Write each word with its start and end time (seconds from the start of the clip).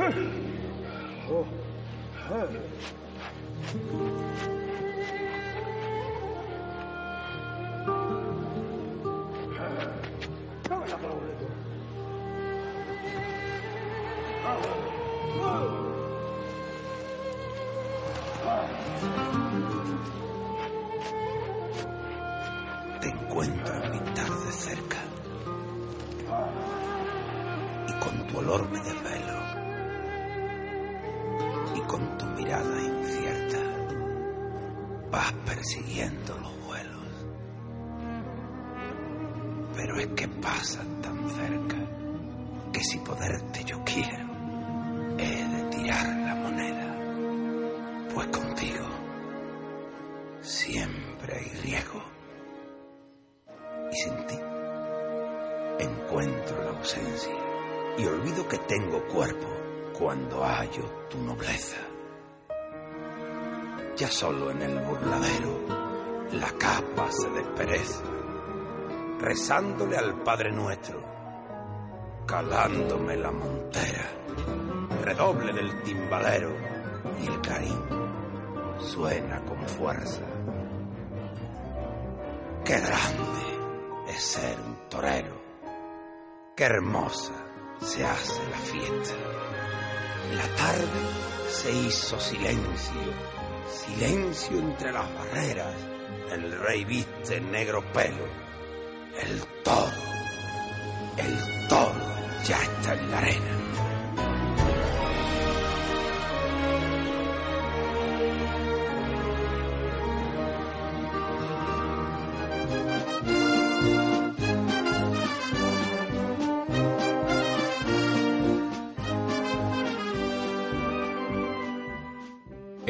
Te 0.00 0.20
persiguiendo 35.60 36.38
los 36.38 36.66
vuelos. 36.66 37.26
Pero 39.76 39.98
es 39.98 40.06
que 40.08 40.26
pasan 40.26 41.02
tan 41.02 41.28
cerca 41.28 41.76
que 42.72 42.82
si 42.82 42.96
poderte 43.00 43.64
yo 43.64 43.84
quiero, 43.84 44.26
he 45.18 45.44
de 45.44 45.62
tirar 45.70 46.06
la 46.06 46.34
moneda. 46.34 46.96
Pues 48.14 48.26
contigo 48.28 48.86
siempre 50.40 51.36
hay 51.36 51.48
riesgo. 51.62 52.02
Y 53.92 53.96
sin 53.96 54.26
ti 54.28 54.38
encuentro 55.78 56.64
la 56.64 56.78
ausencia 56.78 57.34
y 57.98 58.06
olvido 58.06 58.48
que 58.48 58.58
tengo 58.60 59.06
cuerpo 59.08 59.48
cuando 59.98 60.42
hallo 60.42 60.84
tu 61.10 61.18
nobleza. 61.18 61.89
Ya 64.00 64.10
solo 64.10 64.50
en 64.50 64.62
el 64.62 64.78
burladero 64.78 65.60
la 66.32 66.50
capa 66.52 67.12
se 67.12 67.28
despereza, 67.28 68.02
rezándole 69.18 69.98
al 69.98 70.22
Padre 70.22 70.50
Nuestro, 70.52 71.04
calándome 72.26 73.18
la 73.18 73.30
montera, 73.30 74.10
redoble 75.02 75.52
del 75.52 75.82
timbalero 75.82 76.50
y 77.20 77.26
el 77.26 77.42
carín 77.42 77.78
suena 78.78 79.44
con 79.44 79.68
fuerza. 79.68 80.22
Qué 82.64 82.80
grande 82.80 84.14
es 84.14 84.22
ser 84.22 84.58
un 84.60 84.88
torero, 84.88 85.42
qué 86.56 86.64
hermosa 86.64 87.34
se 87.82 88.02
hace 88.02 88.40
la 88.50 88.58
fiesta. 88.60 89.14
La 90.36 90.56
tarde 90.56 91.00
se 91.50 91.70
hizo 91.70 92.18
silencio, 92.18 93.39
silencio 93.70 94.58
entre 94.58 94.92
las 94.92 95.14
barreras. 95.14 95.74
El 96.32 96.58
rey 96.60 96.84
viste 96.84 97.40
negro 97.40 97.82
pelo. 97.92 98.26
El 99.20 99.42
toro, 99.62 99.92
el 101.16 101.68
toro 101.68 102.00
ya 102.44 102.62
está 102.62 102.94
en 102.94 103.10
la 103.10 103.18
arena. 103.18 103.59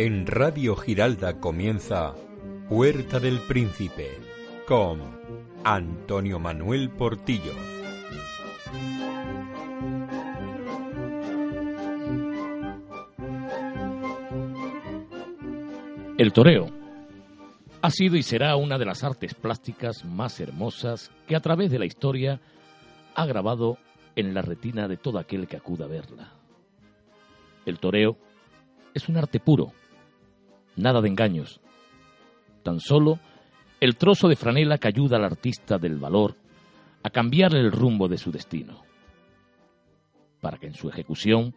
En 0.02 0.26
Radio 0.26 0.76
Giralda 0.76 1.40
comienza 1.40 2.14
Puerta 2.70 3.20
del 3.20 3.38
Príncipe 3.40 4.08
con 4.66 4.98
Antonio 5.62 6.38
Manuel 6.38 6.88
Portillo. 6.88 7.52
El 16.16 16.32
toreo 16.32 16.70
ha 17.82 17.90
sido 17.90 18.16
y 18.16 18.22
será 18.22 18.56
una 18.56 18.78
de 18.78 18.86
las 18.86 19.04
artes 19.04 19.34
plásticas 19.34 20.06
más 20.06 20.40
hermosas 20.40 21.10
que 21.28 21.36
a 21.36 21.40
través 21.40 21.70
de 21.70 21.78
la 21.78 21.84
historia 21.84 22.40
ha 23.14 23.26
grabado 23.26 23.76
en 24.16 24.32
la 24.32 24.40
retina 24.40 24.88
de 24.88 24.96
todo 24.96 25.18
aquel 25.18 25.46
que 25.46 25.58
acuda 25.58 25.84
a 25.84 25.88
verla. 25.88 26.32
El 27.66 27.78
toreo 27.78 28.16
es 28.94 29.06
un 29.06 29.18
arte 29.18 29.40
puro, 29.40 29.74
nada 30.76 31.00
de 31.00 31.08
engaños, 31.08 31.60
tan 32.62 32.80
solo 32.80 33.18
el 33.80 33.96
trozo 33.96 34.28
de 34.28 34.36
franela 34.36 34.78
que 34.78 34.88
ayuda 34.88 35.16
al 35.16 35.24
artista 35.24 35.78
del 35.78 35.98
valor 35.98 36.36
a 37.02 37.10
cambiarle 37.10 37.60
el 37.60 37.72
rumbo 37.72 38.08
de 38.08 38.18
su 38.18 38.30
destino, 38.30 38.82
para 40.40 40.58
que 40.58 40.66
en 40.66 40.74
su 40.74 40.88
ejecución 40.88 41.54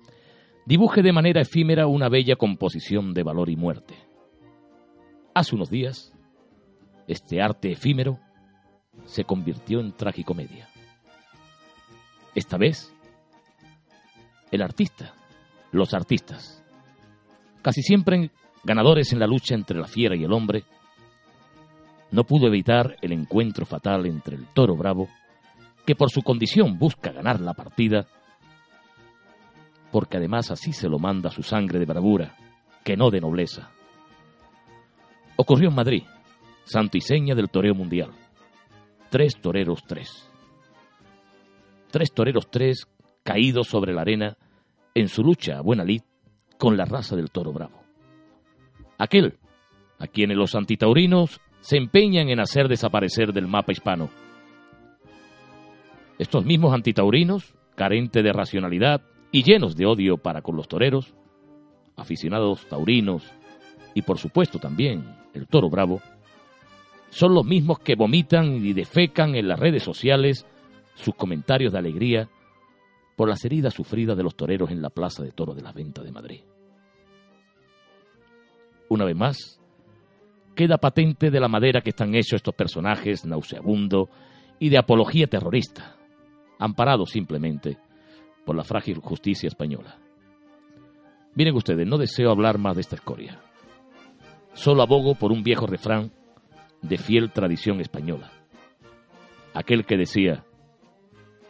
dibuje 0.65 1.01
de 1.01 1.11
manera 1.11 1.41
efímera 1.41 1.87
una 1.87 2.09
bella 2.09 2.35
composición 2.35 3.13
de 3.13 3.23
valor 3.23 3.49
y 3.49 3.55
muerte. 3.55 3.95
Hace 5.33 5.55
unos 5.55 5.69
días, 5.69 6.13
este 7.07 7.41
arte 7.41 7.71
efímero 7.71 8.19
se 9.05 9.25
convirtió 9.25 9.79
en 9.79 9.91
tragicomedia. 9.91 10.69
Esta 12.35 12.57
vez, 12.57 12.93
el 14.51 14.61
artista, 14.61 15.13
los 15.71 15.93
artistas, 15.93 16.63
casi 17.61 17.81
siempre 17.81 18.31
ganadores 18.63 19.11
en 19.13 19.19
la 19.19 19.27
lucha 19.27 19.55
entre 19.55 19.79
la 19.79 19.87
fiera 19.87 20.15
y 20.15 20.23
el 20.23 20.33
hombre, 20.33 20.63
no 22.11 22.23
pudo 22.23 22.47
evitar 22.47 22.95
el 23.01 23.11
encuentro 23.11 23.65
fatal 23.65 24.05
entre 24.05 24.35
el 24.35 24.47
toro 24.47 24.75
bravo, 24.75 25.09
que 25.85 25.95
por 25.95 26.11
su 26.11 26.21
condición 26.21 26.77
busca 26.77 27.11
ganar 27.11 27.41
la 27.41 27.53
partida, 27.53 28.07
porque 29.91 30.17
además 30.17 30.51
así 30.51 30.73
se 30.73 30.87
lo 30.87 30.99
manda 30.99 31.29
su 31.29 31.43
sangre 31.43 31.79
de 31.79 31.85
bravura, 31.85 32.35
que 32.83 32.95
no 32.95 33.09
de 33.09 33.21
nobleza. 33.21 33.71
Ocurrió 35.35 35.69
en 35.69 35.75
Madrid, 35.75 36.03
santo 36.65 36.97
y 36.97 37.01
seña 37.01 37.35
del 37.35 37.49
toreo 37.49 37.73
mundial. 37.73 38.11
Tres 39.09 39.33
toreros 39.41 39.83
tres. 39.87 40.29
Tres 41.91 42.11
toreros 42.13 42.49
tres 42.49 42.87
caídos 43.23 43.67
sobre 43.67 43.93
la 43.93 44.01
arena 44.01 44.37
en 44.95 45.07
su 45.07 45.23
lucha 45.23 45.57
a 45.57 45.61
buena 45.61 45.83
lid 45.83 46.01
con 46.57 46.77
la 46.77 46.85
raza 46.85 47.15
del 47.15 47.31
toro 47.31 47.51
bravo. 47.51 47.82
Aquel 49.03 49.37
a 49.99 50.07
quienes 50.07 50.37
los 50.37 50.55
antitaurinos 50.55 51.41
se 51.59 51.75
empeñan 51.75 52.29
en 52.29 52.39
hacer 52.39 52.69
desaparecer 52.69 53.33
del 53.33 53.47
mapa 53.47 53.73
hispano. 53.73 54.09
Estos 56.17 56.45
mismos 56.45 56.73
antitaurinos, 56.73 57.53
carentes 57.75 58.23
de 58.23 58.31
racionalidad 58.31 59.01
y 59.29 59.43
llenos 59.43 59.75
de 59.75 59.85
odio 59.85 60.17
para 60.17 60.41
con 60.41 60.55
los 60.55 60.69
toreros, 60.69 61.13
aficionados 61.97 62.65
taurinos 62.69 63.29
y 63.93 64.03
por 64.03 64.19
supuesto 64.19 64.57
también 64.57 65.03
el 65.33 65.47
toro 65.47 65.69
bravo, 65.69 66.01
son 67.09 67.33
los 67.33 67.45
mismos 67.45 67.79
que 67.79 67.95
vomitan 67.95 68.65
y 68.65 68.71
defecan 68.71 69.35
en 69.35 69.49
las 69.49 69.59
redes 69.59 69.83
sociales 69.83 70.45
sus 70.95 71.13
comentarios 71.15 71.73
de 71.73 71.79
alegría 71.79 72.29
por 73.17 73.27
las 73.27 73.43
heridas 73.43 73.73
sufridas 73.73 74.15
de 74.15 74.23
los 74.23 74.35
toreros 74.35 74.71
en 74.71 74.81
la 74.81 74.89
Plaza 74.89 75.23
de 75.23 75.31
Toro 75.33 75.53
de 75.53 75.61
la 75.61 75.73
Venta 75.73 76.01
de 76.01 76.11
Madrid. 76.11 76.39
Una 78.89 79.05
vez 79.05 79.15
más, 79.15 79.61
queda 80.55 80.77
patente 80.77 81.31
de 81.31 81.39
la 81.39 81.47
madera 81.47 81.81
que 81.81 81.89
están 81.89 82.15
hechos 82.15 82.33
estos 82.33 82.55
personajes 82.55 83.25
nauseabundo 83.25 84.09
y 84.59 84.69
de 84.69 84.77
apología 84.77 85.27
terrorista, 85.27 85.95
amparados 86.59 87.11
simplemente 87.11 87.77
por 88.45 88.55
la 88.55 88.63
frágil 88.63 88.99
justicia 88.99 89.47
española. 89.47 89.97
Miren 91.35 91.55
ustedes, 91.55 91.87
no 91.87 91.97
deseo 91.97 92.29
hablar 92.29 92.59
más 92.59 92.75
de 92.75 92.81
esta 92.81 92.95
escoria. 92.95 93.39
Solo 94.53 94.83
abogo 94.83 95.15
por 95.15 95.31
un 95.31 95.41
viejo 95.41 95.65
refrán 95.65 96.11
de 96.81 96.97
fiel 96.97 97.31
tradición 97.31 97.79
española. 97.79 98.31
Aquel 99.53 99.85
que 99.85 99.97
decía, 99.97 100.43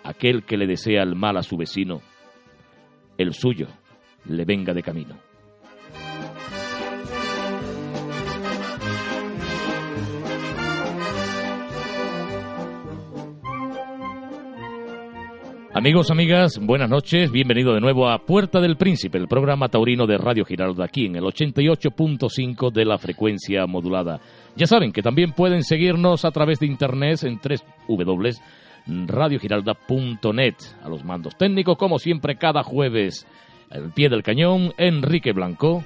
aquel 0.03 0.43
que 0.43 0.57
le 0.57 0.67
desea 0.67 1.03
el 1.03 1.15
mal 1.15 1.37
a 1.37 1.43
su 1.43 1.57
vecino, 1.57 2.01
el 3.17 3.33
suyo 3.33 3.67
le 4.25 4.45
venga 4.45 4.73
de 4.73 4.83
camino. 4.83 5.32
Amigos, 15.75 16.11
amigas, 16.11 16.59
buenas 16.61 16.87
noches. 16.87 17.31
Bienvenido 17.31 17.73
de 17.73 17.81
nuevo 17.81 18.07
a 18.07 18.19
Puerta 18.19 18.61
del 18.61 18.77
Príncipe, 18.77 19.17
el 19.17 19.27
programa 19.27 19.69
taurino 19.69 20.05
de 20.05 20.19
Radio 20.19 20.45
Giralda, 20.45 20.85
aquí 20.85 21.07
en 21.07 21.15
el 21.15 21.23
88.5 21.23 22.71
de 22.71 22.85
la 22.85 22.99
frecuencia 22.99 23.65
modulada. 23.65 24.19
Ya 24.55 24.67
saben 24.67 24.91
que 24.91 25.01
también 25.01 25.31
pueden 25.31 25.63
seguirnos 25.63 26.25
a 26.25 26.31
través 26.31 26.59
de 26.59 26.67
internet 26.67 27.23
en 27.23 27.39
www.radiogiralda.net. 27.87 30.55
A 30.83 30.89
los 30.89 31.03
mandos 31.03 31.35
técnicos, 31.37 31.75
como 31.75 31.97
siempre, 31.97 32.35
cada 32.35 32.61
jueves 32.61 33.25
al 33.71 33.91
pie 33.93 34.09
del 34.09 34.21
cañón, 34.21 34.73
Enrique 34.77 35.31
Blanco. 35.31 35.83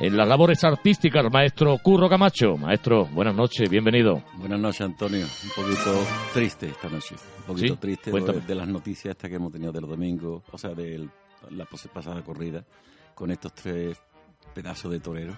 En 0.00 0.16
las 0.16 0.26
labores 0.28 0.62
artísticas, 0.64 1.24
maestro 1.32 1.78
Curro 1.78 2.08
Camacho. 2.08 2.56
Maestro, 2.56 3.06
buenas 3.06 3.34
noches, 3.34 3.70
bienvenido. 3.70 4.22
Buenas 4.36 4.58
noches, 4.58 4.80
Antonio. 4.80 5.24
Un 5.24 5.62
poquito 5.62 6.06
triste 6.32 6.66
esta 6.66 6.88
noche. 6.88 7.14
Un 7.40 7.44
poquito 7.54 7.76
triste 7.78 8.10
de, 8.10 8.54
las 8.54 8.68
noticias 8.68 9.12
estas 9.12 9.30
que 9.30 9.36
hemos 9.36 9.52
tenido 9.52 9.72
de 9.72 9.80
los 9.80 9.88
domingos, 9.88 10.42
o 10.50 10.58
sea, 10.58 10.70
de 10.70 11.08
la 11.50 11.64
pasada 11.64 12.22
corrida, 12.22 12.64
con 13.14 13.30
estos 13.30 13.54
tres 13.54 14.02
pedazos 14.52 14.90
de 14.90 15.00
toreros 15.00 15.36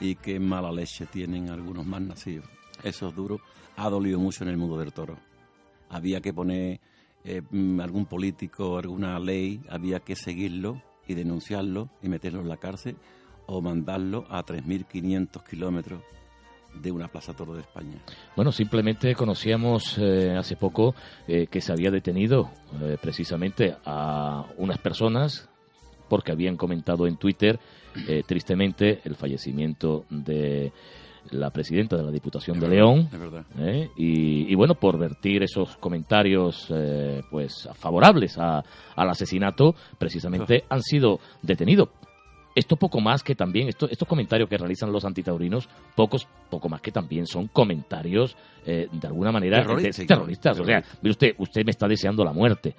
y 0.00 0.16
qué 0.16 0.40
mala 0.40 0.72
leche 0.72 1.06
tienen 1.06 1.50
algunos 1.50 1.86
más 1.86 2.02
nacidos. 2.02 2.48
Eso 2.82 3.08
es 3.08 3.14
duro. 3.14 3.40
Ha 3.76 3.88
dolido 3.88 4.18
mucho 4.18 4.42
en 4.42 4.50
el 4.50 4.56
mundo 4.56 4.76
del 4.78 4.92
toro. 4.92 5.16
Había 5.90 6.20
que 6.20 6.34
poner 6.34 6.80
eh, 7.24 7.40
mm, 7.48 7.80
algún 7.80 8.06
político, 8.06 8.78
alguna 8.78 9.18
ley, 9.20 9.60
había 9.68 10.00
que 10.00 10.16
seguirlo 10.16 10.82
y 11.06 11.14
denunciarlo 11.14 11.88
y 12.02 12.08
meterlo 12.08 12.40
en 12.40 12.48
la 12.48 12.56
cárcel 12.56 12.96
o 13.52 13.60
mandarlo 13.60 14.24
a 14.28 14.44
3.500 14.44 15.42
kilómetros 15.44 16.02
de 16.74 16.90
una 16.90 17.08
plaza 17.08 17.34
toro 17.34 17.54
de 17.54 17.60
España. 17.60 17.98
Bueno, 18.34 18.50
simplemente 18.50 19.14
conocíamos 19.14 19.98
eh, 19.98 20.34
hace 20.36 20.56
poco 20.56 20.94
eh, 21.28 21.46
que 21.48 21.60
se 21.60 21.70
había 21.72 21.90
detenido 21.90 22.50
precisamente 23.00 23.76
a 23.84 24.46
unas 24.56 24.78
personas 24.78 25.50
porque 26.12 26.30
habían 26.30 26.58
comentado 26.58 27.06
en 27.06 27.16
Twitter 27.16 27.58
eh, 28.06 28.22
tristemente 28.26 29.00
el 29.04 29.16
fallecimiento 29.16 30.04
de 30.10 30.70
la 31.30 31.48
presidenta 31.48 31.96
de 31.96 32.02
la 32.02 32.10
Diputación 32.10 32.60
de 32.60 32.68
León 32.68 33.08
¿eh? 33.58 33.88
y, 33.96 34.54
bueno 34.54 34.74
por 34.74 34.98
vertir 34.98 35.42
esos 35.42 35.76
comentarios 35.78 36.66
eh, 36.68 37.22
pues 37.30 37.66
favorables 37.74 38.36
al 38.36 38.62
asesinato 38.96 39.74
precisamente 39.96 40.64
han 40.68 40.82
sido 40.82 41.18
detenidos 41.40 41.88
esto 42.54 42.76
poco 42.76 43.00
más 43.00 43.22
que 43.22 43.34
también 43.34 43.68
esto, 43.68 43.88
estos 43.88 44.06
comentarios 44.06 44.48
que 44.48 44.58
realizan 44.58 44.92
los 44.92 45.04
antitaurinos 45.04 45.68
pocos 45.94 46.26
poco 46.50 46.68
más 46.68 46.80
que 46.80 46.92
también 46.92 47.26
son 47.26 47.48
comentarios 47.48 48.36
de 48.64 48.88
alguna 49.04 49.32
manera 49.32 49.64
terroristas, 49.64 50.60
o 50.60 50.64
sea 50.64 50.84
mire 51.00 51.10
usted 51.10 51.34
usted 51.38 51.64
me 51.64 51.70
está 51.70 51.88
deseando 51.88 52.24
la 52.24 52.32
muerte 52.32 52.74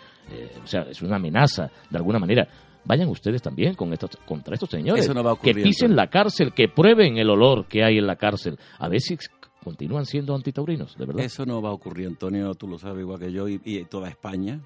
o 0.64 0.68
sea 0.68 0.84
es 0.84 1.02
una 1.02 1.16
amenaza 1.16 1.70
de 1.90 1.98
alguna 1.98 2.20
manera 2.20 2.48
vayan 2.86 3.10
ustedes 3.10 3.42
también 3.42 3.76
con 3.76 3.92
estos, 3.94 4.12
contra 4.26 4.56
estos 4.56 4.70
señores. 4.70 5.10
que 5.42 5.54
pisen 5.54 5.96
la 5.96 6.10
cárcel, 6.10 6.54
que 6.54 6.68
prueben 6.68 7.18
el 7.18 7.30
olor 7.30 7.66
que 7.68 7.84
hay 7.84 7.98
en 7.98 8.08
la 8.08 8.16
cárcel. 8.16 8.58
A 8.80 8.90
ver 8.90 9.02
si 9.02 9.18
continúan 9.64 10.06
siendo 10.06 10.36
antitaurinos, 10.36 10.98
de 10.98 11.06
verdad. 11.06 11.24
Eso 11.24 11.46
no 11.46 11.62
va 11.62 11.70
a 11.70 11.74
ocurrir, 11.74 12.08
Antonio, 12.08 12.54
tú 12.56 12.68
lo 12.68 12.78
sabes 12.78 13.02
igual 13.02 13.20
que 13.20 13.32
yo, 13.32 13.48
y, 13.48 13.86
toda 13.86 14.10
España 14.10 14.60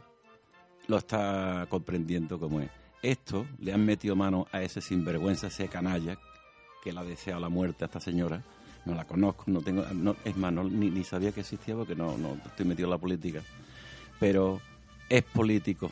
lo 0.88 0.98
está 0.98 1.68
comprendiendo 1.69 2.39
como 2.39 2.62
es. 2.62 2.69
Esto 3.07 3.48
le 3.59 3.71
han 3.71 3.86
metido 3.86 4.18
mano 4.18 4.48
a 4.51 4.62
ese 4.62 4.81
sinvergüenza, 4.81 5.48
ese 5.48 5.69
canalla, 5.69 6.19
que 6.83 6.92
le 6.92 7.00
ha 7.00 7.04
deseado 7.06 7.39
la 7.39 7.48
muerte 7.48 7.86
a 7.86 7.88
esta 7.88 8.01
señora. 8.01 8.44
No 8.83 8.95
la 8.95 9.06
conozco, 9.06 9.45
no 9.48 9.62
tengo, 9.62 9.86
es 10.25 10.36
más, 10.36 10.51
ni, 10.51 10.89
ni, 10.89 11.06
sabía 11.06 11.31
que 11.31 11.39
existía 11.39 11.74
porque 11.74 11.95
no, 11.95 12.18
no 12.18 12.33
estoy 12.45 12.65
metido 12.65 12.88
en 12.88 12.92
la 12.92 12.98
política. 12.98 13.42
Pero 14.19 14.59
es 15.07 15.24
político, 15.24 15.89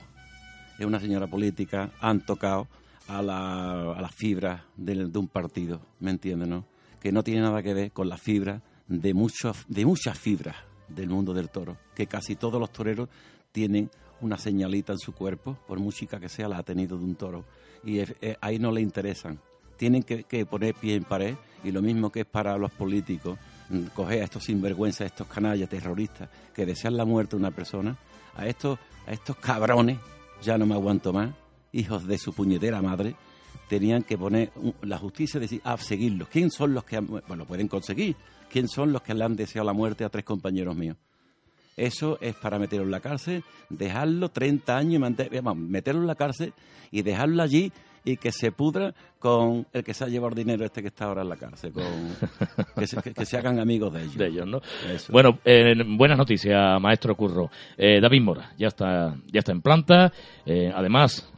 es 0.77 0.85
una 0.85 0.99
señora 0.99 1.25
política, 1.25 1.89
han 2.01 2.19
tocado 2.25 2.67
a 3.07 3.21
la, 3.21 3.93
a 3.93 4.09
fibra 4.09 4.65
de, 4.75 5.05
un 5.17 5.29
partido, 5.29 5.79
¿me 6.01 6.11
entienden? 6.11 6.49
No? 6.49 6.65
Que 6.99 7.13
no 7.13 7.23
tiene 7.23 7.39
nada 7.39 7.63
que 7.63 7.73
ver 7.73 7.91
con 7.93 8.09
la 8.09 8.17
fibra 8.17 8.61
de, 8.89 9.13
muchos, 9.13 9.63
de 9.69 9.85
muchas 9.85 10.19
fibras 10.19 10.57
del 10.89 11.07
mundo 11.07 11.33
del 11.33 11.49
toro, 11.49 11.77
que 11.95 12.07
casi 12.07 12.35
todos 12.35 12.59
los 12.59 12.73
toreros 12.73 13.07
tienen 13.53 13.89
una 14.25 14.37
señalita 14.37 14.93
en 14.93 14.99
su 14.99 15.13
cuerpo, 15.13 15.57
por 15.67 15.79
música 15.79 16.19
que 16.19 16.29
sea, 16.29 16.47
la 16.47 16.57
ha 16.57 16.63
tenido 16.63 16.97
de 16.97 17.05
un 17.05 17.15
toro, 17.15 17.45
y 17.83 17.99
ahí 18.41 18.59
no 18.59 18.71
le 18.71 18.81
interesan. 18.81 19.39
Tienen 19.77 20.03
que, 20.03 20.45
poner 20.45 20.73
pie 20.75 20.95
en 20.95 21.03
pared, 21.03 21.35
y 21.63 21.71
lo 21.71 21.81
mismo 21.81 22.11
que 22.11 22.21
es 22.21 22.25
para 22.25 22.57
los 22.57 22.71
políticos, 22.71 23.37
mm, 23.69 23.85
coger 23.95 24.21
a 24.21 24.25
estos 24.25 24.43
sinvergüenzas, 24.43 25.01
a 25.01 25.05
estos 25.05 25.27
canallas 25.27 25.69
terroristas 25.69 26.29
que 26.53 26.65
desean 26.65 26.97
la 26.97 27.05
muerte 27.05 27.35
de 27.35 27.41
una 27.41 27.51
persona, 27.51 27.97
a 28.35 28.47
estos, 28.47 28.77
a 29.07 29.13
estos 29.13 29.37
cabrones 29.37 29.97
ya 30.41 30.57
no 30.57 30.65
me 30.65 30.75
aguanto 30.75 31.13
más, 31.13 31.33
hijos 31.71 32.05
de 32.07 32.17
su 32.17 32.33
puñetera 32.33 32.81
madre, 32.81 33.15
tenían 33.67 34.03
que 34.03 34.17
poner 34.17 34.51
la 34.81 34.97
justicia 34.97 35.39
decir, 35.39 35.61
ah, 35.63 35.77
seguirlos. 35.77 36.27
¿Quién 36.29 36.51
son 36.51 36.73
los 36.73 36.83
que, 36.83 36.99
bueno, 36.99 37.45
pueden 37.45 37.67
conseguir? 37.67 38.15
¿Quién 38.49 38.67
son 38.67 38.91
los 38.91 39.01
que 39.01 39.13
le 39.13 39.23
han 39.23 39.35
deseado 39.35 39.65
la 39.65 39.73
muerte 39.73 40.03
a 40.03 40.09
tres 40.09 40.23
compañeros 40.23 40.75
míos? 40.75 40.97
Eso 41.77 42.17
es 42.21 42.35
para 42.35 42.57
meterlo 42.57 42.85
en 42.85 42.91
la 42.91 43.01
cárcel, 43.01 43.43
dejarlo 43.69 44.29
30 44.29 44.77
años 44.77 44.95
y 44.95 45.55
meterlo 45.55 46.01
en 46.01 46.07
la 46.07 46.15
cárcel 46.15 46.53
y 46.91 47.01
dejarlo 47.01 47.43
allí 47.43 47.71
y 48.05 48.17
que 48.17 48.31
se 48.31 48.51
pudra 48.51 48.93
con 49.19 49.65
el 49.73 49.83
que 49.83 49.93
se 49.93 50.03
ha 50.03 50.07
llevado 50.07 50.35
dinero 50.35 50.63
este 50.63 50.81
que 50.81 50.89
está 50.89 51.05
ahora 51.05 51.23
en 51.23 51.29
la 51.29 51.35
cárcel, 51.35 51.73
con, 51.73 51.83
que, 52.75 53.25
se, 53.25 53.37
hagan 53.37 53.59
amigos 53.59 53.91
de 53.91 54.03
ellos. 54.03 54.15
De 54.15 54.27
ellos 54.27 54.47
¿no? 54.47 54.61
Bueno, 55.09 55.39
eh, 55.43 55.73
buenas 55.85 56.17
noticias, 56.17 56.79
maestro 56.79 57.15
Curro. 57.15 57.49
Eh, 57.75 57.99
David 57.99 58.21
Mora 58.21 58.51
ya 58.57 58.67
está, 58.67 59.15
ya 59.25 59.39
está 59.39 59.51
en 59.51 59.61
planta. 59.61 60.13
Eh, 60.45 60.71
además, 60.73 61.33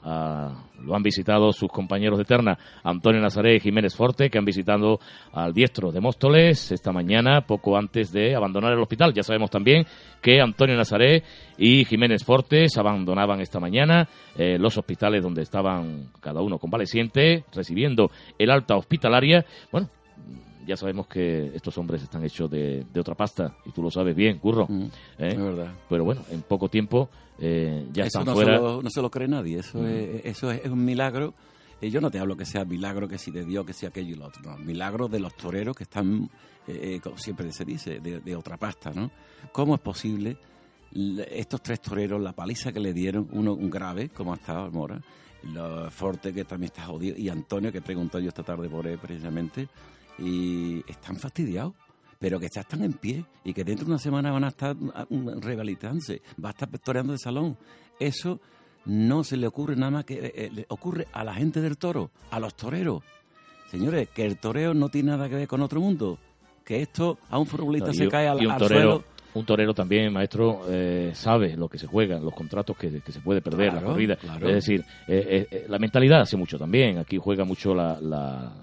lo 0.81 0.95
han 0.95 1.03
visitado 1.03 1.51
sus 1.51 1.69
compañeros 1.69 2.17
de 2.17 2.25
terna, 2.25 2.57
Antonio 2.83 3.21
Nazaré 3.21 3.55
y 3.55 3.59
Jiménez 3.59 3.95
Forte, 3.95 4.29
que 4.29 4.37
han 4.37 4.45
visitado 4.45 4.99
al 5.33 5.53
diestro 5.53 5.91
de 5.91 5.99
Móstoles 5.99 6.71
esta 6.71 6.91
mañana, 6.91 7.41
poco 7.41 7.77
antes 7.77 8.11
de 8.11 8.35
abandonar 8.35 8.73
el 8.73 8.79
hospital. 8.79 9.13
Ya 9.13 9.23
sabemos 9.23 9.49
también 9.49 9.85
que 10.21 10.39
Antonio 10.41 10.75
Nazaré 10.75 11.23
y 11.57 11.85
Jiménez 11.85 12.23
Fortes 12.23 12.77
abandonaban 12.77 13.41
esta 13.41 13.59
mañana 13.59 14.07
los 14.37 14.77
hospitales 14.77 15.23
donde 15.23 15.41
estaban 15.41 16.11
cada 16.19 16.41
uno 16.41 16.57
convaleciente, 16.57 17.43
recibiendo 17.53 18.11
el 18.37 18.51
alta 18.51 18.75
hospitalaria. 18.75 19.45
Bueno, 19.71 19.89
ya 20.67 20.75
sabemos 20.75 21.07
que 21.07 21.51
estos 21.55 21.77
hombres 21.77 22.03
están 22.03 22.23
hechos 22.23 22.51
de, 22.51 22.85
otra 22.99 23.15
pasta, 23.15 23.55
y 23.65 23.71
tú 23.71 23.81
lo 23.81 23.89
sabes 23.89 24.15
bien, 24.15 24.37
Curro. 24.37 24.67
Mm, 24.67 24.83
¿eh? 25.19 25.27
Es 25.29 25.39
verdad. 25.39 25.73
Pero 25.89 26.03
bueno, 26.03 26.21
en 26.29 26.41
poco 26.41 26.69
tiempo 26.69 27.09
eh, 27.39 27.87
ya 27.93 28.05
eso 28.05 28.19
están 28.19 28.35
fuera. 28.35 28.59
no 28.59 28.89
se 28.89 29.01
lo 29.01 29.09
cree 29.09 29.27
nadie, 29.27 29.59
eso, 29.59 29.79
mm. 29.79 29.85
es, 29.85 30.25
eso 30.25 30.51
es, 30.51 30.65
un 30.65 30.83
milagro. 30.83 31.33
Y 31.79 31.89
yo 31.89 32.01
no 32.01 32.09
te 32.09 32.19
hablo 32.19 32.35
que 32.35 32.45
sea 32.45 32.65
milagro, 32.65 33.07
que 33.07 33.17
si 33.19 33.31
de 33.31 33.45
Dios, 33.45 33.65
que 33.65 33.73
sea 33.73 33.89
aquello 33.89 34.15
y 34.15 34.17
lo 34.17 34.25
otro. 34.25 34.41
No, 34.43 34.57
milagro 34.57 35.07
de 35.07 35.19
los 35.19 35.35
toreros 35.35 35.75
que 35.75 35.83
están, 35.83 36.29
eh, 36.67 36.99
como 37.01 37.17
siempre 37.17 37.51
se 37.51 37.65
dice, 37.65 37.99
de, 37.99 38.35
otra 38.35 38.57
pasta, 38.57 38.91
¿no? 38.93 39.11
¿Cómo 39.51 39.75
es 39.75 39.81
posible 39.81 40.37
estos 41.29 41.61
tres 41.61 41.81
toreros, 41.81 42.21
la 42.21 42.33
paliza 42.33 42.71
que 42.71 42.79
le 42.79 42.93
dieron, 42.93 43.27
uno 43.31 43.53
un 43.53 43.69
grave, 43.69 44.09
como 44.09 44.33
ha 44.33 44.37
estado 44.37 44.71
Mora, 44.71 44.99
lo 45.43 45.89
Forte, 45.91 46.33
que 46.33 46.45
también 46.45 46.71
está 46.71 46.85
jodido, 46.85 47.17
y 47.17 47.29
Antonio, 47.29 47.71
que 47.71 47.81
preguntó 47.81 48.19
yo 48.19 48.29
esta 48.29 48.43
tarde 48.43 48.69
por 48.69 48.87
él 48.87 48.97
precisamente, 48.97 49.67
y 50.19 50.83
están 50.87 51.17
fastidiados 51.17 51.73
pero 52.19 52.39
que 52.39 52.49
ya 52.49 52.61
están 52.61 52.83
en 52.83 52.93
pie 52.93 53.25
y 53.43 53.53
que 53.53 53.63
dentro 53.63 53.85
de 53.85 53.91
una 53.91 53.99
semana 53.99 54.31
van 54.31 54.43
a 54.43 54.49
estar 54.49 54.75
rehabilitándose, 55.39 56.21
va 56.43 56.49
a 56.49 56.51
estar 56.51 56.69
toreando 56.79 57.13
de 57.13 57.19
salón. 57.19 57.57
Eso 57.99 58.39
no 58.85 59.23
se 59.23 59.37
le 59.37 59.47
ocurre 59.47 59.75
nada 59.75 59.91
más 59.91 60.05
que 60.05 60.15
eh, 60.15 60.31
eh, 60.35 60.49
le 60.53 60.65
ocurre 60.69 61.07
a 61.11 61.23
la 61.23 61.33
gente 61.33 61.61
del 61.61 61.77
toro, 61.77 62.11
a 62.31 62.39
los 62.39 62.55
toreros. 62.55 63.03
Señores, 63.69 64.09
que 64.09 64.25
el 64.25 64.37
toreo 64.37 64.73
no 64.73 64.89
tiene 64.89 65.11
nada 65.11 65.27
que 65.27 65.35
ver 65.35 65.47
con 65.47 65.61
otro 65.61 65.81
mundo, 65.81 66.17
que 66.63 66.81
esto 66.81 67.19
a 67.29 67.37
un 67.37 67.45
futbolista 67.45 67.93
se 67.93 68.07
cae 68.07 68.27
al, 68.27 68.45
un 68.45 68.57
torero, 68.57 69.03
Un 69.33 69.45
torero 69.45 69.73
también, 69.73 70.11
maestro, 70.13 70.61
eh, 70.69 71.11
sabe 71.13 71.57
lo 71.57 71.67
que 71.67 71.77
se 71.77 71.85
juega, 71.85 72.17
los 72.17 72.33
contratos 72.33 72.77
que, 72.77 73.01
se 73.05 73.19
puede 73.19 73.41
perder, 73.41 73.73
la 73.73 73.81
corrida. 73.81 74.17
Es 74.41 74.65
decir, 74.65 74.85
la 75.67 75.77
mentalidad 75.79 76.21
hace 76.21 76.37
mucho 76.37 76.57
también. 76.57 76.97
Aquí 76.97 77.17
juega 77.17 77.43
mucho 77.43 77.75
la, 77.75 77.99
la 77.99 78.53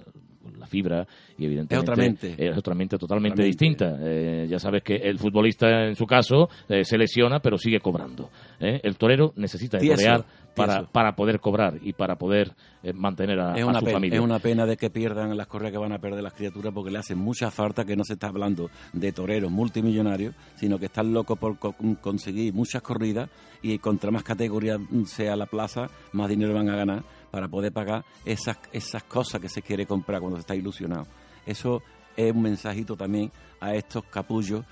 fibra 0.67 1.07
y 1.37 1.47
evidentemente 1.47 2.35
es 2.39 2.57
otra 2.57 2.75
mente, 2.75 2.99
totalmente 2.99 3.43
distinta. 3.43 3.97
Eh, 4.01 4.47
ya 4.49 4.59
sabes 4.59 4.83
que 4.83 4.97
el 4.97 5.19
futbolista 5.19 5.87
en 5.87 5.97
su 5.97 6.07
caso 6.07 6.49
eh, 6.69 6.85
se 6.85 6.97
lesiona 6.99 7.41
pero 7.41 7.59
sigue 7.59 7.81
cobrando. 7.81 8.31
¿eh? 8.61 8.81
El 8.83 8.97
torero 8.97 9.33
necesita 9.37 9.79
de 9.79 9.89
torear 9.89 10.25
para, 10.55 10.85
para 10.85 11.17
poder 11.17 11.41
cobrar 11.41 11.79
y 11.83 11.93
para 11.93 12.17
poder 12.17 12.53
mantener 12.95 13.41
a, 13.41 13.57
su 13.57 13.87
familia. 13.87 14.19
Es 14.19 14.25
una 14.25 14.39
pena 14.39 14.67
de 14.67 14.77
que 14.77 14.91
pierdan 14.91 15.37
las 15.37 15.47
correas 15.47 15.73
que 15.73 15.79
van 15.79 15.93
a 15.93 15.99
perder 15.99 16.23
las 16.23 16.35
criaturas 16.35 16.73
porque 16.73 16.91
le 16.91 16.99
hacen 16.99 17.19
mucha 17.19 17.51
falta 17.51 17.85
que 17.85 17.97
no 17.97 18.05
se 18.05 18.13
está 18.13 18.29
hablando 18.29 18.71
de 18.93 19.11
toreros 19.13 19.51
multimillonarios, 19.51 20.35
sino 20.55 20.79
que 20.79 20.87
están 20.87 21.13
locos 21.13 21.39
por 21.39 21.59
conseguir 22.01 22.53
muchas 22.55 22.83
corridas 22.83 23.31
y 23.63 23.79
contra 23.79 24.11
más 24.11 24.23
categoría 24.23 24.79
sea 25.07 25.35
la 25.37 25.47
plaza, 25.47 25.89
más 26.13 26.29
dinero 26.29 26.53
van 26.55 26.69
a 26.69 26.77
ganar 26.77 27.03
para 27.35 27.49
poder 27.49 27.73
pagar 27.73 28.05
esas, 28.25 28.61
esas 28.73 29.03
cosas 29.03 29.41
que 29.41 29.49
se 29.49 29.61
quiere 29.61 29.87
comprar 29.87 30.21
cuando 30.21 30.37
se 30.37 30.43
está 30.43 30.55
ilusionado. 30.55 31.09
Eso 31.45 31.83
es 32.17 32.33
un 32.33 32.43
mensajito 32.43 32.95
también 32.95 33.33
a 33.61 33.75
estos 33.75 34.05
capullos, 34.05 34.65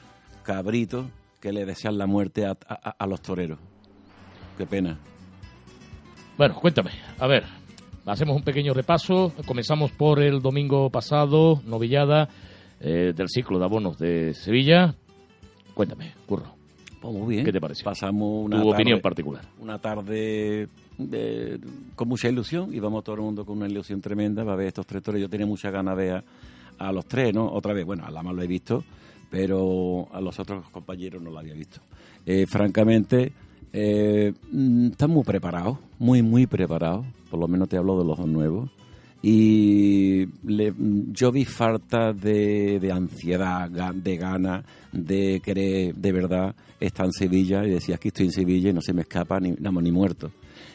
cabritos, 0.45 1.07
que 1.41 1.53
le 1.53 1.65
desean 1.67 1.99
la 1.99 2.07
muerte 2.07 2.47
a, 2.47 3.07
los 3.09 3.21
toreros. 3.21 3.59
Qué 4.57 4.65
pena. 4.65 4.97
Bueno, 6.39 6.55
cuéntame, 6.55 6.93
a 7.19 7.27
ver, 7.27 7.43
hacemos 8.07 8.37
un 8.37 8.45
pequeño 8.45 8.75
repaso. 8.75 9.33
Comenzamos 9.45 9.91
por 9.91 10.23
el 10.23 10.41
domingo 10.41 10.89
pasado, 10.89 11.61
novillada 11.67 12.29
eh, 12.79 13.13
del 13.13 13.29
ciclo 13.29 13.59
de 13.59 13.65
abonos 13.65 13.99
de 13.99 14.35
Sevilla. 14.35 14.95
Cuéntame, 15.75 16.13
curro. 16.29 16.55
Pues 17.01 17.13
muy 17.13 17.35
bien. 17.35 17.45
¿Qué 17.45 17.51
te 17.51 17.61
pareció? 17.61 17.85
Pasamos 17.87 18.45
una 18.45 18.59
Tu 18.59 18.63
tarde, 18.63 18.75
opinión 18.75 19.01
particular. 19.01 19.45
una 19.59 19.81
tarde 19.81 20.69
con 21.95 22.09
mucha 22.09 22.29
ilusión. 22.29 22.75
Íbamos 22.75 23.03
todo 23.05 23.17
el 23.17 23.23
mundo 23.23 23.45
con 23.45 23.57
una 23.59 23.69
ilusión 23.69 24.01
tremenda 24.01 24.45
para 24.45 24.57
ver 24.57 24.69
estos 24.69 24.87
tres 24.87 25.03
toros. 25.03 25.21
Yo 25.21 25.29
tenía 25.29 25.47
muchas 25.47 25.73
ganas 25.73 25.97
de 25.97 26.13
a, 26.13 26.25
a 26.79 26.93
los 26.93 27.07
tres, 27.07 27.35
¿no? 27.35 27.51
Otra 27.53 27.73
vez, 27.73 27.85
bueno, 27.85 28.05
a 28.05 28.11
Lama 28.11 28.33
lo 28.33 28.43
he 28.43 28.47
visto, 28.47 28.85
pero 29.31 30.09
a 30.13 30.21
los 30.21 30.39
otros 30.41 30.69
compañeros 30.71 31.23
no 31.23 31.31
lo 31.31 31.39
había 31.39 31.55
visto. 31.55 31.81
Eh, 32.27 32.47
francamente, 32.47 33.33
eh, 33.73 34.33
mm, 34.53 34.87
están 34.93 35.11
muy 35.11 35.25
preparados, 35.25 35.79
muy, 35.99 36.23
muy 36.23 36.47
preparados. 36.47 37.07
Por 37.31 37.41
lo 37.41 37.49
menos 37.49 37.69
te 37.69 37.77
hablo 37.77 37.99
de 37.99 38.05
los 38.05 38.19
dos 38.19 38.29
nuevos. 38.29 38.71
Y 39.25 40.27
le- 40.45 40.75
yo 41.13 41.31
vi 41.31 41.45
falta 41.45 42.13
de, 42.13 42.81
de 42.81 42.93
ansiedad, 42.93 43.71
de 43.71 44.17
ganas, 44.17 44.65
de 44.93 45.41
querer 45.43 45.95
de 45.95 46.13
verdad 46.13 46.55
estar 46.81 47.07
en 47.07 47.13
Sevilla. 47.13 47.65
Y 47.65 47.71
decía, 47.71 47.95
aquí 47.95 48.09
estoy 48.09 48.27
en 48.27 48.33
Sevilla 48.33 48.71
y 48.71 48.73
no 48.73 48.81
se 48.83 48.93
me 48.93 49.03
escapa 49.03 49.39
ni, 49.39 49.53
vamos, 49.53 49.83
ni 49.85 49.93
muerto. 49.93 50.31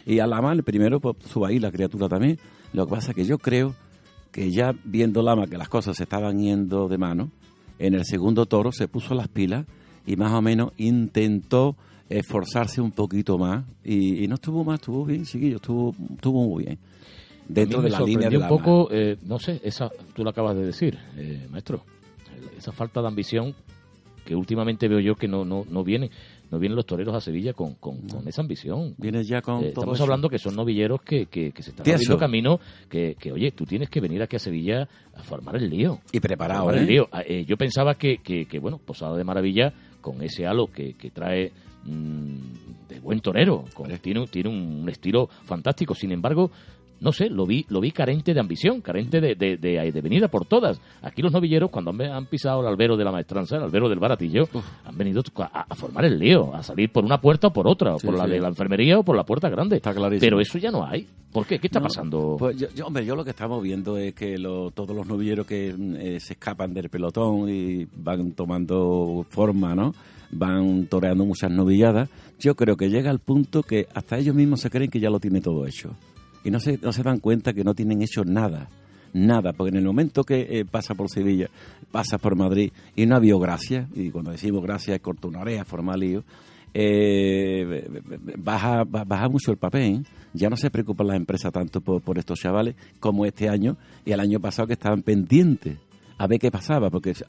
Y 0.08 0.20
a 0.20 0.26
Lama, 0.26 0.54
el 0.54 0.64
primero, 0.64 1.02
pues 1.02 1.18
sube 1.30 1.50
ahí 1.50 1.60
la 1.60 1.70
criatura 1.70 2.08
también. 2.08 2.40
Lo 2.72 2.86
que 2.86 2.92
pasa 2.92 3.12
es 3.12 3.16
que 3.16 3.26
yo 3.26 3.38
creo 3.38 3.76
que 4.32 4.52
ya 4.52 4.74
viendo 4.86 5.22
Lama 5.22 5.48
que 5.48 5.58
las 5.58 5.68
cosas 5.68 5.98
se 5.98 6.04
estaban 6.04 6.40
yendo 6.40 6.88
de 6.88 6.98
mano, 6.98 7.30
en 7.78 7.94
el 7.94 8.06
segundo 8.06 8.46
toro 8.46 8.72
se 8.72 8.88
puso 8.88 9.14
las 9.14 9.28
pilas 9.28 9.66
y 10.06 10.16
más 10.16 10.32
o 10.32 10.42
menos 10.42 10.72
intentó 10.78 11.76
esforzarse 12.08 12.80
un 12.80 12.92
poquito 12.92 13.38
más. 13.38 13.66
Y, 13.84 14.24
y 14.24 14.28
no 14.30 14.36
estuvo 14.36 14.64
más, 14.64 14.80
estuvo 14.80 15.04
bien, 15.04 15.26
chiquillo, 15.26 15.58
estuvo, 15.58 15.94
estuvo 16.16 16.48
muy 16.48 16.64
bien. 16.64 16.80
Dentro 17.50 17.82
de 17.82 17.90
la 17.90 18.00
línea 18.00 18.30
de 18.30 18.38
Lama. 18.38 18.50
un 18.50 18.58
poco, 18.58 18.88
eh, 18.92 19.18
no 19.24 19.40
sé, 19.40 19.60
esa, 19.62 19.90
tú 20.14 20.24
lo 20.24 20.30
acabas 20.30 20.56
de 20.56 20.66
decir, 20.66 20.98
eh, 21.18 21.48
maestro, 21.52 21.84
esa 22.58 22.72
falta 22.72 23.02
de 23.02 23.08
ambición 23.10 23.54
que 24.24 24.36
últimamente 24.36 24.88
veo 24.88 25.00
yo 25.00 25.16
que 25.16 25.28
no, 25.28 25.44
no, 25.44 25.66
no 25.70 25.84
viene, 25.84 26.12
no 26.52 26.60
vienen 26.60 26.76
los 26.76 26.86
toreros 26.86 27.14
a 27.16 27.22
Sevilla 27.22 27.54
con, 27.54 27.76
con, 27.76 28.08
con 28.08 28.28
esa 28.28 28.42
ambición. 28.42 28.96
Viene 28.98 29.24
ya 29.24 29.42
con 29.42 29.58
Eh, 29.58 29.60
todo 29.60 29.68
estamos 29.82 29.96
eso. 29.96 30.04
hablando 30.04 30.30
que 30.30 30.40
son 30.40 30.56
novilleros 30.56 31.02
que, 31.02 31.26
que, 31.28 31.52
que 31.52 31.64
se 31.64 31.72
están 31.72 31.88
abriendo 31.90 32.18
camino, 32.18 32.60
que, 32.90 33.16
que, 33.20 33.32
oye, 33.32 33.52
tú 33.52 33.66
tienes 33.66 33.90
que 33.90 34.00
venir 34.00 34.22
aquí 34.22 34.36
a 34.36 34.40
Sevilla 34.40 34.88
a 35.16 35.24
formar 35.24 35.56
el 35.58 35.70
lío. 35.70 36.00
Y 36.12 36.20
preparado, 36.20 36.64
Formar 36.64 36.82
el 36.82 36.88
¿eh? 36.88 36.92
lío. 36.92 37.10
Ah, 37.12 37.22
eh, 37.28 37.46
yo 37.46 37.58
pensaba 37.58 37.96
que, 37.96 38.18
que, 38.20 38.46
que, 38.46 38.60
bueno, 38.60 38.78
Posada 38.78 39.18
de 39.18 39.24
Maravilla, 39.24 39.74
con 40.02 40.22
ese 40.22 40.46
halo 40.46 40.68
que, 40.68 40.94
que 40.94 41.12
trae 41.12 41.52
mm, 41.84 42.38
de 42.90 43.00
buen 43.02 43.20
torero, 43.20 43.66
con- 43.74 43.90
tiene, 44.00 44.26
tiene 44.28 44.50
un 44.50 44.88
estilo 44.90 45.28
fantástico. 45.46 45.94
Sin 45.96 46.12
embargo, 46.12 46.52
no 47.00 47.12
sé, 47.12 47.30
lo 47.30 47.46
vi, 47.46 47.66
lo 47.70 47.80
vi 47.80 47.92
carente 47.92 48.34
de 48.34 48.40
ambición, 48.40 48.82
carente 48.82 49.22
de, 49.22 49.36
de, 49.36 49.58
de, 49.58 49.92
de 49.92 50.02
venida 50.02 50.28
por 50.28 50.46
todas. 50.46 50.82
Aquí 51.02 51.22
los 51.22 51.32
novilleros, 51.32 51.70
cuando 51.70 51.92
han, 51.92 52.02
han 52.02 52.26
pisado 52.26 52.62
el 52.62 52.68
albero 52.68 52.98
de 52.98 53.04
la 53.04 53.12
maestranza, 53.12 53.58
el 53.58 53.64
albero 53.64 53.88
del 53.90 54.00
baratillo, 54.00 54.48
han 54.86 54.98
venido 54.98 55.22
a, 55.38 55.66
a 55.70 55.76
formar 55.76 56.06
el 56.06 56.18
lío, 56.20 56.54
a 56.56 56.64
salir 56.64 56.92
por 56.92 57.06
una 57.06 57.22
puerta 57.22 57.48
o 57.48 57.54
por 57.54 57.68
otra, 57.68 57.96
o 57.96 58.00
Sí, 58.00 58.08
por 58.08 58.18
la 58.18 58.26
de 58.28 58.40
la 58.40 58.48
enfermería 58.48 58.98
o 59.00 59.04
por 59.04 59.16
la 59.16 59.24
puerta 59.26 59.50
grande. 59.50 59.76
Está 59.78 59.94
clarísimo. 59.94 60.26
Pero 60.26 60.40
eso 60.40 60.58
ya 60.58 60.72
no 60.72 60.86
hay. 60.86 61.08
¿Por 61.32 61.46
qué? 61.46 61.60
¿Qué 61.60 61.68
está 61.68 61.80
No, 61.80 61.84
pasando? 61.88 62.36
Pues 62.40 62.58
yo, 62.58 62.68
yo, 62.76 62.88
hombre, 62.88 63.06
yo 63.06 63.16
lo 63.16 63.24
que 63.24 63.30
estamos 63.32 63.62
viendo 63.62 63.98
es 63.98 64.14
que 64.16 64.38
lo- 64.38 64.72
todos 64.72 64.96
los 64.96 65.06
novilleros 65.08 65.46
que 65.46 65.76
eh, 65.78 66.20
se 66.20 66.34
escapan 66.34 66.74
del 66.74 66.90
pelotón 66.90 67.48
y 67.50 67.86
van 67.96 68.32
tomando 68.32 69.26
forma, 69.30 69.76
¿no? 69.76 69.94
Van 70.32 70.88
toreando 70.88 71.26
muchas 71.26 71.52
novilladas. 71.52 72.10
Yo 72.40 72.56
creo 72.56 72.76
que 72.76 72.90
llega 72.90 73.10
al 73.12 73.20
punto 73.20 73.64
que 73.64 73.88
hasta 73.94 74.18
ellos 74.18 74.36
mismos 74.36 74.62
se 74.62 74.70
creen 74.70 74.90
que 74.92 75.00
ya 75.00 75.10
lo 75.10 75.20
tiene 75.20 75.42
todo 75.42 75.66
hecho. 75.66 75.96
Y 76.48 76.52
no 76.52 76.62
se, 76.62 76.78
no 76.82 76.94
se 76.94 77.04
dan 77.04 77.20
cuenta 77.20 77.52
que 77.52 77.66
no 77.66 77.74
tienen 77.74 78.02
hecho 78.02 78.24
nada. 78.24 78.70
Nada, 79.14 79.52
porque 79.52 79.72
en 79.72 79.78
el 79.78 79.84
momento 79.86 80.24
que 80.24 80.48
eh, 80.50 80.66
pasa 80.66 80.96
por 80.96 81.10
Sevilla, 81.10 81.50
pasa 81.92 82.18
por 82.18 82.36
Madrid 82.38 82.72
y 82.96 83.06
no 83.06 83.16
ha 83.16 83.18
habido 83.18 83.38
gracia, 83.40 83.88
y 83.94 84.12
cuando 84.12 84.32
decimos 84.32 84.62
gracia 84.64 84.96
es 84.96 85.02
cortar 85.02 85.30
una 85.30 85.42
oreja, 85.42 85.66
formar 85.66 85.98
lío, 86.00 86.24
eh, 86.74 87.90
baja, 88.38 88.84
ba- 88.86 89.04
baja 89.04 89.28
mucho 89.30 89.52
el 89.52 89.58
papel. 89.58 90.06
Ya 90.34 90.50
no 90.50 90.56
se 90.56 90.70
preocupan 90.70 91.08
las 91.08 91.18
empresas 91.18 91.52
tanto 91.52 91.82
por, 91.82 92.02
por 92.02 92.18
estos 92.18 92.40
chavales 92.40 92.76
como 93.00 93.26
este 93.26 93.50
año 93.50 93.76
y 94.06 94.12
el 94.12 94.20
año 94.20 94.40
pasado 94.40 94.68
que 94.68 94.74
estaban 94.74 95.02
pendientes 95.02 95.78
a 96.18 96.28
ver 96.28 96.40
qué 96.40 96.50
pasaba, 96.52 96.90
porque 96.90 97.14
se- 97.14 97.26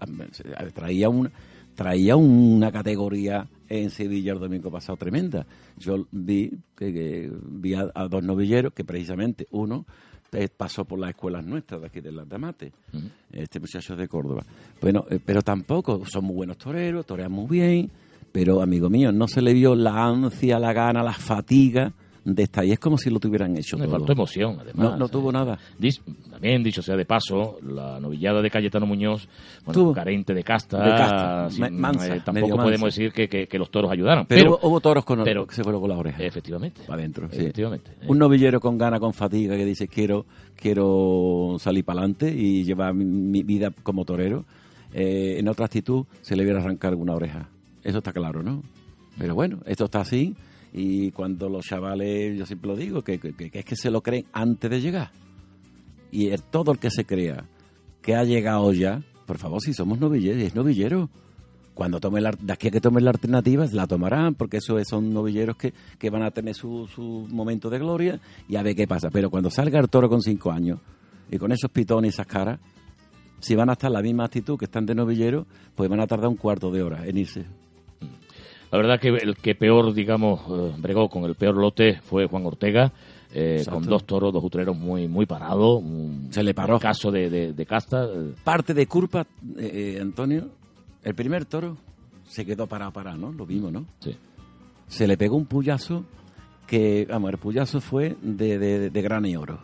traía 0.75 1.09
un 1.09 1.31
traía 1.75 2.17
una 2.17 2.71
categoría 2.73 3.47
en 3.69 3.91
Sevilla 3.91 4.33
el 4.33 4.39
domingo 4.39 4.71
pasado 4.71 4.97
tremenda. 4.97 5.47
Yo 5.77 6.07
vi 6.11 6.51
que, 6.77 6.93
que 6.93 7.33
vi 7.33 7.75
a, 7.75 7.91
a 7.95 8.09
dos 8.09 8.23
novilleros 8.23 8.73
que 8.73 8.85
precisamente 8.85 9.47
uno 9.51 9.87
eh, 10.33 10.49
pasó 10.55 10.85
por 10.85 10.99
las 10.99 11.11
escuelas 11.11 11.45
nuestras 11.45 11.81
de 11.81 11.87
aquí 11.87 12.01
de 12.01 12.13
Landamate, 12.13 12.73
este 13.33 13.61
muchacho 13.61 13.95
es 13.95 13.99
de 13.99 14.09
Córdoba. 14.09 14.45
Bueno, 14.81 15.07
eh, 15.09 15.19
pero 15.25 15.41
tampoco 15.41 16.05
son 16.05 16.25
muy 16.27 16.37
buenos 16.37 16.59
toreros, 16.59 17.07
torean 17.07 17.33
muy 17.33 17.47
bien, 17.47 17.91
pero 18.31 18.61
amigo 18.61 18.91
mío, 18.91 19.11
no 19.11 19.27
se 19.27 19.41
le 19.41 19.55
vio 19.55 19.75
la 19.75 20.05
ansia, 20.05 20.59
la 20.59 20.75
gana, 20.75 21.03
la 21.03 21.15
fatiga 21.15 21.93
de 22.35 22.43
estar 22.43 22.63
ahí. 22.65 22.73
Es 22.73 22.79
como 22.79 22.99
si 22.99 23.11
lo 23.11 23.19
tuvieran 23.19 23.57
hecho 23.57 23.77
Me 23.79 23.85
todo. 23.87 23.97
faltó 23.99 24.13
emoción, 24.13 24.59
además. 24.61 24.91
No, 24.93 24.97
no 24.97 25.09
tuvo 25.09 25.33
nada. 25.33 25.59
Dis- 25.81 26.01
también, 26.31 26.63
dicho 26.63 26.83
sea 26.83 26.97
de 26.97 27.05
paso, 27.05 27.59
la 27.63 27.99
novillada 27.99 28.41
de 28.43 28.51
Cayetano 28.51 28.87
Muñoz, 28.87 29.29
bueno, 29.65 29.81
Tuvo. 29.81 29.93
carente 29.93 30.35
de 30.35 30.45
casta, 30.45 30.79
De 30.83 30.91
casta, 30.91 31.51
sin- 31.51 31.79
mansa, 31.81 32.15
eh, 32.17 32.23
tampoco 32.25 32.49
mansa. 32.57 32.63
podemos 32.65 32.95
decir 32.95 33.13
que, 33.13 33.29
que- 33.29 33.47
que 33.49 33.59
los 33.59 33.71
toros 33.71 33.91
ayudaron. 33.91 34.27
Pero, 34.27 34.41
Pero, 34.43 34.51
hubo, 34.63 34.69
hubo 34.69 34.81
toros 34.81 35.05
con 35.05 35.25
pero- 35.25 35.47
que 35.47 35.55
se 35.55 35.63
fueron 35.65 35.81
con 35.81 35.91
las 35.91 35.99
orejas. 35.99 36.21
efectivamente, 36.21 36.83
para 36.87 37.01
adentro, 37.01 37.29
sí. 37.31 37.37
efectivamente. 37.41 37.91
eh. 38.01 38.05
Un 38.09 38.19
novillero 38.19 38.61
con 38.61 38.79
gana, 38.79 39.01
con 39.01 39.13
fatiga, 39.15 39.57
que 39.57 39.65
dice 39.65 39.89
quiero 39.89 40.27
quiero 40.73 41.57
salir 41.59 41.85
para 41.85 42.01
adelante 42.01 42.31
y 42.35 42.65
llevar 42.65 42.95
mi, 42.95 43.05
mi 43.05 43.43
vida 43.43 43.71
como 43.83 44.05
torero. 44.05 44.45
Eh, 44.93 45.37
en 45.39 45.49
otra 45.49 45.67
actitud 45.67 46.05
se 46.23 46.35
le 46.37 46.43
hubiera 46.45 46.61
arrancado 46.61 46.93
alguna 46.93 47.15
oreja. 47.15 47.49
Eso 47.83 47.99
está 47.99 48.13
claro, 48.13 48.43
¿no? 48.43 48.63
Pero 49.19 49.35
bueno, 49.35 49.59
esto 49.67 49.85
está 49.87 50.01
así 50.01 50.35
y 50.81 51.11
cuando 51.11 51.49
los 51.49 51.65
chavales, 51.67 52.39
yo 52.39 52.47
siempre 52.47 52.71
lo 52.71 52.77
digo, 52.77 53.03
que, 53.03 53.19
es 53.53 53.65
que 53.65 53.77
se 53.77 53.91
lo 53.91 54.01
creen 54.01 54.27
antes 54.33 54.71
de 54.71 54.81
llegar. 54.81 55.11
Y 56.13 56.29
el- 56.29 56.43
todo 56.43 56.73
el 56.73 56.79
que 56.79 56.91
se 56.91 57.05
crea 57.05 57.45
que 58.01 58.15
ha 58.15 58.23
llegado 58.25 58.73
ya, 58.73 59.03
por 59.27 59.39
favor, 59.39 59.61
si 59.61 59.73
somos 59.75 59.99
novilleros, 59.99 60.43
es 60.43 60.55
novillero. 60.55 61.11
Cuando 61.75 62.01
tome 62.01 62.21
la, 62.21 62.31
de 62.31 62.53
aquí 62.53 62.71
que 62.71 62.81
tomen 62.81 63.05
la 63.05 63.11
alternativa, 63.11 63.67
la 63.73 63.87
tomarán, 63.87 64.35
porque 64.35 64.57
eso 64.59 64.79
es- 64.79 64.89
son 64.89 65.13
novilleros 65.13 65.57
que, 65.57 65.73
que 65.99 66.11
van 66.11 66.23
a 66.23 66.31
tener 66.31 66.55
su, 66.55 66.87
su 66.87 67.27
momento 67.31 67.71
de 67.71 67.79
gloria 67.79 68.21
y 68.49 68.57
a 68.57 68.63
ver 68.63 68.75
qué 68.77 68.87
pasa. 68.87 69.11
Pero 69.11 69.31
cuando 69.31 69.51
salga 69.51 69.79
el 69.81 69.89
toro 69.89 70.09
con 70.09 70.23
cinco 70.23 70.51
años 70.53 70.81
y 71.31 71.39
con 71.39 71.53
esos 71.53 71.71
pitones 71.71 72.11
y 72.11 72.15
esas 72.15 72.27
caras, 72.27 72.61
si 73.41 73.55
van 73.55 73.69
a 73.69 73.73
estar 73.75 73.89
en 73.91 73.95
la 73.95 74.03
misma 74.03 74.25
actitud 74.25 74.59
que 74.59 74.65
están 74.65 74.87
de 74.87 74.95
novillero, 74.95 75.47
pues 75.77 75.89
van 75.91 76.01
a 76.01 76.07
tardar 76.07 76.29
un 76.29 76.37
cuarto 76.37 76.71
de 76.71 76.83
hora 76.83 77.07
en 77.07 77.19
irse. 77.19 77.45
La 78.71 78.79
verdad 78.79 79.01
que 79.01 79.09
el 79.09 79.37
que 79.37 79.55
peor, 79.55 79.93
digamos, 79.95 80.41
eh, 80.51 80.75
bregó 80.79 81.09
con 81.09 81.25
el 81.25 81.35
peor 81.35 81.57
lote 81.57 82.01
fue 82.03 82.27
Juan 82.27 82.45
Ortega, 82.47 82.93
eh, 83.33 83.65
con 83.69 83.83
dos 83.85 84.05
toros, 84.05 84.33
dos 84.33 84.45
utreros 84.45 84.77
muy 84.77 85.09
muy 85.09 85.27
parados. 85.27 85.83
Se 86.31 86.43
le 86.43 86.55
paró. 86.55 86.79
Caso 86.79 87.11
de, 87.11 87.31
de- 87.31 87.53
de 87.53 87.67
casta. 87.67 88.05
eh, 88.05 88.35
Parte 88.45 88.75
de 88.75 88.87
culpa, 88.87 89.27
eh, 89.59 89.99
Antonio, 90.01 90.49
el 91.03 91.15
primer 91.15 91.45
toro 91.47 91.77
se 92.27 92.45
quedó 92.45 92.67
parado, 92.67 92.93
parado, 92.93 93.17
¿no? 93.17 93.33
Lo 93.33 93.47
vimos, 93.47 93.73
¿no? 93.73 93.87
sí. 94.01 94.15
se 94.87 95.07
le 95.07 95.17
pegó 95.17 95.37
un 95.37 95.47
puyazo 95.47 96.05
que, 96.67 97.07
vamos, 97.09 97.31
el 97.31 97.39
puyazo 97.39 97.81
fue 97.81 98.17
de, 98.21 98.59
de, 98.59 98.91
de 98.91 99.03
grana 99.03 99.29
y 99.29 99.37
oro. 99.37 99.59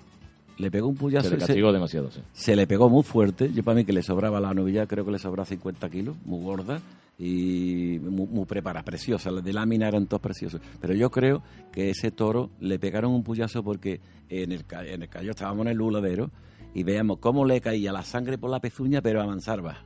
Le 0.57 0.71
pegó 0.71 0.89
un 0.89 0.95
puyazo 0.97 1.25
Se 1.29 1.31
le 1.31 1.37
y 1.37 1.41
se, 1.41 1.47
castigó 1.49 1.73
demasiado, 1.73 2.11
sí. 2.11 2.21
se 2.33 2.57
le 2.57 2.67
pegó 2.67 2.89
muy 2.89 3.03
fuerte. 3.03 3.51
Yo 3.53 3.63
para 3.63 3.75
mí 3.77 3.85
que 3.85 3.93
le 3.93 4.03
sobraba 4.03 4.41
la 4.41 4.55
novilla, 4.55 4.87
creo 4.87 5.05
que 5.05 5.11
le 5.11 5.19
sobraba 5.19 5.45
50 5.45 5.91
kilos, 5.91 6.17
muy 6.25 6.43
gorda 6.43 6.81
y 7.19 7.99
muy, 8.01 8.27
muy 8.27 8.45
preparada, 8.45 8.85
preciosa. 8.85 9.31
Las 9.31 9.45
de 9.45 9.53
lámina 9.53 9.89
eran 9.89 10.07
todos 10.07 10.21
preciosos. 10.21 10.61
Pero 10.81 10.95
yo 10.95 11.11
creo 11.11 11.43
que 11.73 11.91
ese 11.91 12.11
toro 12.11 12.51
le 12.61 12.79
pegaron 12.79 13.13
un 13.13 13.23
puyazo 13.23 13.63
porque 13.63 14.01
en 14.29 14.53
el, 14.53 14.65
en 14.87 15.03
el 15.03 15.09
callo 15.09 15.31
estábamos 15.31 15.67
en 15.67 15.73
el 15.73 15.79
luladero 15.79 16.31
y 16.75 16.83
veíamos 16.83 17.19
cómo 17.19 17.45
le 17.45 17.61
caía 17.61 17.93
la 17.93 18.03
sangre 18.03 18.37
por 18.37 18.51
la 18.51 18.61
pezuña, 18.61 19.01
pero 19.01 19.23
a. 19.23 19.85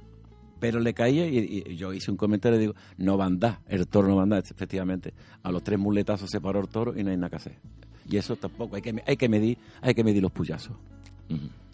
Pero 0.60 0.80
le 0.80 0.94
caía 0.94 1.26
y, 1.26 1.76
yo 1.76 1.92
hice 1.92 2.10
un 2.10 2.16
comentario 2.16 2.56
y 2.56 2.60
digo, 2.60 2.74
no 2.96 3.22
andar, 3.22 3.60
el 3.68 3.86
toro 3.86 4.08
no 4.08 4.20
andar. 4.20 4.42
Efectivamente, 4.42 5.12
a 5.42 5.52
los 5.52 5.62
tres 5.62 5.78
muletazos 5.78 6.30
se 6.30 6.40
paró 6.40 6.60
el 6.60 6.68
toro 6.68 6.98
y 6.98 7.04
no 7.04 7.10
hay 7.10 7.16
nada 7.16 7.30
que 7.30 7.36
hacer. 7.36 7.56
Y 8.08 8.16
eso 8.16 8.36
tampoco, 8.36 8.76
hay 8.76 8.82
que, 8.82 9.02
hay 9.06 9.16
que 9.16 9.28
medir, 9.28 9.58
hay 9.82 9.94
que 9.94 10.02
medir 10.02 10.22
los 10.22 10.32
puyazos. 10.32 10.74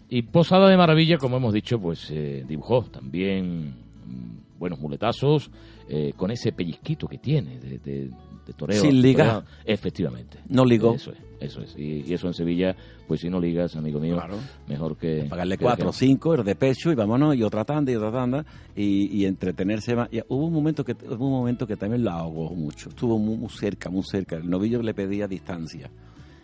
Y 0.09 0.21
Posada 0.23 0.69
de 0.69 0.77
Maravilla, 0.77 1.17
como 1.17 1.37
hemos 1.37 1.53
dicho, 1.53 1.79
pues 1.79 2.11
eh, 2.11 2.43
dibujó 2.47 2.83
también 2.83 3.69
mm, 3.69 4.44
buenos 4.57 4.79
muletazos, 4.79 5.49
eh, 5.89 6.13
con 6.15 6.31
ese 6.31 6.51
pellizquito 6.51 7.07
que 7.07 7.17
tiene 7.17 7.59
de, 7.59 7.77
de, 7.79 8.09
de 8.45 8.53
toreo. 8.55 8.81
Sin 8.81 9.01
ligar. 9.01 9.27
toreado. 9.43 9.45
Efectivamente. 9.65 10.39
No 10.49 10.63
ligó. 10.65 10.93
Eso 10.95 11.11
es, 11.11 11.17
eso 11.39 11.61
es. 11.61 11.75
Y, 11.77 12.03
y 12.07 12.13
eso 12.13 12.27
en 12.27 12.33
Sevilla, 12.33 12.75
pues 13.07 13.21
si 13.21 13.29
no 13.29 13.39
ligas, 13.39 13.75
amigo 13.75 13.99
mío, 13.99 14.15
Claro. 14.15 14.37
mejor 14.67 14.97
que... 14.97 15.25
pagarle 15.29 15.57
que- 15.57 15.63
cuatro 15.65 15.89
o 15.89 15.93
cinco, 15.93 16.33
el 16.35 16.43
de 16.43 16.55
pecho 16.55 16.91
y 16.91 16.95
vámonos, 16.95 17.35
y 17.35 17.43
otra 17.43 17.65
tanda 17.65 17.91
y 17.91 17.95
otra 17.95 18.11
tanda, 18.11 18.45
y, 18.75 19.07
y 19.17 19.25
entretenerse 19.25 19.95
más. 19.95 20.07
Y 20.11 20.19
hubo 20.29 20.45
un 20.47 20.53
momento 20.53 20.83
que 20.85 20.93
hubo 20.93 21.25
un 21.27 21.33
momento 21.33 21.67
que 21.67 21.75
también 21.75 22.03
lo 22.03 22.11
ahogó 22.11 22.55
mucho, 22.55 22.89
estuvo 22.89 23.17
muy, 23.19 23.35
muy 23.37 23.49
cerca, 23.49 23.89
muy 23.89 24.03
cerca. 24.03 24.37
El 24.37 24.49
novillo 24.49 24.81
le 24.81 24.93
pedía 24.93 25.27
distancia. 25.27 25.89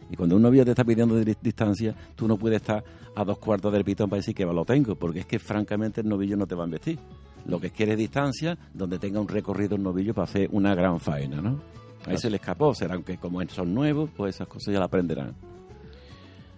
Y 0.10 0.18
cuando 0.18 0.36
un 0.36 0.41
novillo 0.41 0.65
te 0.65 0.72
está 0.72 0.84
pidiendo 0.84 1.15
di- 1.18 1.36
distancia, 1.41 1.96
tú 2.15 2.27
no 2.27 2.38
puedes 2.38 2.58
estar 2.62 2.84
a 3.15 3.24
dos 3.24 3.38
cuartos 3.38 3.72
del 3.72 3.86
pitón 3.86 4.10
para 4.10 4.18
decir 4.20 4.36
que 4.36 4.44
lo 4.44 4.65
tengo, 4.65 4.96
porque 4.96 5.20
es 5.22 5.25
que 5.25 5.39
francamente 5.39 6.01
el 6.01 6.10
novillo 6.10 6.36
no 6.36 6.46
te 6.46 6.53
va 6.56 6.63
a 6.63 6.68
investir. 6.68 7.00
Lo 7.45 7.60
que 7.60 7.71
quiere 7.71 7.93
es 7.93 7.98
distancia, 7.98 8.57
donde 8.74 9.00
tenga 9.00 9.19
un 9.19 9.27
recorrido 9.27 9.75
un 9.75 9.83
novillo 9.83 10.13
para 10.13 10.25
hacer 10.25 10.50
una 10.51 10.75
gran 10.75 11.00
faena, 11.00 11.41
¿no? 11.41 11.62
A 12.05 12.13
ese 12.13 12.29
le 12.29 12.38
escapó, 12.38 12.74
será 12.74 12.98
que 13.00 13.17
como 13.17 13.41
son 13.50 13.74
nuevos, 13.74 14.10
pues 14.15 14.36
esas 14.36 14.48
cosas 14.48 14.74
ya 14.74 14.79
la 14.79 14.86
aprenderán. 14.86 15.36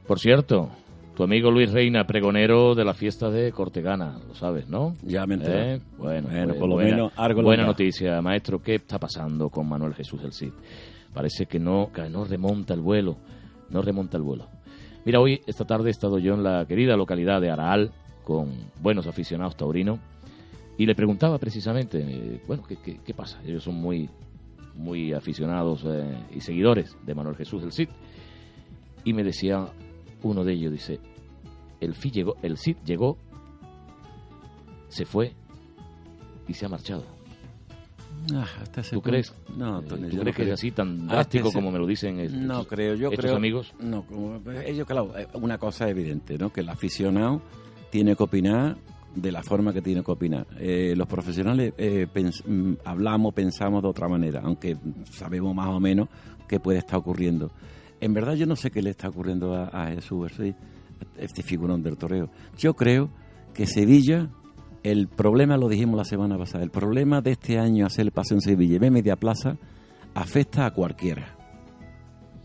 Por 0.07 0.19
cierto, 0.19 0.69
tu 1.15 1.23
amigo 1.23 1.51
Luis 1.51 1.71
Reina, 1.71 2.05
pregonero 2.05 2.75
de 2.75 2.85
la 2.85 2.93
fiesta 2.93 3.29
de 3.29 3.51
Cortegana, 3.51 4.19
lo 4.27 4.35
sabes, 4.35 4.67
¿no? 4.69 4.95
Ya 5.01 5.25
me 5.25 5.35
enteré. 5.35 5.75
¿Eh? 5.75 5.81
Bueno, 5.97 6.29
Bueno, 6.29 6.47
pues 6.47 6.59
por 6.59 6.69
lo 6.69 6.75
buena, 6.75 6.91
menos 6.91 7.13
algo 7.15 7.41
buena 7.41 7.65
noticia, 7.65 8.21
maestro. 8.21 8.61
¿Qué 8.61 8.75
está 8.75 8.99
pasando 8.99 9.49
con 9.49 9.67
Manuel 9.67 9.93
Jesús 9.93 10.21
del 10.21 10.33
Cid? 10.33 10.53
Parece 11.13 11.45
que 11.45 11.59
no, 11.59 11.91
que 11.93 12.09
no 12.09 12.25
remonta 12.25 12.73
el 12.73 12.81
vuelo, 12.81 13.17
no 13.69 13.81
remonta 13.81 14.17
el 14.17 14.23
vuelo. 14.23 14.47
Mira, 15.05 15.19
hoy, 15.19 15.41
esta 15.45 15.65
tarde, 15.65 15.89
he 15.89 15.91
estado 15.91 16.17
yo 16.19 16.33
en 16.33 16.43
la 16.43 16.65
querida 16.65 16.95
localidad 16.95 17.41
de 17.41 17.51
Araal 17.51 17.91
con 18.23 18.71
buenos 18.81 19.05
aficionados 19.05 19.57
taurinos 19.57 19.99
y 20.77 20.85
le 20.85 20.95
preguntaba 20.95 21.37
precisamente, 21.37 21.99
eh, 22.01 22.41
bueno, 22.47 22.63
¿qué, 22.67 22.77
qué, 22.77 22.99
qué 23.03 23.13
pasa? 23.13 23.39
Ellos 23.45 23.63
son 23.63 23.75
muy, 23.75 24.09
muy 24.75 25.13
aficionados 25.13 25.83
eh, 25.85 26.15
y 26.35 26.41
seguidores 26.41 26.95
de 27.05 27.13
Manuel 27.15 27.35
Jesús 27.35 27.61
del 27.61 27.71
Cid. 27.71 27.89
Y 29.03 29.13
me 29.13 29.23
decía 29.23 29.67
uno 30.23 30.43
de 30.43 30.53
ellos, 30.53 30.71
dice, 30.71 30.99
el, 31.79 31.93
Fi 31.93 32.09
llegó, 32.11 32.35
el 32.41 32.57
Cid 32.57 32.77
llegó, 32.85 33.17
se 34.87 35.05
fue 35.05 35.33
y 36.47 36.53
se 36.53 36.65
ha 36.65 36.69
marchado. 36.69 37.03
Ah, 38.33 38.47
hasta 38.61 38.81
¿Tú 38.83 39.01
crees? 39.01 39.33
No, 39.57 39.79
Eh, 39.79 39.83
¿Tú 39.87 39.97
yo 39.97 40.21
crees 40.21 40.23
que 40.23 40.29
es 40.29 40.35
creo. 40.35 40.53
así 40.53 40.71
tan 40.71 41.07
drástico 41.07 41.51
como 41.51 41.71
me 41.71 41.77
lo 41.79 41.85
dicen 41.85 42.19
est- 42.21 42.33
No 42.33 42.53
estos- 42.61 42.67
creo, 42.67 42.95
yo 42.95 43.09
estos 43.09 43.25
creo. 43.25 43.35
amigos? 43.35 43.73
No, 43.81 44.03
como- 44.05 44.39
ellos, 44.65 44.87
claro, 44.87 45.11
eh, 45.17 45.27
una 45.33 45.57
cosa 45.57 45.85
es 45.85 45.91
evidente, 45.91 46.37
¿no? 46.37 46.51
Que 46.53 46.61
el 46.61 46.69
aficionado 46.69 47.41
tiene 47.89 48.15
que 48.15 48.23
opinar 48.23 48.77
de 49.15 49.31
la 49.31 49.43
forma 49.43 49.73
que 49.73 49.81
tiene 49.81 50.03
que 50.03 50.11
opinar. 50.11 50.47
Eh, 50.59 50.93
los 50.95 51.07
profesionales 51.07 51.73
eh, 51.77 52.07
mm, 52.45 52.73
hablamos, 52.85 53.33
pensamos 53.33 53.81
de 53.81 53.89
otra 53.89 54.07
manera, 54.07 54.41
aunque 54.43 54.77
sabemos 55.11 55.55
más 55.55 55.69
o 55.69 55.79
menos 55.79 56.09
qué 56.47 56.59
puede 56.59 56.79
estar 56.79 56.97
ocurriendo. 56.97 57.51
En 57.99 58.13
verdad 58.13 58.33
yo 58.33 58.45
no 58.45 58.55
sé 58.55 58.71
qué 58.71 58.81
le 58.81 58.89
está 58.89 59.09
ocurriendo 59.09 59.55
a, 59.55 59.87
Jesús 59.87 60.31
este 61.17 61.43
figurón 61.43 61.83
del 61.83 61.97
toreo. 61.97 62.29
Yo 62.57 62.73
creo 62.73 63.09
que 63.53 63.65
Sevilla, 63.65 64.29
el 64.83 65.07
problema, 65.07 65.57
lo 65.57 65.69
dijimos 65.69 65.97
la 65.97 66.03
semana 66.03 66.37
pasada, 66.37 66.63
el 66.63 66.71
problema 66.71 67.21
de 67.21 67.31
este 67.31 67.59
año 67.59 67.85
hacer 67.85 68.05
el 68.05 68.11
paseo 68.11 68.37
en 68.37 68.41
Sevilla 68.41 68.75
y 68.75 68.91
media 68.91 69.15
plaza 69.15 69.57
afecta 70.13 70.65
a 70.65 70.71
cualquiera. 70.71 71.42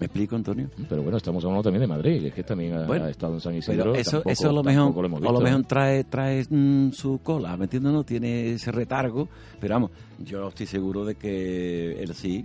¿Me 0.01 0.07
explico, 0.07 0.37
Antonio? 0.37 0.71
Pero 0.89 1.03
bueno, 1.03 1.17
estamos 1.17 1.45
hablando 1.45 1.63
también 1.65 1.81
de 1.81 1.87
Madrid, 1.89 2.25
es 2.27 2.33
que 2.35 2.45
también 2.45 2.75
ha, 2.75 2.87
Bueno, 2.87 3.07
ha 3.07 3.11
estado 3.11 3.35
en 3.35 3.41
San 3.41 3.55
Isidro. 3.57 3.77
Pero 3.85 3.95
eso, 3.97 4.11
tampoco- 4.13 4.31
eso 4.31 4.49
a 4.49 4.53
lo 4.53 4.63
mejor, 4.63 4.95
lo 4.95 5.05
hemos 5.07 5.21
a 5.21 5.25
lo 5.25 5.31
visto, 5.33 5.45
mejor 5.45 5.61
¿no? 5.61 5.67
trae, 5.67 6.05
trae 6.05 6.45
mm, 6.49 6.93
su 6.93 7.19
cola, 7.23 7.57
¿me 7.57 7.65
entiendes? 7.65 7.93
No 7.93 8.05
tiene 8.05 8.53
ese 8.53 8.71
retargo, 8.71 9.29
pero 9.61 9.75
vamos, 9.75 9.91
yo 10.25 10.47
estoy 10.49 10.67
seguro 10.67 11.05
de 11.05 11.17
que 11.17 12.01
él 12.01 12.15
sí 12.15 12.45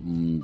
mm, 0.00 0.38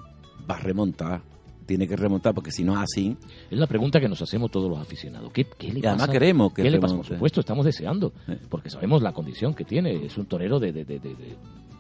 va 0.51 0.57
a 0.57 0.61
remontar, 0.61 1.21
tiene 1.65 1.87
que 1.87 1.95
remontar, 1.97 2.35
porque 2.35 2.51
si 2.51 2.65
no 2.65 2.73
es 2.75 2.81
así, 2.81 3.17
Es 3.49 3.57
la 3.57 3.69
pregunta 3.69 4.01
que 4.01 4.09
nos 4.09 4.21
hacemos 4.21 4.51
todos 4.51 4.69
los 4.69 4.81
aficionados. 4.81 5.31
¿Qué, 5.33 5.45
qué 5.45 5.69
le 5.73 5.79
y 5.79 5.87
además 5.87 6.09
pasa? 6.09 6.13
queremos 6.13 6.53
que 6.53 6.63
¿Qué 6.65 6.71
le 6.73 6.81
pasa? 6.81 6.97
Por 6.97 7.07
supuesto, 7.07 7.39
estamos 7.39 7.65
deseando, 7.65 8.13
Sí. 8.27 8.33
porque 8.49 8.69
sabemos 8.69 9.01
la 9.01 9.13
condición 9.13 9.55
que 9.55 9.65
tiene. 9.65 10.07
Es 10.07 10.19
un 10.19 10.27
torero 10.27 10.59
de- 10.59 10.73
de- 10.73 10.85
de- 10.85 10.99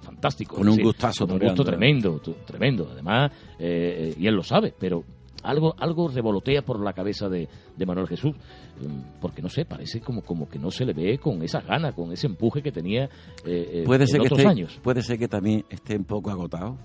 fantástico. 0.02 0.56
Con 0.56 0.68
un 0.68 0.76
Sí, 0.76 0.82
gustazo 0.82 1.26
Con 1.26 1.36
un 1.36 1.42
gusto 1.48 1.64
tremendo, 1.64 2.20
tremendo. 2.46 2.88
Además, 2.92 3.30
eh, 3.58 4.14
y 4.18 4.26
él 4.26 4.34
lo 4.34 4.42
sabe, 4.42 4.74
pero 4.78 5.02
algo 5.44 5.74
algo 5.78 6.06
revolotea 6.08 6.62
por 6.62 6.78
la 6.84 6.92
cabeza 6.92 7.28
de, 7.28 7.48
de 7.76 7.86
Manuel 7.86 8.06
Jesús, 8.06 8.36
mm, 8.36 9.20
porque 9.20 9.42
no 9.42 9.48
sé, 9.48 9.64
parece 9.64 10.00
como, 10.00 10.22
como 10.22 10.48
que 10.48 10.58
no 10.58 10.70
se 10.70 10.84
le 10.84 10.92
ve 10.92 11.18
con 11.18 11.42
esa 11.42 11.60
gana, 11.60 11.92
con 11.92 12.12
ese 12.12 12.26
empuje 12.28 12.62
que 12.62 12.70
tenía 12.70 13.04
eh, 13.44 13.70
eh, 13.72 13.82
puede 13.84 14.04
en 14.04 14.08
ser 14.08 14.20
que 14.20 14.26
otros 14.26 14.38
esté, 14.38 14.50
años. 14.50 14.78
puede 14.82 15.02
ser 15.02 15.18
que 15.18 15.26
también 15.28 15.64
esté 15.68 15.96
un 15.96 16.04
poco 16.04 16.30
agotado 16.30 16.76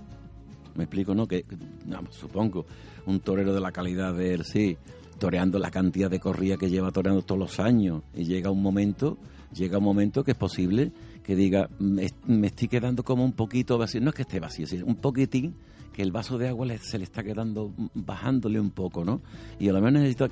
me 0.74 0.84
explico 0.84 1.14
no 1.14 1.26
que 1.28 1.44
vamos, 1.86 2.14
supongo 2.16 2.66
un 3.06 3.20
torero 3.20 3.52
de 3.52 3.60
la 3.60 3.70
calidad 3.70 4.12
de 4.14 4.34
él 4.34 4.44
sí 4.44 4.76
toreando 5.20 5.58
la 5.60 5.70
cantidad 5.70 6.10
de 6.10 6.18
corrida 6.20 6.56
que 6.56 6.68
lleva 6.68 6.90
toreando 6.90 7.22
todos 7.22 7.38
los 7.38 7.60
años 7.60 8.02
y 8.14 8.24
llega 8.24 8.50
un 8.50 8.62
momento 8.62 9.18
llega 9.52 9.78
un 9.78 9.84
momento 9.84 10.22
que 10.24 10.32
es 10.32 10.36
posible 10.36 10.92
que 11.22 11.34
diga 11.36 11.68
me, 11.78 12.06
me 12.26 12.48
estoy 12.48 12.68
quedando 12.68 13.02
como 13.04 13.24
un 13.24 13.32
poquito 13.32 13.78
vacío 13.78 14.00
no 14.00 14.10
es 14.10 14.14
que 14.14 14.22
esté 14.22 14.40
vacío 14.40 14.66
sino 14.66 14.86
un 14.86 14.96
poquitín 14.96 15.54
que 15.92 16.02
el 16.02 16.12
vaso 16.12 16.38
de 16.38 16.48
agua 16.48 16.66
le- 16.66 16.78
se 16.78 16.98
le 16.98 17.04
está 17.04 17.22
quedando 17.22 17.72
mm, 17.76 17.86
bajándole 17.94 18.60
un 18.60 18.70
poco 18.70 19.04
no 19.04 19.20
y 19.58 19.68
a 19.68 19.72
lo 19.72 19.80
mejor 19.80 19.92
necesita 19.94 20.28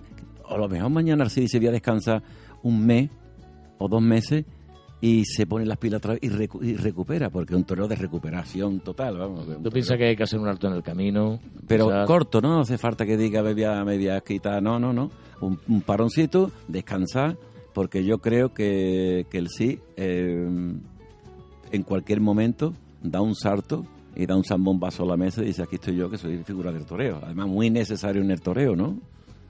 o 0.48 0.54
a 0.54 0.58
lo 0.58 0.68
mejor 0.68 0.90
mañana 0.90 1.28
sí 1.28 1.48
se 1.48 1.58
voy 1.58 1.68
a 1.68 1.72
descansar 1.72 2.22
un 2.62 2.84
mes 2.86 3.10
o 3.78 3.88
dos 3.88 4.02
meses 4.02 4.44
y 5.00 5.24
se 5.26 5.46
pone 5.46 5.66
las 5.66 5.76
pilas 5.76 6.00
vez 6.00 6.18
y, 6.22 6.30
recu- 6.30 6.64
y 6.64 6.74
recupera, 6.74 7.28
porque 7.28 7.52
es 7.52 7.58
un 7.58 7.64
torero 7.64 7.86
de 7.86 7.96
recuperación 7.96 8.80
total, 8.80 9.18
vamos. 9.18 9.46
¿Tú 9.62 9.68
piensas 9.70 9.98
que 9.98 10.06
hay 10.06 10.16
que 10.16 10.22
hacer 10.22 10.38
un 10.40 10.48
alto 10.48 10.68
en 10.68 10.72
el 10.72 10.82
camino? 10.82 11.38
Pero 11.68 11.84
corto, 12.06 12.40
¿no? 12.40 12.48
No 12.54 12.60
hace 12.60 12.78
falta 12.78 13.04
que 13.04 13.14
diga 13.18 13.42
me 13.42 13.52
voy 13.52 13.64
a, 13.64 13.84
me 13.84 13.98
voy 13.98 14.08
a 14.08 14.20
quitar, 14.22 14.62
no, 14.62 14.78
no, 14.80 14.94
no. 14.94 15.10
Un, 15.42 15.60
un 15.68 15.82
paroncito, 15.82 16.50
descansar, 16.66 17.36
porque 17.76 18.04
yo 18.04 18.20
creo 18.20 18.54
que, 18.54 19.26
que 19.30 19.36
el 19.36 19.48
sí 19.50 19.80
eh, 19.98 20.48
en 21.72 21.82
cualquier 21.82 22.22
momento 22.22 22.72
da 23.02 23.20
un 23.20 23.34
salto 23.34 23.84
y 24.14 24.24
da 24.24 24.34
un 24.34 24.44
zambombazo 24.44 25.02
a 25.02 25.06
la 25.06 25.18
mesa 25.18 25.42
y 25.42 25.48
dice 25.48 25.62
aquí 25.62 25.74
estoy 25.74 25.94
yo 25.94 26.08
que 26.08 26.16
soy 26.16 26.38
figura 26.42 26.72
del 26.72 26.86
toreo. 26.86 27.20
Además 27.22 27.48
muy 27.48 27.68
necesario 27.68 28.22
en 28.22 28.30
el 28.30 28.40
toreo, 28.40 28.74
¿no? 28.74 28.96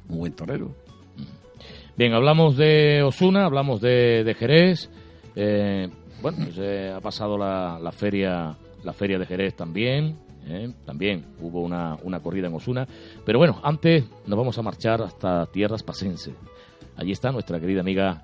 Un 0.08 0.18
buen 0.18 0.32
torero. 0.32 0.74
Bien, 1.96 2.14
hablamos 2.14 2.56
de 2.56 3.04
Osuna, 3.04 3.44
hablamos 3.44 3.80
de, 3.80 4.24
de 4.24 4.34
Jerez. 4.34 4.90
eh, 5.36 5.88
bueno, 6.20 6.38
pues, 6.46 6.58
eh, 6.58 6.92
ha 6.96 7.00
pasado 7.00 7.38
la, 7.38 7.78
la 7.80 7.92
feria 7.92 8.56
la 8.82 8.92
feria 8.92 9.20
de 9.20 9.26
Jerez 9.26 9.54
también. 9.54 10.16
eh, 10.48 10.72
también 10.84 11.24
hubo 11.40 11.60
una, 11.62 11.96
una 12.02 12.18
corrida 12.18 12.48
en 12.48 12.54
Osuna. 12.54 12.88
Pero 13.24 13.38
bueno, 13.38 13.60
antes 13.62 14.02
nos 14.26 14.36
vamos 14.36 14.58
a 14.58 14.62
marchar 14.62 15.00
hasta 15.02 15.46
tierras 15.46 15.84
pasense. 15.84 16.34
Allí 16.96 17.12
está 17.12 17.30
nuestra 17.32 17.60
querida 17.60 17.80
amiga 17.80 18.22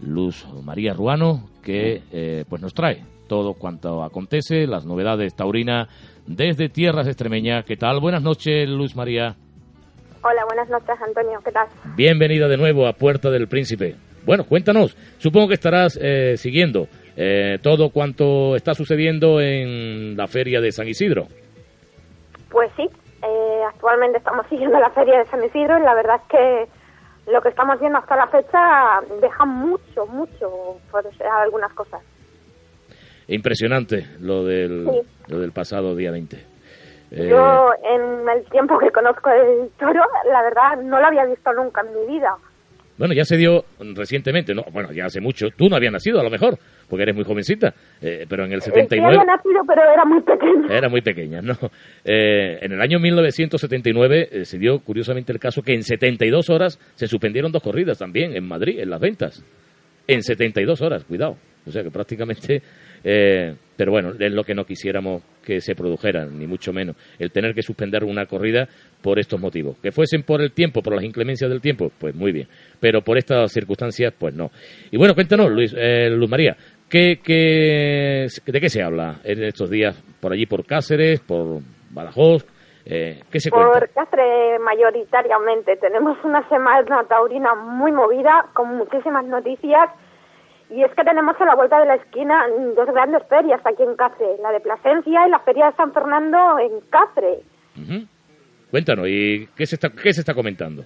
Luz 0.00 0.46
María 0.64 0.94
Ruano, 0.94 1.48
que 1.62 2.02
eh, 2.12 2.44
pues 2.48 2.60
nos 2.60 2.74
trae 2.74 3.04
todo 3.28 3.54
cuanto 3.54 4.02
acontece, 4.02 4.66
las 4.66 4.84
novedades 4.84 5.36
taurina 5.36 5.88
desde 6.26 6.68
tierras 6.68 7.06
extremeñas. 7.06 7.64
¿Qué 7.64 7.76
tal? 7.76 8.00
Buenas 8.00 8.22
noches, 8.22 8.68
Luz 8.68 8.96
María. 8.96 9.36
Hola, 10.22 10.44
buenas 10.46 10.68
noches, 10.68 10.96
Antonio. 11.00 11.40
¿Qué 11.44 11.52
tal? 11.52 11.68
Bienvenida 11.96 12.48
de 12.48 12.56
nuevo 12.56 12.86
a 12.86 12.92
Puerta 12.92 13.30
del 13.30 13.46
Príncipe. 13.48 13.94
Bueno, 14.26 14.44
cuéntanos, 14.44 14.96
supongo 15.18 15.48
que 15.48 15.54
estarás 15.54 15.98
eh, 16.00 16.36
siguiendo 16.36 16.88
eh, 17.16 17.58
todo 17.62 17.90
cuanto 17.90 18.54
está 18.56 18.74
sucediendo 18.74 19.40
en 19.40 20.16
la 20.16 20.26
feria 20.26 20.60
de 20.60 20.72
San 20.72 20.88
Isidro. 20.88 21.28
Pues 22.50 22.70
sí, 22.76 22.82
eh, 23.22 23.62
actualmente 23.68 24.18
estamos 24.18 24.46
siguiendo 24.50 24.78
la 24.78 24.90
feria 24.90 25.20
de 25.20 25.26
San 25.26 25.42
Isidro 25.44 25.78
y 25.78 25.82
la 25.82 25.94
verdad 25.94 26.16
es 26.16 26.28
que 26.28 26.79
lo 27.32 27.40
que 27.42 27.48
estamos 27.50 27.78
viendo 27.80 27.98
hasta 27.98 28.16
la 28.16 28.26
fecha 28.28 29.00
deja 29.20 29.44
mucho, 29.44 30.06
mucho 30.06 30.78
por 30.90 31.04
algunas 31.42 31.72
cosas. 31.74 32.00
Impresionante 33.28 34.06
lo 34.20 34.44
del, 34.44 34.86
Sí. 34.90 35.00
lo 35.28 35.38
del 35.38 35.52
pasado 35.52 35.94
día 35.94 36.10
20. 36.10 36.36
Eh, 37.12 37.28
Yo, 37.28 37.70
en 37.82 38.28
el 38.28 38.44
tiempo 38.50 38.78
que 38.78 38.90
conozco 38.90 39.30
el 39.30 39.70
toro, 39.78 40.02
la 40.30 40.42
verdad 40.42 40.76
no 40.82 41.00
lo 41.00 41.06
había 41.06 41.24
visto 41.24 41.52
nunca 41.52 41.80
en 41.82 41.94
mi 41.94 42.06
vida. 42.18 42.34
Bueno, 42.98 43.14
ya 43.14 43.24
se 43.24 43.36
dio 43.36 43.64
recientemente, 43.94 44.54
no, 44.54 44.62
bueno, 44.72 44.92
ya 44.92 45.06
hace 45.06 45.20
mucho. 45.20 45.48
Tú 45.56 45.68
no 45.68 45.76
habías 45.76 45.92
nacido, 45.92 46.20
a 46.20 46.22
lo 46.24 46.30
mejor, 46.30 46.58
porque 46.90 47.04
eres 47.04 47.14
muy 47.14 47.24
jovencita, 47.24 47.72
eh, 48.02 48.26
pero 48.28 48.44
en 48.44 48.52
el 48.52 48.58
Eh, 48.58 48.62
Sí 48.62 48.70
79... 48.70 49.16
había 49.18 49.36
nacido, 49.36 49.60
pero 49.66 49.82
era 49.92 50.04
muy 50.04 50.20
pequeño. 50.22 50.68
Era 50.70 50.88
muy 50.88 51.00
pequeña, 51.00 51.40
¿no? 51.40 51.56
Eh, 52.04 52.58
en 52.62 52.72
el 52.72 52.80
año 52.80 52.98
1979 52.98 54.28
eh, 54.32 54.44
se 54.44 54.58
dio 54.58 54.80
curiosamente 54.80 55.32
el 55.32 55.38
caso 55.38 55.62
que 55.62 55.72
en 55.74 55.82
72 55.84 56.50
horas 56.50 56.78
se 56.96 57.06
suspendieron 57.06 57.52
dos 57.52 57.62
corridas 57.62 57.98
también 57.98 58.36
en 58.36 58.46
Madrid, 58.46 58.80
en 58.80 58.90
las 58.90 59.00
ventas. 59.00 59.42
En 60.06 60.22
72 60.22 60.80
horas, 60.82 61.04
cuidado. 61.04 61.36
O 61.66 61.70
sea 61.70 61.82
que 61.82 61.90
prácticamente... 61.90 62.62
eh, 63.04 63.54
pero 63.76 63.92
bueno, 63.92 64.12
es 64.18 64.32
lo 64.32 64.44
que 64.44 64.54
no 64.54 64.64
quisiéramos 64.66 65.22
que 65.42 65.60
se 65.62 65.74
produjera, 65.74 66.26
ni 66.26 66.46
mucho 66.46 66.70
menos. 66.70 66.96
El 67.18 67.30
tener 67.30 67.54
que 67.54 67.62
suspender 67.62 68.04
una 68.04 68.26
corrida 68.26 68.68
por 69.00 69.18
estos 69.18 69.40
motivos. 69.40 69.78
Que 69.82 69.90
fuesen 69.90 70.22
por 70.22 70.42
el 70.42 70.52
tiempo, 70.52 70.82
por 70.82 70.94
las 70.94 71.04
inclemencias 71.04 71.48
del 71.48 71.62
tiempo, 71.62 71.90
pues 71.98 72.14
muy 72.14 72.30
bien. 72.30 72.46
Pero 72.78 73.00
por 73.02 73.16
estas 73.16 73.50
circunstancias, 73.52 74.12
pues 74.18 74.34
no. 74.34 74.50
Y 74.90 74.98
bueno, 74.98 75.14
cuéntanos, 75.14 75.50
Luis, 75.50 75.74
eh, 75.74 76.10
Luz 76.10 76.28
María, 76.28 76.54
¿qué, 76.90 77.20
qué, 77.24 78.26
¿de 78.44 78.60
qué 78.60 78.68
se 78.68 78.82
habla 78.82 79.20
en 79.24 79.42
estos 79.44 79.70
días 79.70 79.96
por 80.20 80.32
allí, 80.32 80.46
por 80.46 80.66
Cáceres, 80.66 81.20
por 81.20 81.60
Badajoz? 81.90 82.44
Eh, 82.84 83.22
¿Qué 83.30 83.40
se 83.40 83.50
Por? 83.50 83.88
Cáceres 83.90 84.60
mayoritariamente. 84.60 85.76
Tenemos 85.76 86.18
una 86.24 86.46
semana 86.48 87.04
taurina 87.08 87.54
muy 87.54 87.92
movida, 87.92 88.46
con 88.54 88.76
muchísimas 88.76 89.24
noticias. 89.26 89.90
Y 90.70 90.82
es 90.82 90.90
que 90.94 91.04
tenemos 91.04 91.34
a 91.40 91.44
la 91.44 91.54
vuelta 91.56 91.80
de 91.80 91.86
la 91.86 91.96
esquina 91.96 92.46
dos 92.76 92.86
grandes 92.86 93.22
ferias 93.28 93.60
aquí 93.64 93.82
en 93.82 93.96
Cáceres. 93.96 94.40
La 94.40 94.50
de 94.52 94.60
Plasencia 94.60 95.26
y 95.26 95.30
la 95.30 95.40
feria 95.40 95.66
de 95.70 95.76
San 95.76 95.92
Fernando 95.92 96.58
en 96.58 96.80
Cáceres. 96.90 97.40
Cuéntanos, 98.70 99.06
¿y 99.08 99.48
qué 99.56 99.66
se 99.66 99.74
está, 99.76 99.90
qué 99.90 100.12
se 100.12 100.20
está 100.20 100.32
comentando? 100.34 100.84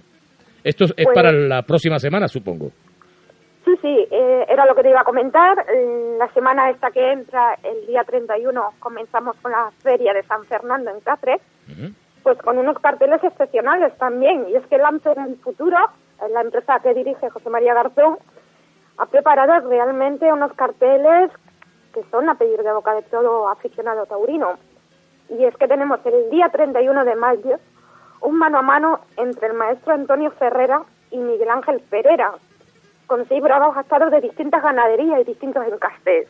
Esto 0.63 0.85
es 0.85 0.93
Pues- 0.93 1.07
para 1.15 1.31
la 1.31 1.61
próxima 1.61 1.99
semana, 1.99 2.27
supongo. 2.27 2.71
Sí, 3.65 3.75
sí, 3.81 4.07
eh, 4.11 4.45
era 4.47 4.65
lo 4.67 4.75
que 4.75 4.83
te 4.83 4.91
iba 4.91 5.01
a 5.01 5.05
comentar. 5.05 5.65
Eh, 5.67 6.15
La 6.19 6.31
semana 6.33 6.69
esta 6.69 6.91
que 6.91 7.11
entra, 7.11 7.57
el 7.63 7.87
día 7.87 8.03
31, 8.03 8.73
comenzamos 8.79 9.35
con 9.41 9.51
la 9.51 9.71
feria 9.81 10.13
de 10.13 10.23
San 10.23 10.45
Fernando 10.45 10.91
en 10.91 11.01
Cáceres, 11.01 11.41
pues 12.23 12.37
con 12.37 12.57
unos 12.57 12.77
carteles 12.79 13.23
excepcionales 13.23 13.97
también. 13.97 14.47
Y 14.49 14.55
es 14.55 14.65
que 14.67 14.77
Lancer 14.77 15.17
en 15.17 15.25
el 15.25 15.37
futuro, 15.37 15.77
la 16.29 16.41
empresa 16.41 16.79
que 16.79 16.93
dirige 16.93 17.29
José 17.29 17.49
María 17.49 17.73
Garzón, 17.73 18.19
ha 18.97 19.05
preparado 19.07 19.67
realmente 19.67 20.31
unos 20.31 20.53
carteles 20.53 21.31
que 21.93 22.03
son 22.11 22.29
a 22.29 22.35
pedir 22.35 22.61
de 22.61 22.71
boca 22.71 22.93
de 22.93 23.01
todo 23.03 23.49
aficionado 23.49 24.05
taurino. 24.05 24.59
Y 25.29 25.43
es 25.43 25.55
que 25.57 25.67
tenemos 25.67 25.99
el 26.05 26.29
día 26.29 26.49
31 26.49 27.03
de 27.03 27.15
mayo 27.15 27.57
un 28.21 28.37
mano 28.37 28.59
a 28.59 28.61
mano 28.61 28.99
entre 29.17 29.47
el 29.47 29.53
maestro 29.53 29.93
Antonio 29.93 30.31
Ferrera 30.31 30.83
y 31.11 31.17
Miguel 31.17 31.49
Ángel 31.49 31.81
Pereira, 31.89 32.33
con 33.07 33.27
seis 33.27 33.41
bravos 33.41 33.75
gastados 33.75 34.11
de 34.11 34.21
distintas 34.21 34.61
ganaderías 34.63 35.21
y 35.21 35.23
distintos 35.25 35.65
encastes. 35.67 36.27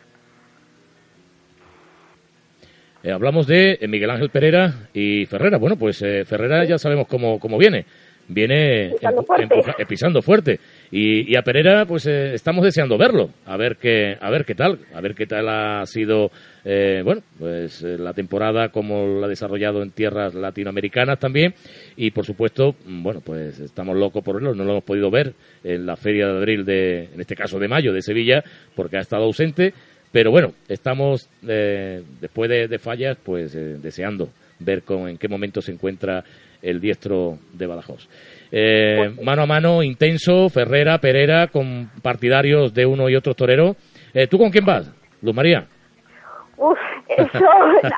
Eh, 3.04 3.12
hablamos 3.12 3.46
de 3.48 3.78
eh, 3.82 3.88
Miguel 3.88 4.10
Ángel 4.10 4.30
Pereira 4.30 4.74
y 4.94 5.26
Ferrera. 5.28 5.58
Bueno, 5.58 5.76
pues 5.78 6.02
eh, 6.02 6.26
Ferrera 6.26 6.64
ya 6.66 6.78
sabemos 6.78 7.08
cómo, 7.08 7.40
cómo 7.40 7.58
viene. 7.58 7.86
Viene 8.28 8.94
Pisando 8.98 9.24
fuerte. 9.24 9.44
empuja- 9.56 9.76
eh, 9.78 9.86
pisando 9.86 10.22
fuerte. 10.22 10.60
Y, 10.92 11.32
y 11.32 11.36
a 11.36 11.42
Pereira, 11.42 11.86
pues 11.86 12.06
eh, 12.06 12.34
estamos 12.34 12.64
deseando 12.64 12.98
verlo. 12.98 13.30
A 13.46 13.58
ver 13.58 13.78
qué, 13.78 14.18
a 14.20 14.30
ver 14.30 14.46
qué 14.46 14.56
tal. 14.56 14.80
A 14.94 15.02
ver 15.02 15.16
qué 15.16 15.26
tal 15.26 15.50
ha 15.50 15.86
sido, 15.86 16.32
eh, 16.64 17.02
bueno, 17.04 17.22
pues 17.38 17.82
eh, 17.84 17.98
la 17.98 18.14
temporada, 18.14 18.70
como 18.70 19.20
la 19.20 19.26
ha 19.26 19.30
desarrollado 19.30 19.82
en 19.82 19.92
tierras 19.92 20.34
latinoamericanas 20.36 21.20
también. 21.20 21.54
Y 21.96 22.12
por 22.12 22.26
supuesto, 22.26 22.76
mm, 22.86 23.04
bueno, 23.04 23.22
pues 23.22 23.60
estamos 23.60 23.98
locos 23.98 24.24
por 24.24 24.36
verlo. 24.36 24.54
No 24.54 24.64
lo 24.64 24.72
hemos 24.72 24.84
podido 24.84 25.10
ver 25.10 25.34
en 25.64 25.86
la 25.86 25.96
Feria 25.96 26.28
de 26.28 26.38
Abril 26.38 26.66
de, 26.66 27.10
en 27.14 27.22
este 27.22 27.36
caso 27.36 27.60
de 27.60 27.68
mayo, 27.68 27.94
de 27.94 28.02
Sevilla, 28.02 28.44
porque 28.76 28.98
ha 28.98 29.02
estado 29.02 29.24
ausente. 29.24 29.74
Pero 30.16 30.32
bueno, 30.32 30.54
estamos 30.70 31.28
eh, 31.46 32.02
después 32.22 32.50
de, 32.50 32.80
fallas, 32.80 33.18
pues 33.22 33.54
eh, 33.54 33.78
deseando 33.82 34.30
ver 34.60 34.84
con, 34.84 35.10
en 35.10 35.18
qué 35.18 35.28
momento 35.28 35.62
se 35.62 35.74
encuentra 35.74 36.24
el 36.62 36.80
diestro 36.80 37.38
de 37.52 37.68
Badajoz. 37.68 38.08
Eh, 38.52 39.12
mano 39.24 39.44
a 39.44 39.46
mano, 39.46 39.84
intenso, 39.84 40.50
Ferrera, 40.50 40.98
Pereira, 41.00 41.48
con 41.48 41.90
partidarios 42.02 42.74
de 42.74 42.86
uno 42.86 43.10
y 43.10 43.16
otro 43.16 43.34
torero. 43.34 43.76
Eh, 44.14 44.28
¿Tú 44.28 44.38
con 44.38 44.50
quién 44.50 44.66
vas, 44.66 44.92
Luz 45.22 45.36
María? 45.36 45.66
Uf, 46.58 46.78
eso, 47.10 47.46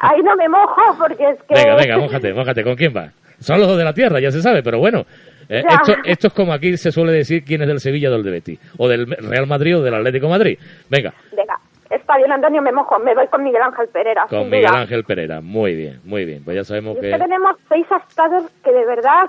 ahí 0.02 0.22
no 0.24 0.36
me 0.36 0.50
mojo 0.50 0.82
porque 1.00 1.30
es 1.32 1.38
que... 1.44 1.54
Venga, 1.54 1.76
venga, 1.76 1.98
mójate, 1.98 2.34
mójate, 2.34 2.64
¿con 2.64 2.76
quién 2.76 2.94
vas? 2.94 3.14
Son 3.40 3.60
los 3.60 3.68
dos 3.68 3.78
de 3.78 3.84
la 3.84 3.94
tierra, 3.94 4.20
ya 4.20 4.32
se 4.32 4.42
sabe, 4.42 4.64
pero 4.64 4.80
bueno. 4.80 5.06
eh, 5.48 5.62
esto, 5.70 5.94
esto 6.04 6.28
es 6.28 6.34
como 6.34 6.54
aquí 6.54 6.76
se 6.76 6.92
suele 6.92 7.12
decir 7.12 7.44
quién 7.44 7.62
es 7.62 7.68
del 7.68 7.80
Sevilla 7.80 8.10
o 8.10 8.14
del 8.14 8.24
de 8.24 8.32
Betis, 8.32 8.60
o 8.78 8.88
del 8.88 9.06
Real 9.06 9.46
Madrid 9.46 9.78
o 9.78 9.84
del 9.84 9.94
Atlético 9.94 10.26
de 10.26 10.32
Madrid. 10.32 10.60
Venga, 10.90 11.14
Venga, 11.36 11.60
está 11.92 12.18
bien, 12.18 12.32
Antonio, 12.32 12.64
me 12.64 12.72
mojo. 12.72 12.98
Me 12.98 13.14
voy 13.14 13.28
con 13.28 13.44
Miguel 13.44 13.62
Ángel 13.62 13.88
Pereira. 13.94 14.26
con 14.28 14.50
Miguel. 14.50 14.66
Ángel 14.74 15.04
Pereira. 15.04 15.40
Muy 15.42 15.76
bien, 15.76 16.00
muy 16.04 16.26
bien. 16.26 16.44
Pues 16.44 16.56
ya 16.58 16.64
sabemos 16.64 16.96
Y 16.96 16.98
es 16.98 17.04
que... 17.06 17.12
que 17.12 17.20
tenemos 17.20 17.56
seis 17.70 17.86
astados 17.92 18.50
que 18.64 18.72
de 18.72 18.86
verdad 18.88 19.26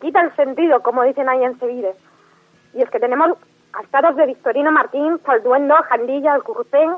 quita 0.00 0.20
el 0.20 0.34
sentido, 0.36 0.82
como 0.82 1.02
dicen 1.04 1.28
ahí 1.28 1.42
en 1.42 1.58
Sevilla. 1.58 1.90
Y 2.74 2.82
es 2.82 2.90
que 2.90 3.00
tenemos 3.00 3.36
astados 3.72 4.16
de 4.16 4.26
Victorino 4.26 4.70
Martín, 4.72 5.18
Falduendo, 5.24 5.74
Jandilla, 5.88 6.34
Alcurrucén, 6.34 6.96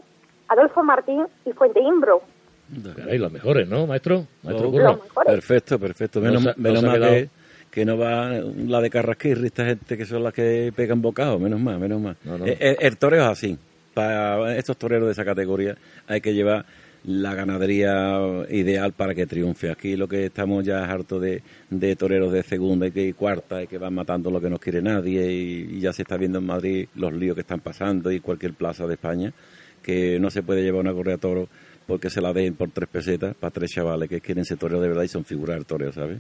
Adolfo 0.49 0.83
Martín 0.83 1.27
y 1.45 1.53
Fuente 1.53 1.81
Imbro. 1.81 2.23
Caray, 2.97 3.19
los 3.19 3.33
mejores, 3.33 3.69
¿no, 3.69 3.87
maestro? 3.87 4.27
Maestro 4.43 4.69
Oh. 4.69 5.25
Perfecto, 5.25 5.79
perfecto. 5.79 6.21
No 6.21 6.41
Menos, 6.57 6.83
no 6.83 6.89
mal 6.89 7.01
que, 7.01 7.29
que 7.71 7.85
no 7.85 7.99
va 7.99 8.31
la 8.31 8.81
de 8.81 8.91
Carrasquirri, 8.91 9.47
esta 9.47 9.65
gente 9.65 9.97
que 9.97 10.05
son 10.05 10.23
las 10.23 10.33
que 10.33 10.73
pegan 10.75 11.03
bocados, 11.03 11.41
menos 11.41 11.61
mal, 11.61 11.79
menos 11.79 12.01
mal. 12.01 12.17
No, 12.25 12.39
no. 12.39 12.47
Eh, 12.47 12.57
eh, 12.61 12.77
El, 12.81 12.97
toreo 12.97 13.23
es 13.23 13.29
así. 13.29 13.59
Para 13.93 14.57
estos 14.57 14.77
toreros 14.77 15.07
de 15.07 15.13
esa 15.13 15.25
categoría 15.25 15.77
hay 16.07 16.21
que 16.21 16.33
llevar 16.33 16.65
la 17.05 17.35
ganadería 17.35 18.19
ideal 18.51 18.93
para 18.93 19.15
que 19.15 19.27
triunfe. 19.27 19.71
Aquí 19.71 19.97
lo 19.97 20.07
que 20.09 20.27
estamos 20.27 20.65
ya 20.65 20.85
es 20.85 20.89
harto 20.91 21.19
de, 21.19 21.43
de 21.71 21.97
toreros 21.97 22.33
de 22.33 22.43
segunda 22.43 22.87
y 22.87 22.91
que 22.93 23.15
cuarta 23.15 23.63
y 23.63 23.67
que 23.67 23.79
van 23.79 23.95
matando 23.95 24.31
lo 24.31 24.41
que 24.41 24.51
no 24.51 24.59
quiere 24.59 24.83
nadie 24.83 25.33
y, 25.33 25.77
y 25.77 25.81
ya 25.81 25.93
se 25.93 26.03
está 26.03 26.17
viendo 26.17 26.39
en 26.39 26.47
Madrid 26.47 26.89
los 26.97 27.13
líos 27.13 27.35
que 27.35 27.41
están 27.41 27.61
pasando 27.61 28.11
y 28.13 28.21
cualquier 28.21 28.53
plaza 28.55 28.87
de 28.87 28.95
España 28.95 29.33
que 29.83 30.19
no 30.21 30.31
se 30.31 30.43
puede 30.43 30.63
llevar 30.63 30.83
una 30.83 30.93
correa 30.93 31.17
toro 31.17 31.49
porque 31.87 32.11
se 32.11 32.21
la 32.21 32.33
den 32.35 32.55
por 32.55 32.71
tres 32.71 32.89
pesetas 32.89 33.35
para 33.35 33.51
tres 33.51 33.71
chavales 33.71 34.09
que 34.09 34.21
quieren 34.21 34.45
ser 34.45 34.59
toreo 34.59 34.81
de 34.81 34.89
verdad 34.89 35.03
y 35.05 35.09
son 35.09 35.25
figuras 35.25 35.57
del 35.57 35.65
toreo, 35.67 35.93
¿sabes? 35.93 36.19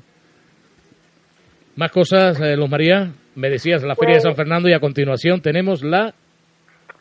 Más 1.77 1.90
cosas, 1.93 2.40
eh, 2.40 2.57
Luz 2.57 2.69
María. 2.69 3.12
Me 3.37 3.49
decías 3.49 3.83
la 3.83 3.95
Feria 3.95 4.14
de 4.16 4.21
Pues- 4.21 4.23
San 4.25 4.35
Fernando 4.37 4.69
y 4.69 4.73
a 4.73 4.81
continuación 4.81 5.40
tenemos 5.40 5.83
la... 5.83 6.14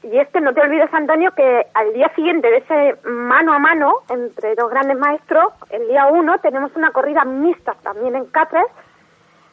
Y 0.03 0.17
es 0.17 0.29
que 0.29 0.39
no 0.39 0.53
te 0.53 0.61
olvides, 0.61 0.93
Antonio, 0.93 1.31
que 1.35 1.65
al 1.73 1.93
día 1.93 2.09
siguiente 2.15 2.49
de 2.49 2.57
ese 2.57 2.95
mano 3.09 3.53
a 3.53 3.59
mano 3.59 3.95
entre 4.09 4.55
dos 4.55 4.69
grandes 4.69 4.97
maestros, 4.97 5.47
el 5.69 5.87
día 5.89 6.07
uno, 6.07 6.39
tenemos 6.39 6.71
una 6.75 6.91
corrida 6.91 7.25
mixta 7.25 7.73
también 7.83 8.15
en 8.15 8.25
Cáceres 8.27 8.67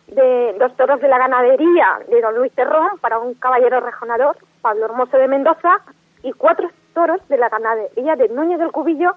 de 0.07 0.55
dos 0.59 0.77
toros 0.77 1.01
de 1.01 1.09
la 1.09 1.19
ganadería 1.19 1.99
de 2.09 2.21
don 2.21 2.37
Luis 2.37 2.53
Terrón 2.53 2.91
para 3.01 3.19
un 3.19 3.35
caballero 3.35 3.81
rejonador, 3.81 4.37
Pablo 4.63 4.85
Hermoso 4.85 5.17
de 5.19 5.27
Mendoza, 5.27 5.81
y 6.23 6.33
cuatro 6.33 6.71
toros 6.95 7.21
de 7.29 7.37
la 7.39 7.49
ganadería 7.49 8.15
de 8.15 8.29
Núñez 8.29 8.59
del 8.61 8.71
Cubillo 8.71 9.17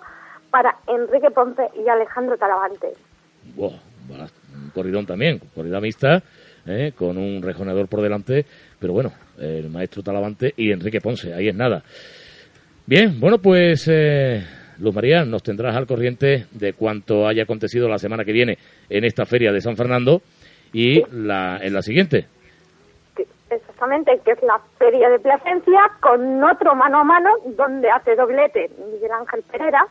para 0.50 0.78
Enrique 0.88 1.30
Ponce 1.30 1.70
y 1.76 1.88
Alejandro 1.88 2.38
Talavante. 2.38 2.94
Bast- 4.10 4.34
un 4.56 4.72
corridón 4.72 5.06
también, 5.06 5.40
corrida 5.54 5.80
mixta, 5.80 6.24
eh, 6.66 6.92
con 6.98 7.18
un 7.18 7.42
rejonador 7.44 7.88
por 7.88 8.02
delante, 8.02 8.46
pero 8.80 8.94
bueno, 8.94 9.12
el 9.40 9.70
maestro 9.70 10.04
Talavante 10.04 10.54
y 10.58 10.72
Enrique 10.72 11.02
Ponce, 11.02 11.34
ahí 11.34 11.48
es 11.48 11.56
nada. 11.56 11.84
Bien, 12.86 13.20
bueno, 13.20 13.38
pues 13.38 13.88
eh, 13.88 14.44
Luz 14.80 14.96
María, 14.96 15.26
nos 15.26 15.44
tendrás 15.44 15.76
al 15.76 15.86
corriente 15.86 16.46
de 16.52 16.74
cuanto 16.74 17.28
haya 17.28 17.44
acontecido 17.44 17.88
la 17.88 18.00
semana 18.00 18.24
que 18.24 18.32
viene 18.32 18.58
en 18.90 19.04
esta 19.04 19.26
feria 19.26 19.52
de 19.52 19.62
San 19.62 19.76
Fernando 19.76 20.22
y 20.74 21.02
la, 21.12 21.60
en 21.62 21.74
la 21.74 21.82
siguiente. 21.82 22.28
exactamente, 23.50 24.20
que 24.24 24.32
es 24.32 24.42
la 24.44 24.60
Feria 24.78 25.10
de 25.10 25.20
Plasencia, 25.20 25.80
con 26.00 26.44
otro 26.44 26.76
mano 26.76 27.00
a 27.00 27.04
mano 27.04 27.30
donde 27.58 27.90
hace 27.90 28.16
doblete 28.16 28.70
Miguel 28.92 29.12
Ángel 29.12 29.44
Pereira 29.52 29.86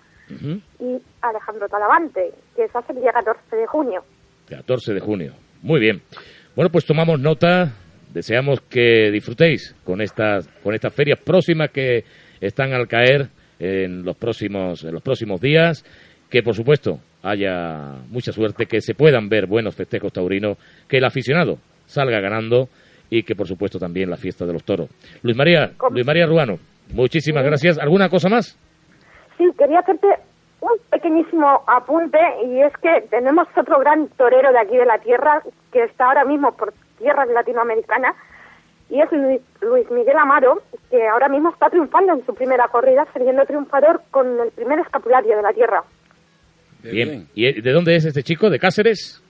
y 0.81 1.01
Alejandro 1.23 1.69
Talavante, 1.69 2.33
que 2.55 2.69
se 2.69 2.79
hace 2.79 2.93
el 2.93 3.01
día 3.01 3.13
14 3.13 3.57
de 3.57 3.67
junio. 3.67 4.03
14 4.49 4.95
de 4.95 5.01
junio. 5.01 5.33
Muy 5.63 5.81
bien. 5.81 6.03
Bueno, 6.55 6.71
pues 6.71 6.85
tomamos 6.85 7.21
nota. 7.21 7.73
Deseamos 8.19 8.63
que 8.63 9.13
disfrutéis 9.13 9.77
con 9.85 10.01
estas, 10.01 10.49
con 10.65 10.75
estas 10.75 10.93
ferias 10.93 11.21
próximas 11.25 11.71
que 11.71 12.03
están 12.41 12.73
al 12.73 12.89
caer 12.89 13.29
en 13.61 14.03
los 14.03 14.17
próximos, 14.17 14.83
en 14.83 14.93
los 14.93 15.05
próximos 15.05 15.41
días. 15.41 15.85
Que 16.29 16.43
por 16.43 16.57
supuesto 16.57 16.99
haya 17.23 17.95
mucha 18.09 18.33
suerte, 18.33 18.67
que 18.67 18.81
se 18.81 18.95
puedan 18.95 19.29
ver 19.29 19.47
buenos 19.47 19.77
festejos 19.77 20.13
taurinos, 20.13 20.59
que 20.89 20.97
el 20.97 21.05
aficionado 21.05 21.59
salga 21.87 22.19
ganando 22.19 22.69
y 23.09 23.23
que 23.23 23.37
por 23.37 23.47
supuesto 23.47 23.79
también 23.79 24.11
la 24.11 24.17
fiesta 24.17 24.45
de 24.45 24.53
los 24.53 24.65
toros. 24.65 24.91
Luis 25.23 25.37
María. 25.37 25.71
Luis 25.89 26.05
María 26.05 26.27
Ruano, 26.27 26.59
muchísimas 26.93 27.45
gracias. 27.45 27.79
¿Alguna 27.79 28.09
cosa 28.09 28.29
más? 28.29 28.59
Sí, 29.39 29.45
quería 29.57 29.79
hacerte 29.79 30.09
un 30.61 30.71
pequeñísimo 30.91 31.63
apunte 31.67 32.19
y 32.47 32.61
es 32.63 32.73
que 32.79 33.03
tenemos 33.11 33.47
otro 33.57 33.79
gran 33.79 34.09
torero 34.09 34.51
de 34.53 34.59
aquí 34.59 34.77
de 34.77 34.87
la 34.87 34.99
tierra 34.99 35.43
que 35.73 35.85
está 35.85 36.07
ahora 36.07 36.25
mismo 36.25 36.53
por 36.57 36.73
tierras 36.99 37.29
latinoamericanas 37.29 38.17
y 38.91 39.01
es 39.01 39.13
Luis, 39.13 39.41
Luis 39.61 39.91
Miguel 39.91 40.17
Amaro 40.17 40.63
que 40.91 41.07
ahora 41.07 41.29
mismo 41.29 41.51
está 41.51 41.69
triunfando 41.71 42.13
en 42.15 42.25
su 42.27 42.35
primera 42.35 42.67
corrida, 42.69 43.07
saliendo 43.13 43.45
triunfador 43.45 44.03
con 44.11 44.41
el 44.41 44.51
primer 44.51 44.81
escapulario 44.81 45.37
de 45.37 45.43
la 45.43 45.53
tierra. 45.53 45.83
Bien. 46.83 47.29
¿Y 47.35 47.61
de 47.61 47.73
dónde 47.73 47.97
es 47.97 48.05
este 48.05 48.23
chico? 48.23 48.49
¿De 48.51 48.59
Cáceres? 48.59 49.23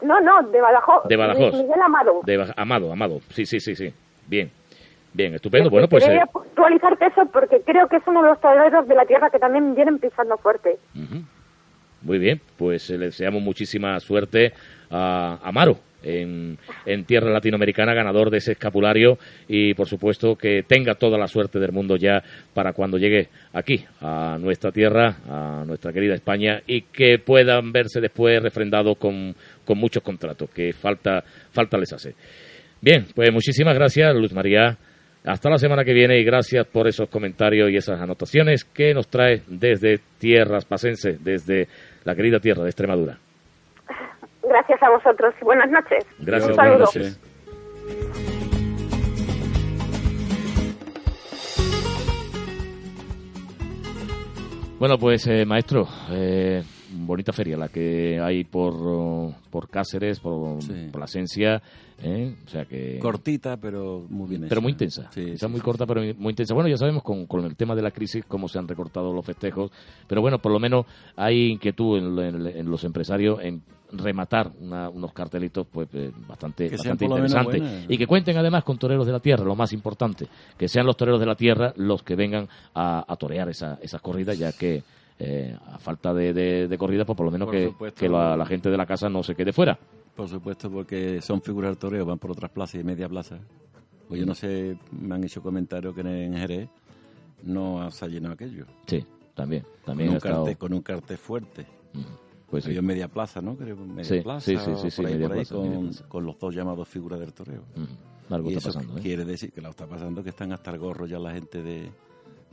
No, 0.00 0.20
no, 0.20 0.42
de 0.48 0.60
Badajoz. 0.60 1.04
De 1.08 1.16
Badajoz. 1.16 1.52
Luis 1.52 1.62
Miguel 1.64 1.80
Amaro. 1.82 2.20
De 2.24 2.36
Ba- 2.38 2.54
Amado, 2.56 2.92
Amado. 2.92 3.20
Sí, 3.30 3.44
sí, 3.46 3.60
sí, 3.60 3.76
sí. 3.76 3.92
Bien. 4.26 4.50
Bien, 5.14 5.34
estupendo. 5.34 5.68
Bueno, 5.70 5.88
pues... 5.88 6.04
Quería 6.04 6.22
eh, 6.22 6.30
puntualizarte 6.32 7.06
eso 7.06 7.26
porque 7.32 7.60
creo 7.62 7.86
que 7.88 7.96
es 7.96 8.02
uno 8.06 8.22
de 8.22 8.30
los 8.30 8.40
toreros 8.40 8.88
de 8.88 8.94
la 8.94 9.04
tierra 9.04 9.30
que 9.30 9.38
también 9.38 9.74
vienen 9.74 9.98
pisando 9.98 10.36
fuerte. 10.38 10.78
Muy 12.02 12.18
bien, 12.18 12.40
pues 12.56 12.88
eh, 12.90 12.98
le 12.98 13.06
deseamos 13.06 13.42
muchísima 13.42 13.98
suerte 14.00 14.52
a 14.90 15.38
Amaro 15.42 15.76
en, 16.02 16.58
en 16.84 17.04
tierra 17.04 17.30
latinoamericana, 17.30 17.94
ganador 17.94 18.30
de 18.30 18.38
ese 18.38 18.52
escapulario 18.52 19.18
y 19.46 19.74
por 19.74 19.86
supuesto 19.86 20.34
que 20.36 20.64
tenga 20.64 20.94
toda 20.94 21.16
la 21.18 21.28
suerte 21.28 21.58
del 21.58 21.72
mundo 21.72 21.96
ya 21.96 22.22
para 22.54 22.72
cuando 22.72 22.98
llegue 22.98 23.28
aquí, 23.52 23.84
a 24.00 24.36
nuestra 24.40 24.72
tierra, 24.72 25.16
a 25.28 25.64
nuestra 25.64 25.92
querida 25.92 26.14
España 26.14 26.60
y 26.66 26.82
que 26.82 27.18
puedan 27.24 27.70
verse 27.70 28.00
después 28.00 28.42
refrendados 28.42 28.96
con, 28.98 29.34
con 29.64 29.78
muchos 29.78 30.02
contratos, 30.02 30.50
que 30.50 30.72
falta, 30.72 31.22
falta 31.52 31.78
les 31.78 31.92
hace. 31.92 32.14
Bien, 32.80 33.06
pues 33.14 33.32
muchísimas 33.32 33.74
gracias, 33.74 34.12
Luz 34.16 34.32
María. 34.32 34.76
Hasta 35.24 35.48
la 35.48 35.58
semana 35.58 35.84
que 35.84 35.92
viene 35.92 36.18
y 36.18 36.24
gracias 36.24 36.66
por 36.66 36.88
esos 36.88 37.08
comentarios 37.08 37.70
y 37.70 37.76
esas 37.76 38.00
anotaciones 38.00 38.64
que 38.64 38.92
nos 38.92 39.08
trae 39.08 39.42
desde 39.46 40.00
tierras 40.18 40.64
pasenses, 40.64 41.22
desde 41.22 41.68
la 42.04 42.16
querida 42.16 42.40
tierra 42.40 42.62
de 42.64 42.70
Extremadura. 42.70 43.18
Gracias 44.42 44.82
a 44.82 44.90
vosotros 44.90 45.32
y 45.40 45.44
buenas 45.44 45.70
noches. 45.70 46.04
Gracias, 46.18 46.50
Un 46.50 46.56
saludo. 46.56 46.86
Bueno, 54.80 54.98
pues 54.98 55.24
eh, 55.28 55.44
maestro, 55.46 55.86
eh, 56.10 56.64
bonita 57.06 57.32
feria 57.32 57.56
la 57.56 57.68
que 57.68 58.18
hay 58.20 58.44
por, 58.44 59.32
por 59.50 59.68
Cáceres, 59.68 60.20
por, 60.20 60.62
Sí. 60.62 60.88
por 60.90 61.00
la 61.00 61.04
Esencia, 61.06 61.62
¿eh? 62.02 62.34
o 62.46 62.48
sea 62.48 62.64
que... 62.64 62.98
Cortita, 63.00 63.56
pero 63.56 64.04
muy 64.08 64.28
bien 64.28 64.42
pero 64.42 64.54
hecha. 64.54 64.60
muy 64.62 64.72
intensa, 64.72 65.10
Sí, 65.12 65.34
muy 65.48 65.60
corta 65.60 65.86
pero 65.86 66.00
muy 66.16 66.30
intensa. 66.30 66.54
Bueno, 66.54 66.68
ya 66.68 66.76
sabemos 66.76 67.02
con, 67.02 67.26
con 67.26 67.44
el 67.44 67.56
tema 67.56 67.74
de 67.74 67.82
la 67.82 67.90
crisis 67.90 68.24
cómo 68.26 68.48
se 68.48 68.58
han 68.58 68.66
recortado 68.68 69.12
los 69.12 69.24
festejos, 69.24 69.70
pero 70.06 70.20
bueno, 70.20 70.38
por 70.40 70.52
lo 70.52 70.58
menos 70.60 70.86
hay 71.16 71.50
inquietud 71.52 71.98
en, 71.98 72.18
en- 72.18 72.46
en 72.58 72.70
los 72.70 72.84
empresarios 72.84 73.40
en 73.42 73.62
rematar 73.94 74.50
una- 74.58 74.88
unos 74.88 75.12
cartelitos 75.12 75.66
pues 75.70 75.86
eh, 75.92 76.10
bastante, 76.26 76.70
bastante 76.70 77.04
interesantes 77.04 77.62
y 77.88 77.98
que 77.98 78.06
cuenten 78.06 78.38
además 78.38 78.64
con 78.64 78.78
toreros 78.78 79.04
de 79.06 79.12
la 79.12 79.20
tierra, 79.20 79.44
lo 79.44 79.54
más 79.54 79.72
importante, 79.74 80.26
que 80.56 80.66
sean 80.66 80.86
los 80.86 80.96
toreros 80.96 81.20
de 81.20 81.26
la 81.26 81.34
tierra 81.34 81.74
los 81.76 82.02
que 82.02 82.16
vengan 82.16 82.48
a, 82.74 83.04
a 83.06 83.16
torear 83.16 83.50
esa- 83.50 83.78
esas 83.82 84.00
corridas, 84.00 84.38
ya 84.38 84.52
que 84.52 84.82
eh, 85.24 85.56
a 85.72 85.78
falta 85.78 86.12
de, 86.12 86.32
de, 86.32 86.66
de 86.68 86.78
corridas, 86.78 87.06
pues 87.06 87.16
por 87.16 87.26
lo 87.26 87.32
menos 87.32 87.46
Por 87.46 87.54
que, 87.54 87.66
supuesto. 87.66 88.00
que 88.00 88.08
la, 88.08 88.36
la 88.36 88.44
gente 88.46 88.70
de 88.70 88.76
la 88.76 88.86
casa 88.86 89.08
no 89.08 89.22
se 89.22 89.34
quede 89.34 89.52
fuera. 89.52 89.78
Por 90.16 90.28
supuesto, 90.28 90.70
porque 90.70 91.20
son 91.22 91.40
figuras 91.42 91.70
del 91.70 91.78
toreo, 91.78 92.04
van 92.04 92.18
por 92.18 92.30
otras 92.32 92.50
plazas 92.50 92.80
y 92.80 92.84
media 92.84 93.08
plaza. 93.08 93.38
Pues 94.08 94.20
yo 94.20 94.26
no 94.26 94.34
sé, 94.34 94.76
me 94.90 95.14
han 95.14 95.24
hecho 95.24 95.40
comentarios 95.42 95.94
que 95.94 96.00
en 96.02 96.34
Jerez 96.36 96.68
no 97.44 97.90
se 97.90 98.04
ha 98.04 98.08
llenado 98.08 98.34
aquello. 98.34 98.66
Sí, 98.86 99.04
también, 99.34 99.62
Con 99.62 99.84
también 99.84 100.08
un, 100.10 100.14
ha 100.16 100.18
estado- 100.18 100.36
cartel, 100.44 100.58
con 100.58 100.72
un 100.74 100.82
cartel 100.82 101.16
fuerte. 101.18 101.66
pues 102.50 102.64
sí. 102.64 102.72
Yo 102.74 102.80
en 102.80 102.86
media 102.86 103.08
plaza, 103.08 103.40
¿no? 103.40 103.56
Creo 103.56 103.76
media 103.76 104.04
Sí, 104.04 104.20
plaza. 104.20 104.40
sí, 104.44 104.56
sí, 104.58 104.70
sí, 104.82 104.90
sí, 104.90 104.96
por 105.02 105.06
ahí, 105.06 105.14
media 105.14 105.28
por 105.28 105.36
ahí, 105.38 105.40
plaza, 105.44 105.54
con, 105.54 105.68
media 105.70 105.80
plaza. 105.80 106.04
con 106.08 106.26
los 106.26 106.38
dos 106.38 106.54
llamados 106.54 106.88
figuras 106.88 107.18
del 107.20 107.32
toreo. 107.32 107.62
Mm, 107.74 108.32
algo 108.34 108.50
y 108.50 108.54
está 108.54 108.68
eso 108.68 108.78
pasando, 108.78 108.98
¿eh? 108.98 109.02
quiere 109.02 109.24
decir 109.24 109.52
que 109.52 109.60
lo 109.62 109.70
está 109.70 109.86
pasando 109.86 110.22
que 110.22 110.30
están 110.30 110.52
hasta 110.52 110.70
el 110.70 110.78
gorro 110.78 111.06
ya 111.06 111.18
la 111.18 111.32
gente 111.32 111.62
de, 111.62 111.90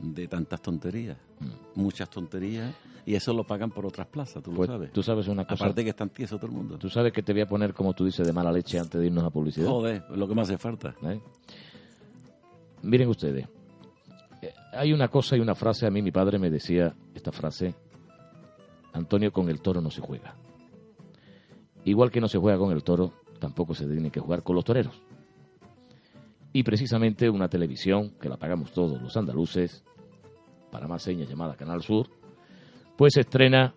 de 0.00 0.26
tantas 0.28 0.60
tonterías. 0.62 1.16
Mm. 1.40 1.80
Muchas 1.80 2.08
tonterías. 2.10 2.74
Y 3.06 3.14
eso 3.14 3.32
lo 3.32 3.44
pagan 3.44 3.70
por 3.70 3.86
otras 3.86 4.06
plazas, 4.06 4.42
tú 4.42 4.52
Pues, 4.52 4.68
lo 4.68 4.74
sabes. 4.76 4.92
tú 4.92 5.02
sabes 5.02 5.26
una 5.28 5.44
cosa. 5.46 5.64
Aparte 5.64 5.82
que 5.84 5.90
están 5.90 6.10
tiesos 6.10 6.38
todo 6.38 6.50
el 6.50 6.56
mundo. 6.56 6.78
Tú 6.78 6.88
sabes 6.90 7.12
que 7.12 7.22
te 7.22 7.32
voy 7.32 7.42
a 7.42 7.46
poner, 7.46 7.72
como 7.74 7.92
tú 7.94 8.04
dices, 8.04 8.26
de 8.26 8.32
mala 8.32 8.52
leche 8.52 8.78
antes 8.78 9.00
de 9.00 9.06
irnos 9.06 9.24
a 9.24 9.30
publicidad. 9.30 9.68
Joder, 9.68 10.04
lo 10.10 10.28
que 10.28 10.34
me 10.34 10.42
hace 10.42 10.58
falta. 10.58 10.94
¿eh? 11.02 11.20
Miren 12.82 13.08
ustedes, 13.08 13.46
eh, 14.42 14.52
hay 14.72 14.92
una 14.92 15.08
cosa 15.08 15.36
y 15.36 15.40
una 15.40 15.54
frase, 15.54 15.86
a 15.86 15.90
mí 15.90 16.02
mi 16.02 16.12
padre 16.12 16.38
me 16.38 16.50
decía 16.50 16.94
esta 17.14 17.32
frase, 17.32 17.74
Antonio, 18.92 19.32
con 19.32 19.48
el 19.48 19.60
toro 19.60 19.80
no 19.80 19.90
se 19.90 20.00
juega. 20.00 20.34
Igual 21.84 22.10
que 22.10 22.20
no 22.20 22.28
se 22.28 22.38
juega 22.38 22.58
con 22.58 22.72
el 22.72 22.82
toro, 22.84 23.12
tampoco 23.38 23.74
se 23.74 23.86
tiene 23.86 24.10
que 24.10 24.20
jugar 24.20 24.42
con 24.42 24.54
los 24.56 24.64
toreros. 24.64 25.00
Y 26.52 26.62
precisamente 26.64 27.30
una 27.30 27.48
televisión, 27.48 28.10
que 28.20 28.28
la 28.28 28.36
pagamos 28.36 28.72
todos 28.72 29.00
los 29.00 29.16
andaluces, 29.16 29.84
para 30.70 30.86
más 30.88 31.02
señas 31.02 31.28
llamada 31.28 31.54
Canal 31.56 31.82
Sur, 31.82 32.08
pues 32.96 33.16
estrena 33.16 33.74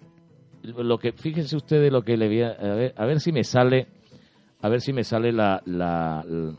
lo 0.63 0.97
que, 0.97 1.11
fíjense 1.11 1.55
ustedes 1.55 1.91
lo 1.91 2.01
que 2.03 2.15
le 2.17 2.27
voy 2.27 2.41
a, 2.41 2.49
a 2.51 2.75
ver, 2.75 2.93
a 2.97 3.05
ver 3.05 3.19
si 3.19 3.31
me 3.31 3.43
sale, 3.43 3.87
a 4.61 4.69
ver 4.69 4.79
si 4.81 4.93
me 4.93 5.03
sale 5.03 5.31
la, 5.31 5.61
la- 5.65 6.23
la- 6.27 6.53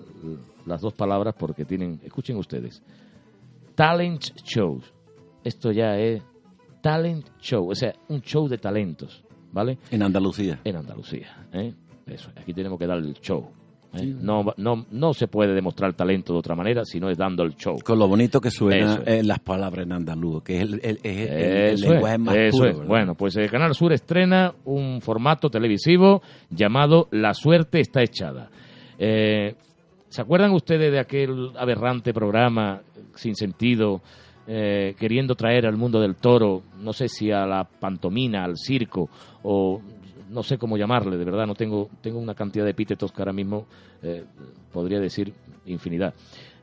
las 0.66 0.80
dos 0.80 0.94
palabras 0.94 1.34
porque 1.38 1.64
tienen, 1.64 2.00
escuchen 2.04 2.36
ustedes, 2.36 2.82
talent 3.74 4.22
shows. 4.44 4.92
Esto 5.42 5.72
ya 5.72 5.98
es 5.98 6.22
talent 6.82 7.26
show, 7.40 7.68
o 7.70 7.74
sea, 7.74 7.92
un 8.08 8.20
show 8.22 8.48
de 8.48 8.58
talentos, 8.58 9.22
¿vale? 9.52 9.78
En 9.90 10.02
Andalucía. 10.02 10.60
En 10.64 10.76
Andalucía, 10.76 11.46
¿eh? 11.52 11.74
Eso, 12.06 12.30
aquí 12.36 12.52
tenemos 12.52 12.78
que 12.78 12.86
dar 12.86 12.98
el 12.98 13.14
show. 13.14 13.50
¿Eh? 13.94 13.98
Sí. 14.00 14.16
No, 14.20 14.44
no, 14.56 14.86
no 14.90 15.12
se 15.14 15.28
puede 15.28 15.54
demostrar 15.54 15.92
talento 15.94 16.32
de 16.32 16.38
otra 16.38 16.54
manera 16.54 16.84
si 16.84 16.98
no 17.00 17.08
es 17.10 17.16
dando 17.18 17.42
el 17.42 17.54
show. 17.56 17.76
Con 17.84 17.98
lo 17.98 18.08
bonito 18.08 18.40
que 18.40 18.50
suena 18.50 18.94
es. 18.94 19.00
eh, 19.06 19.22
las 19.24 19.40
palabras 19.40 19.86
en 19.86 19.92
andaluz, 19.92 20.42
que 20.42 20.56
es 20.56 20.62
el, 20.62 20.74
el- 20.82 20.98
es 21.02 21.30
el- 21.30 21.32
el 21.36 21.74
Eso 21.74 21.90
lenguaje 21.92 22.14
es, 22.14 22.20
más 22.20 22.36
eso 22.36 22.56
puro. 22.58 22.68
es. 22.68 22.74
¿verdad? 22.76 22.88
Bueno, 22.88 23.14
pues 23.14 23.36
el 23.36 23.50
Canal 23.50 23.74
Sur 23.74 23.92
estrena 23.92 24.52
un 24.64 25.00
formato 25.00 25.50
televisivo 25.50 26.22
llamado 26.50 27.08
La 27.10 27.34
suerte 27.34 27.80
está 27.80 28.02
echada. 28.02 28.50
Eh, 28.98 29.54
¿Se 30.08 30.20
acuerdan 30.22 30.52
ustedes 30.52 30.92
de 30.92 31.00
aquel 31.00 31.50
aberrante 31.58 32.14
programa 32.14 32.80
sin 33.16 33.34
sentido, 33.34 34.00
eh, 34.46 34.94
queriendo 34.98 35.34
traer 35.34 35.66
al 35.66 35.76
mundo 35.76 36.00
del 36.00 36.14
toro, 36.16 36.62
no 36.80 36.92
sé 36.92 37.08
si 37.08 37.30
a 37.32 37.46
la 37.46 37.64
pantomina, 37.64 38.44
al 38.44 38.56
circo, 38.56 39.08
o 39.42 39.80
no 40.34 40.42
sé 40.42 40.58
cómo 40.58 40.76
llamarle, 40.76 41.16
de 41.16 41.24
verdad, 41.24 41.46
no 41.46 41.54
tengo, 41.54 41.88
tengo 42.02 42.18
una 42.18 42.34
cantidad 42.34 42.64
de 42.64 42.72
epítetos 42.72 43.12
que 43.12 43.22
ahora 43.22 43.32
mismo 43.32 43.66
eh, 44.02 44.24
podría 44.72 45.00
decir 45.00 45.32
infinidad. 45.66 46.12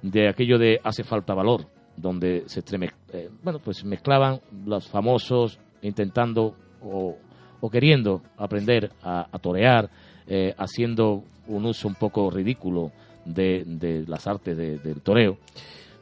De 0.01 0.27
aquello 0.27 0.59
de 0.59 0.79
hace 0.83 1.03
falta 1.03 1.33
valor, 1.33 1.65
donde 1.95 2.43
se 2.47 2.63
estreme- 2.63 2.91
eh, 3.13 3.29
bueno, 3.43 3.59
pues 3.59 3.83
mezclaban 3.85 4.39
los 4.65 4.87
famosos 4.87 5.57
intentando 5.81 6.55
o, 6.81 7.17
o 7.61 7.69
queriendo 7.69 8.21
aprender 8.37 8.91
a, 9.03 9.27
torear, 9.39 9.89
eh, 10.27 10.53
haciendo 10.57 11.23
un 11.47 11.65
uso 11.65 11.87
un 11.87 11.95
poco 11.95 12.29
ridículo 12.29 12.91
de, 13.25 13.63
de 13.65 14.03
las 14.07 14.27
artes 14.27 14.57
de- 14.57 14.77
del 14.79 15.01
toreo. 15.01 15.37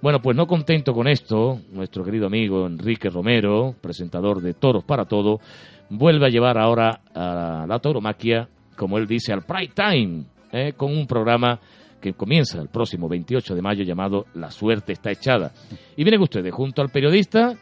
Bueno, 0.01 0.21
pues 0.21 0.37
no 0.37 0.47
contento 0.47 0.93
con 0.93 1.07
esto, 1.09 1.59
nuestro 1.73 2.05
querido 2.05 2.27
amigo 2.27 2.65
Enrique 2.65 3.09
Romero, 3.09 3.75
presentador 3.81 4.41
de 4.41 4.53
Toros 4.53 4.85
para 4.85 5.03
Todo, 5.05 5.41
vuelve 5.89 6.25
a 6.25 6.29
llevar 6.29 6.57
ahora 6.57 7.01
a 7.13 7.65
la 7.67 7.79
tauromaquia, 7.79 8.47
como 8.75 8.97
él 8.97 9.07
dice, 9.07 9.33
al 9.33 9.43
prime 9.43 9.71
time, 9.73 10.23
¿eh? 10.51 10.73
con 10.75 10.91
un 10.91 11.05
programa 11.07 11.59
que 11.99 12.13
comienza 12.13 12.61
el 12.61 12.69
próximo 12.69 13.09
28 13.09 13.55
de 13.55 13.61
mayo 13.61 13.83
llamado 13.83 14.25
La 14.35 14.51
suerte 14.51 14.93
está 14.93 15.11
echada. 15.11 15.51
Y 15.97 16.03
miren 16.03 16.21
ustedes, 16.21 16.53
junto 16.53 16.81
al 16.81 16.89
periodista, 16.89 17.55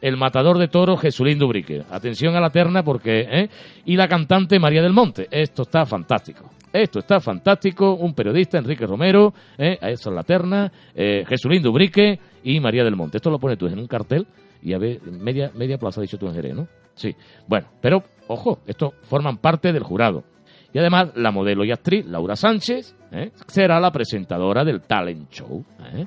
el 0.00 0.16
matador 0.16 0.58
de 0.58 0.68
toros 0.68 1.00
Jesulín 1.00 1.38
Dubrique. 1.38 1.82
Atención 1.90 2.34
a 2.36 2.40
la 2.40 2.50
terna 2.50 2.82
porque... 2.82 3.20
¿eh? 3.20 3.48
Y 3.84 3.96
la 3.96 4.08
cantante 4.08 4.58
María 4.58 4.82
del 4.82 4.92
Monte. 4.92 5.28
Esto 5.30 5.62
está 5.62 5.86
fantástico. 5.86 6.50
Esto 6.72 6.98
está 6.98 7.20
fantástico. 7.20 7.94
Un 7.94 8.14
periodista, 8.14 8.58
Enrique 8.58 8.84
Romero, 8.84 9.32
¿eh? 9.56 9.78
eso 9.80 10.10
es 10.10 10.16
la 10.16 10.24
terna, 10.24 10.70
eh, 10.94 11.24
Jesulín 11.26 11.62
Dubrique 11.62 12.18
y 12.42 12.58
María 12.58 12.82
del 12.82 12.96
Monte. 12.96 13.18
Esto 13.18 13.30
lo 13.30 13.38
pones 13.38 13.56
tú 13.56 13.66
en 13.66 13.78
un 13.78 13.86
cartel 13.86 14.26
y 14.60 14.72
a 14.72 14.78
ver, 14.78 15.00
media, 15.02 15.52
media 15.54 15.78
plaza, 15.78 16.00
dicho 16.00 16.18
tú 16.18 16.26
en 16.26 16.34
Jerez, 16.34 16.54
¿no? 16.54 16.66
Sí. 16.94 17.14
Bueno, 17.46 17.68
pero, 17.80 18.02
ojo, 18.28 18.60
estos 18.66 18.94
forman 19.02 19.38
parte 19.38 19.72
del 19.72 19.82
jurado. 19.82 20.24
Y 20.72 20.78
además, 20.78 21.12
la 21.14 21.30
modelo 21.30 21.64
y 21.64 21.70
actriz 21.70 22.04
Laura 22.06 22.34
Sánchez 22.34 22.96
¿eh? 23.12 23.30
será 23.46 23.78
la 23.78 23.92
presentadora 23.92 24.64
del 24.64 24.82
talent 24.82 25.30
show. 25.30 25.64
¿eh? 25.94 26.06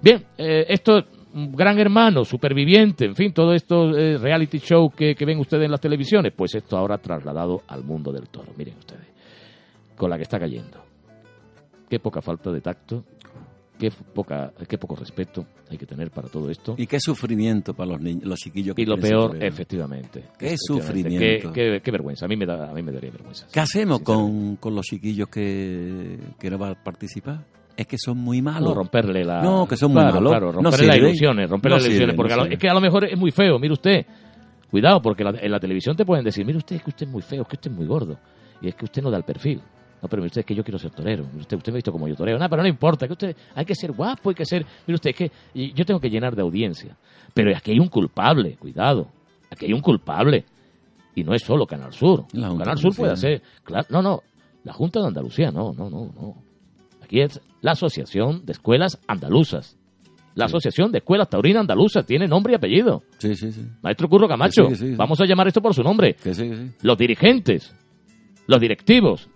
Bien, 0.00 0.24
eh, 0.38 0.66
esto 0.68 0.98
es 0.98 1.04
un 1.34 1.52
gran 1.52 1.78
hermano, 1.80 2.24
superviviente, 2.24 3.06
en 3.06 3.16
fin, 3.16 3.32
todo 3.32 3.54
esto 3.54 3.96
eh, 3.96 4.18
reality 4.18 4.58
show 4.58 4.88
que, 4.90 5.16
que 5.16 5.24
ven 5.24 5.40
ustedes 5.40 5.64
en 5.64 5.70
las 5.72 5.80
televisiones, 5.80 6.32
pues 6.36 6.54
esto 6.54 6.76
ahora 6.76 6.98
trasladado 6.98 7.62
al 7.66 7.82
mundo 7.82 8.12
del 8.12 8.28
toro. 8.28 8.52
Miren 8.56 8.78
ustedes, 8.78 9.08
con 9.96 10.10
la 10.10 10.16
que 10.16 10.22
está 10.22 10.38
cayendo. 10.38 10.84
Qué 11.88 11.98
poca 11.98 12.22
falta 12.22 12.52
de 12.52 12.60
tacto, 12.60 13.04
qué, 13.78 13.90
poca, 13.90 14.52
qué 14.68 14.78
poco 14.78 14.96
respeto 14.96 15.44
hay 15.70 15.76
que 15.78 15.86
tener 15.86 16.10
para 16.10 16.28
todo 16.28 16.50
esto. 16.50 16.74
Y 16.78 16.86
qué 16.86 16.98
sufrimiento 17.00 17.74
para 17.74 17.92
los 17.92 18.00
niños, 18.00 18.24
los 18.24 18.38
chiquillos 18.38 18.74
que 18.74 18.82
Y 18.82 18.86
lo 18.86 18.96
peor, 18.96 19.36
efectivamente. 19.42 20.24
Qué 20.38 20.54
sufrimiento. 20.58 21.52
Qué, 21.52 21.72
qué- 21.72 21.80
qué 21.82 21.90
vergüenza. 21.90 22.26
A 22.26 22.28
mí 22.28 22.36
me, 22.36 22.46
da, 22.46 22.70
a 22.70 22.74
mí 22.74 22.82
me 22.82 22.92
daría 22.92 23.10
vergüenza. 23.10 23.46
¿Qué 23.52 23.60
hacemos 23.60 24.00
con, 24.00 24.56
con 24.56 24.74
los 24.74 24.84
chiquillos 24.86 25.28
que, 25.28 26.18
que 26.38 26.50
no 26.50 26.58
van 26.58 26.72
a 26.72 26.82
participar? 26.84 27.44
Es 27.76 27.86
que 27.88 27.98
son 27.98 28.18
muy 28.18 28.40
malos. 28.40 28.68
No, 28.68 28.74
romperle 28.74 29.24
la... 29.24 29.42
No, 29.42 29.66
que 29.66 29.76
son 29.76 29.92
muy 29.92 30.02
malos. 30.02 30.30
Claro, 30.30 30.46
No 30.52 30.62
romperle 30.62 30.86
las 30.86 30.96
ilusiones, 30.96 31.50
romperle 31.50 31.74
No 31.74 31.76
las 31.78 31.86
ilusiones, 31.86 32.04
sirven, 32.12 32.16
porque 32.16 32.36
no 32.36 32.44
lo- 32.44 32.50
es 32.52 32.58
que 32.58 32.68
a 32.68 32.74
lo 32.74 32.80
mejor 32.80 33.04
es 33.04 33.18
muy 33.18 33.32
feo, 33.32 33.58
mire 33.58 33.72
usted. 33.72 34.06
Cuidado, 34.70 35.02
porque 35.02 35.24
la- 35.24 35.30
en 35.40 35.50
la 35.50 35.58
televisión 35.58 35.96
te 35.96 36.04
pueden 36.04 36.24
decir, 36.24 36.44
mire 36.46 36.58
usted, 36.58 36.76
es 36.76 36.82
que 36.84 36.90
usted 36.90 37.06
es 37.06 37.12
muy 37.12 37.22
feo, 37.22 37.42
es 37.42 37.48
que 37.48 37.56
usted 37.56 37.70
es 37.72 37.76
muy 37.76 37.86
gordo, 37.86 38.16
y 38.60 38.68
es 38.68 38.74
que 38.76 38.84
usted 38.84 39.02
no 39.02 39.10
da 39.10 39.16
el 39.16 39.24
perfil. 39.24 39.60
No, 40.04 40.08
pero 40.10 40.20
mire 40.20 40.26
usted, 40.26 40.40
es 40.40 40.46
que 40.46 40.54
yo 40.54 40.62
quiero 40.62 40.78
ser 40.78 40.90
torero. 40.90 41.24
Usted, 41.40 41.56
usted 41.56 41.72
me 41.72 41.76
ha 41.76 41.78
visto 41.78 41.90
como 41.90 42.06
yo 42.06 42.14
toreo. 42.14 42.38
No, 42.38 42.46
pero 42.46 42.60
no 42.60 42.68
importa, 42.68 43.06
que 43.06 43.14
usted 43.14 43.34
hay 43.54 43.64
que 43.64 43.74
ser 43.74 43.92
guapo, 43.92 44.28
hay 44.28 44.34
que 44.34 44.44
ser... 44.44 44.66
Mire 44.86 44.96
usted, 44.96 45.10
es 45.10 45.16
que 45.16 45.30
yo 45.72 45.86
tengo 45.86 45.98
que 45.98 46.10
llenar 46.10 46.36
de 46.36 46.42
audiencia. 46.42 46.94
Pero 47.32 47.56
aquí 47.56 47.70
hay 47.70 47.78
un 47.78 47.88
culpable, 47.88 48.58
cuidado. 48.58 49.08
Aquí 49.50 49.64
hay 49.64 49.72
un 49.72 49.80
culpable. 49.80 50.44
Y 51.14 51.24
no 51.24 51.32
es 51.32 51.42
solo 51.42 51.64
Canal 51.64 51.94
Sur. 51.94 52.26
La 52.32 52.54
Canal 52.54 52.76
Sur 52.76 52.94
puede 52.94 53.12
hacer... 53.12 53.40
Claro, 53.62 53.86
no, 53.88 54.02
no. 54.02 54.22
La 54.64 54.74
Junta 54.74 55.00
de 55.00 55.06
Andalucía, 55.06 55.50
no, 55.50 55.72
no, 55.72 55.88
no, 55.88 56.12
no. 56.14 56.36
Aquí 57.02 57.22
es 57.22 57.40
la 57.62 57.72
Asociación 57.72 58.44
de 58.44 58.52
Escuelas 58.52 59.00
Andaluzas. 59.06 59.78
La 60.34 60.44
Asociación 60.44 60.92
de 60.92 60.98
Escuelas 60.98 61.30
Taurina 61.30 61.60
Andaluza 61.60 62.02
tiene 62.02 62.28
nombre 62.28 62.52
y 62.52 62.56
apellido. 62.56 63.04
Sí, 63.16 63.34
sí, 63.36 63.52
sí. 63.52 63.62
Maestro 63.80 64.06
Curro 64.06 64.28
Camacho, 64.28 64.68
Que 64.68 64.74
sí, 64.74 64.80
que 64.82 64.86
sí, 64.88 64.90
sí. 64.90 64.96
vamos 64.96 65.18
a 65.22 65.24
llamar 65.24 65.48
esto 65.48 65.62
por 65.62 65.72
su 65.72 65.82
nombre. 65.82 66.14
Sí, 66.18 66.34
sí. 66.34 66.50
Los 66.82 66.98
dirigentes, 66.98 67.74
los 68.46 68.60
directivos 68.60 69.30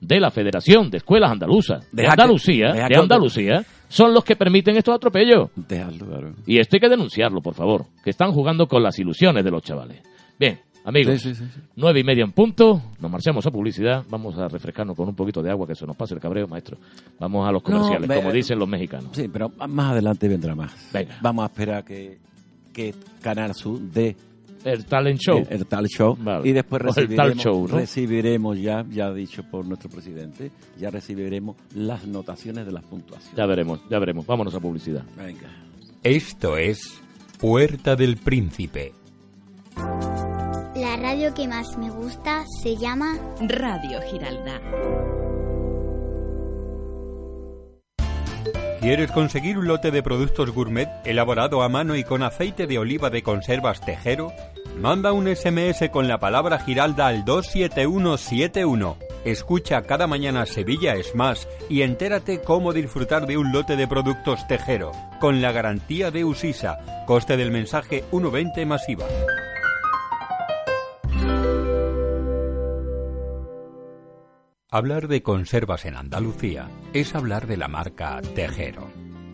de 0.00 0.18
la 0.20 0.30
Federación 0.30 0.90
de 0.90 0.98
Escuelas 0.98 1.30
Andaluzas 1.30 1.86
de 1.92 2.02
que- 2.02 2.08
Andalucía, 2.08 2.72
de 2.72 2.96
Andalucía, 2.96 3.64
son 3.88 4.14
los 4.14 4.24
que 4.24 4.36
permiten 4.36 4.76
estos 4.76 4.94
atropellos. 4.94 5.50
Déjalo, 5.56 6.06
claro. 6.06 6.32
Y 6.46 6.58
esto 6.58 6.76
hay 6.76 6.80
que 6.80 6.88
denunciarlo, 6.88 7.40
por 7.40 7.54
favor, 7.54 7.84
que 8.02 8.10
están 8.10 8.32
jugando 8.32 8.66
con 8.66 8.82
las 8.82 8.98
ilusiones 8.98 9.44
de 9.44 9.50
los 9.50 9.62
chavales. 9.62 10.00
Bien, 10.38 10.58
amigos, 10.84 11.20
Sí, 11.20 11.34
sí, 11.34 11.34
sí, 11.34 11.50
sí. 11.54 11.60
nueve 11.76 12.00
y 12.00 12.04
media 12.04 12.24
en 12.24 12.32
punto, 12.32 12.80
nos 12.98 13.10
marchamos 13.10 13.44
a 13.46 13.50
publicidad, 13.50 14.04
vamos 14.08 14.38
a 14.38 14.48
refrescarnos 14.48 14.96
con 14.96 15.08
un 15.08 15.14
poquito 15.14 15.42
de 15.42 15.50
agua 15.50 15.66
que 15.66 15.74
se 15.74 15.86
nos 15.86 15.96
pase 15.96 16.14
el 16.14 16.20
cabreo, 16.20 16.46
maestro. 16.48 16.78
Vamos 17.18 17.46
a 17.46 17.52
los 17.52 17.62
comerciales, 17.62 18.08
ve- 18.08 18.16
como 18.16 18.32
dicen 18.32 18.58
los 18.58 18.68
mexicanos. 18.68 19.10
Sí, 19.12 19.28
pero 19.28 19.50
más 19.68 19.92
adelante 19.92 20.28
vendrá 20.28 20.54
más. 20.54 20.72
Venga. 20.92 21.18
Vamos 21.20 21.42
a 21.42 21.46
esperar 21.46 21.84
que, 21.84 22.18
que 22.72 22.94
Canal 23.20 23.54
Sur 23.54 23.78
dé 23.80 24.16
El 24.64 24.84
talent 24.84 25.18
show. 25.20 25.38
El, 25.38 25.60
el 25.60 25.66
talent 25.66 25.90
show. 25.90 26.16
Vale. 26.18 26.48
Y 26.48 26.52
después 26.52 26.82
recibiremos, 26.82 27.34
talk 27.34 27.42
show, 27.42 27.68
¿no? 27.68 27.76
recibiremos 27.76 28.58
ya, 28.58 28.84
ya 28.88 29.12
dicho 29.12 29.42
por 29.42 29.64
nuestro 29.66 29.90
presidente, 29.90 30.50
ya 30.78 30.90
recibiremos 30.90 31.56
las 31.74 32.06
notaciones 32.06 32.66
de 32.66 32.72
las 32.72 32.84
puntuaciones. 32.84 33.36
Ya 33.36 33.46
veremos, 33.46 33.80
ya 33.90 33.98
veremos. 33.98 34.26
Vámonos 34.26 34.54
a 34.54 34.60
publicidad. 34.60 35.04
Venga. 35.16 35.48
Esto 36.02 36.56
es 36.56 37.00
Puerta 37.38 37.96
del 37.96 38.16
Príncipe. 38.16 38.92
La 39.76 40.96
radio 40.96 41.34
que 41.34 41.46
más 41.48 41.76
me 41.78 41.90
gusta 41.90 42.44
se 42.62 42.76
llama 42.76 43.18
Radio 43.40 44.00
Giralda. 44.10 44.60
¿Quieres 48.80 49.10
conseguir 49.10 49.58
un 49.58 49.66
lote 49.66 49.90
de 49.90 50.02
productos 50.02 50.50
gourmet 50.52 50.88
elaborado 51.04 51.62
a 51.62 51.68
mano 51.68 51.96
y 51.96 52.04
con 52.04 52.22
aceite 52.22 52.66
de 52.66 52.78
oliva 52.78 53.10
de 53.10 53.22
conservas 53.22 53.80
Tejero? 53.80 54.32
Manda 54.78 55.12
un 55.12 55.28
SMS 55.28 55.90
con 55.90 56.08
la 56.08 56.18
palabra 56.18 56.58
Giralda 56.58 57.06
al 57.06 57.24
27171. 57.24 58.96
Escucha 59.24 59.82
cada 59.82 60.06
mañana 60.06 60.46
Sevilla 60.46 60.94
es 60.94 61.14
más 61.14 61.46
y 61.68 61.82
entérate 61.82 62.40
cómo 62.40 62.72
disfrutar 62.72 63.26
de 63.26 63.36
un 63.36 63.52
lote 63.52 63.76
de 63.76 63.86
productos 63.86 64.46
Tejero, 64.46 64.92
con 65.20 65.42
la 65.42 65.52
garantía 65.52 66.10
de 66.10 66.24
Usisa, 66.24 66.78
coste 67.06 67.36
del 67.36 67.50
mensaje 67.50 68.04
1,20 68.12 68.64
masiva. 68.64 69.04
Hablar 74.72 75.08
de 75.08 75.20
conservas 75.24 75.84
en 75.84 75.96
Andalucía 75.96 76.68
es 76.92 77.16
hablar 77.16 77.48
de 77.48 77.56
la 77.56 77.66
marca 77.66 78.20
Tejero. 78.36 78.86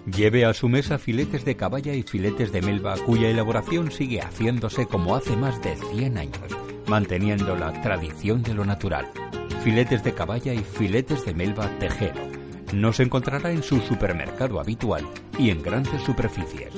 Lleve 0.07 0.47
a 0.47 0.55
su 0.55 0.67
mesa 0.67 0.97
filetes 0.97 1.45
de 1.45 1.57
caballa 1.57 1.93
y 1.93 2.03
filetes 2.03 2.53
de 2.53 2.63
melva 2.63 2.95
cuya 2.97 3.29
elaboración 3.29 3.91
sigue 3.93 4.23
haciéndose 4.23 4.87
como 4.87 5.15
hace 5.15 5.37
más 5.37 5.61
de 5.61 5.77
100 5.77 6.17
años, 6.17 6.57
manteniendo 6.87 7.55
la 7.55 7.79
tradición 7.83 8.43
de 8.43 8.55
lo 8.55 8.65
natural. 8.65 9.11
Filetes 9.63 10.03
de 10.03 10.15
caballa 10.15 10.55
y 10.55 10.61
filetes 10.61 11.27
de 11.27 11.35
melva 11.35 11.69
Tejero. 11.81 12.23
Nos 12.73 12.99
encontrará 13.01 13.51
en 13.51 13.63
su 13.63 13.81
supermercado 13.81 14.59
habitual 14.59 15.05
y 15.39 15.51
en 15.51 15.63
grandes 15.63 16.01
superficies. 16.01 16.73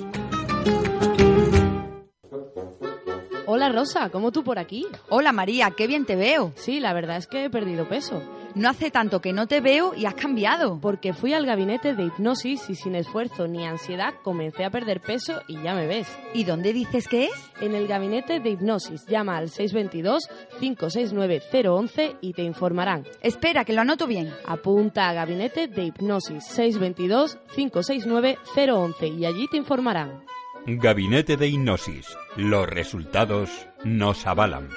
Hola 3.47 3.69
Rosa, 3.69 4.11
¿cómo 4.11 4.33
tú 4.33 4.43
por 4.43 4.59
aquí? 4.59 4.85
Hola 5.11 5.31
María, 5.31 5.71
qué 5.77 5.87
bien 5.87 6.07
te 6.07 6.17
veo. 6.17 6.53
Sí, 6.57 6.81
la 6.81 6.93
verdad 6.93 7.19
es 7.19 7.29
que 7.29 7.45
he 7.45 7.51
perdido 7.51 7.89
peso. 7.89 8.21
No 8.59 8.69
hace 8.69 8.91
tanto 8.91 9.21
que 9.21 9.33
no 9.33 9.47
te 9.47 9.61
veo 9.61 9.95
y 9.95 10.07
has 10.07 10.15
cambiado. 10.15 10.81
Porque 10.81 11.13
fui 11.13 11.33
al 11.33 11.47
gabinete 11.47 11.95
de 11.95 12.07
hipnosis 12.07 12.69
y 12.69 12.75
sin 12.75 12.97
esfuerzo 12.97 13.47
ni 13.47 13.65
ansiedad 13.65 14.15
comencé 14.25 14.65
a 14.65 14.71
perder 14.71 15.01
peso 15.01 15.43
y 15.47 15.63
ya 15.63 15.77
me 15.77 15.87
ves. 15.87 16.09
¿Y 16.35 16.43
dónde 16.43 16.73
dices 16.73 17.07
que 17.07 17.27
es? 17.27 17.53
En 17.61 17.77
el 17.77 17.87
gabinete 17.87 18.41
de 18.41 18.51
hipnosis 18.51 19.07
llama 19.07 19.37
al 19.37 19.51
622-569-011 19.51 22.17
y 22.21 22.33
te 22.33 22.43
informarán. 22.43 23.05
Espera, 23.23 23.65
que 23.65 23.75
lo 23.75 23.83
anoto 23.83 24.09
bien. 24.09 24.35
Apunta 24.45 25.09
a 25.09 25.13
gabinete 25.13 25.69
de 25.69 25.85
hipnosis 25.85 26.43
622-569-011 26.59 29.19
y 29.19 29.25
allí 29.25 29.47
te 29.49 29.57
informarán. 29.57 30.25
Gabinete 30.67 31.37
de 31.37 31.47
Hipnosis. 31.47 32.09
Los 32.37 32.69
resultados 32.69 33.69
nos 33.85 34.27
avalan. 34.27 34.69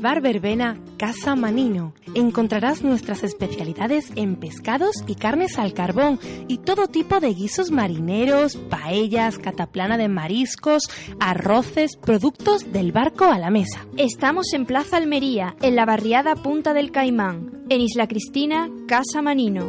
Bar 0.00 0.22
Verbena 0.22 0.78
Casa 0.96 1.36
Manino. 1.36 1.92
Encontrarás 2.14 2.82
nuestras 2.82 3.22
especialidades 3.22 4.10
en 4.16 4.36
pescados 4.36 4.96
y 5.06 5.14
carnes 5.14 5.58
al 5.58 5.74
carbón 5.74 6.18
y 6.48 6.58
todo 6.58 6.86
tipo 6.86 7.20
de 7.20 7.34
guisos 7.34 7.70
marineros, 7.70 8.56
paellas, 8.56 9.38
cataplana 9.38 9.98
de 9.98 10.08
mariscos, 10.08 10.84
arroces, 11.20 11.96
productos 11.96 12.72
del 12.72 12.92
barco 12.92 13.26
a 13.26 13.38
la 13.38 13.50
mesa. 13.50 13.86
Estamos 13.98 14.54
en 14.54 14.64
Plaza 14.64 14.96
Almería, 14.96 15.54
en 15.60 15.76
la 15.76 15.84
barriada 15.84 16.34
Punta 16.34 16.72
del 16.72 16.92
Caimán, 16.92 17.64
en 17.68 17.82
Isla 17.82 18.08
Cristina, 18.08 18.70
Casa 18.88 19.20
Manino. 19.20 19.68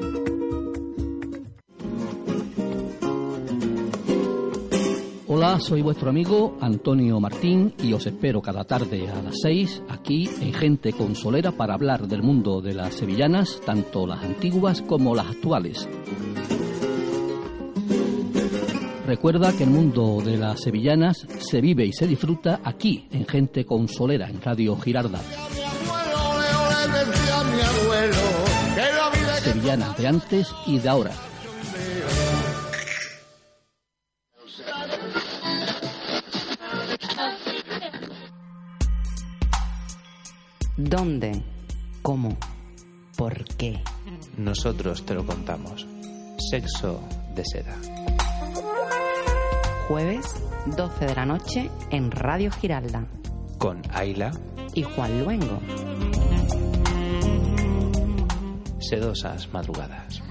Hola, 5.33 5.61
soy 5.61 5.81
vuestro 5.81 6.09
amigo 6.09 6.57
Antonio 6.59 7.17
Martín 7.21 7.73
y 7.81 7.93
os 7.93 8.05
espero 8.05 8.41
cada 8.41 8.65
tarde 8.65 9.09
a 9.09 9.21
las 9.21 9.35
6 9.41 9.83
aquí 9.87 10.29
en 10.41 10.51
Gente 10.51 10.91
Consolera 10.91 11.53
para 11.53 11.73
hablar 11.73 12.05
del 12.05 12.21
mundo 12.21 12.59
de 12.59 12.73
las 12.73 12.95
sevillanas, 12.95 13.61
tanto 13.65 14.05
las 14.05 14.21
antiguas 14.25 14.81
como 14.81 15.15
las 15.15 15.27
actuales. 15.27 15.87
Recuerda 19.07 19.53
que 19.53 19.63
el 19.63 19.69
mundo 19.69 20.21
de 20.21 20.35
las 20.35 20.59
sevillanas 20.59 21.25
se 21.39 21.61
vive 21.61 21.85
y 21.85 21.93
se 21.93 22.07
disfruta 22.07 22.59
aquí 22.65 23.07
en 23.11 23.25
Gente 23.25 23.63
Consolera, 23.63 24.27
en 24.27 24.41
Radio 24.41 24.75
Girarda. 24.75 25.21
Sevillanas 29.39 29.97
de 29.97 30.07
antes 30.07 30.53
y 30.67 30.79
de 30.79 30.89
ahora. 30.89 31.30
¿Dónde? 40.89 41.43
¿Cómo? 42.01 42.35
¿Por 43.15 43.45
qué? 43.55 43.83
Nosotros 44.35 45.05
te 45.05 45.13
lo 45.13 45.23
contamos. 45.23 45.85
Sexo 46.49 46.99
de 47.35 47.43
seda. 47.45 47.77
Jueves, 49.87 50.25
12 50.75 51.05
de 51.05 51.15
la 51.15 51.25
noche, 51.27 51.69
en 51.91 52.09
Radio 52.09 52.49
Giralda. 52.51 53.05
Con 53.59 53.83
Aila. 53.91 54.31
Y 54.73 54.81
Juan 54.81 55.23
Luengo. 55.23 55.59
Sedosas 58.79 59.53
madrugadas. 59.53 60.23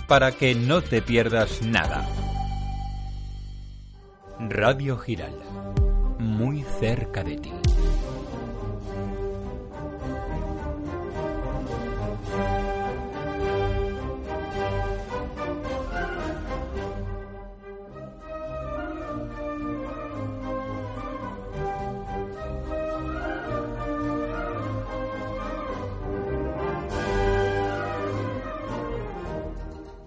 para 0.07 0.31
que 0.31 0.55
no 0.55 0.81
te 0.81 1.01
pierdas 1.01 1.61
nada. 1.61 2.07
Radio 4.39 4.97
Giralda, 4.97 5.45
muy 6.19 6.63
cerca 6.79 7.23
de 7.23 7.37
ti. 7.37 7.51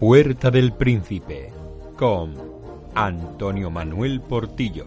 Puerta 0.09 0.51
del 0.51 0.73
Príncipe 0.73 1.53
con 1.95 2.33
Antonio 2.95 3.71
Manuel 3.71 4.23
Portillo. 4.23 4.87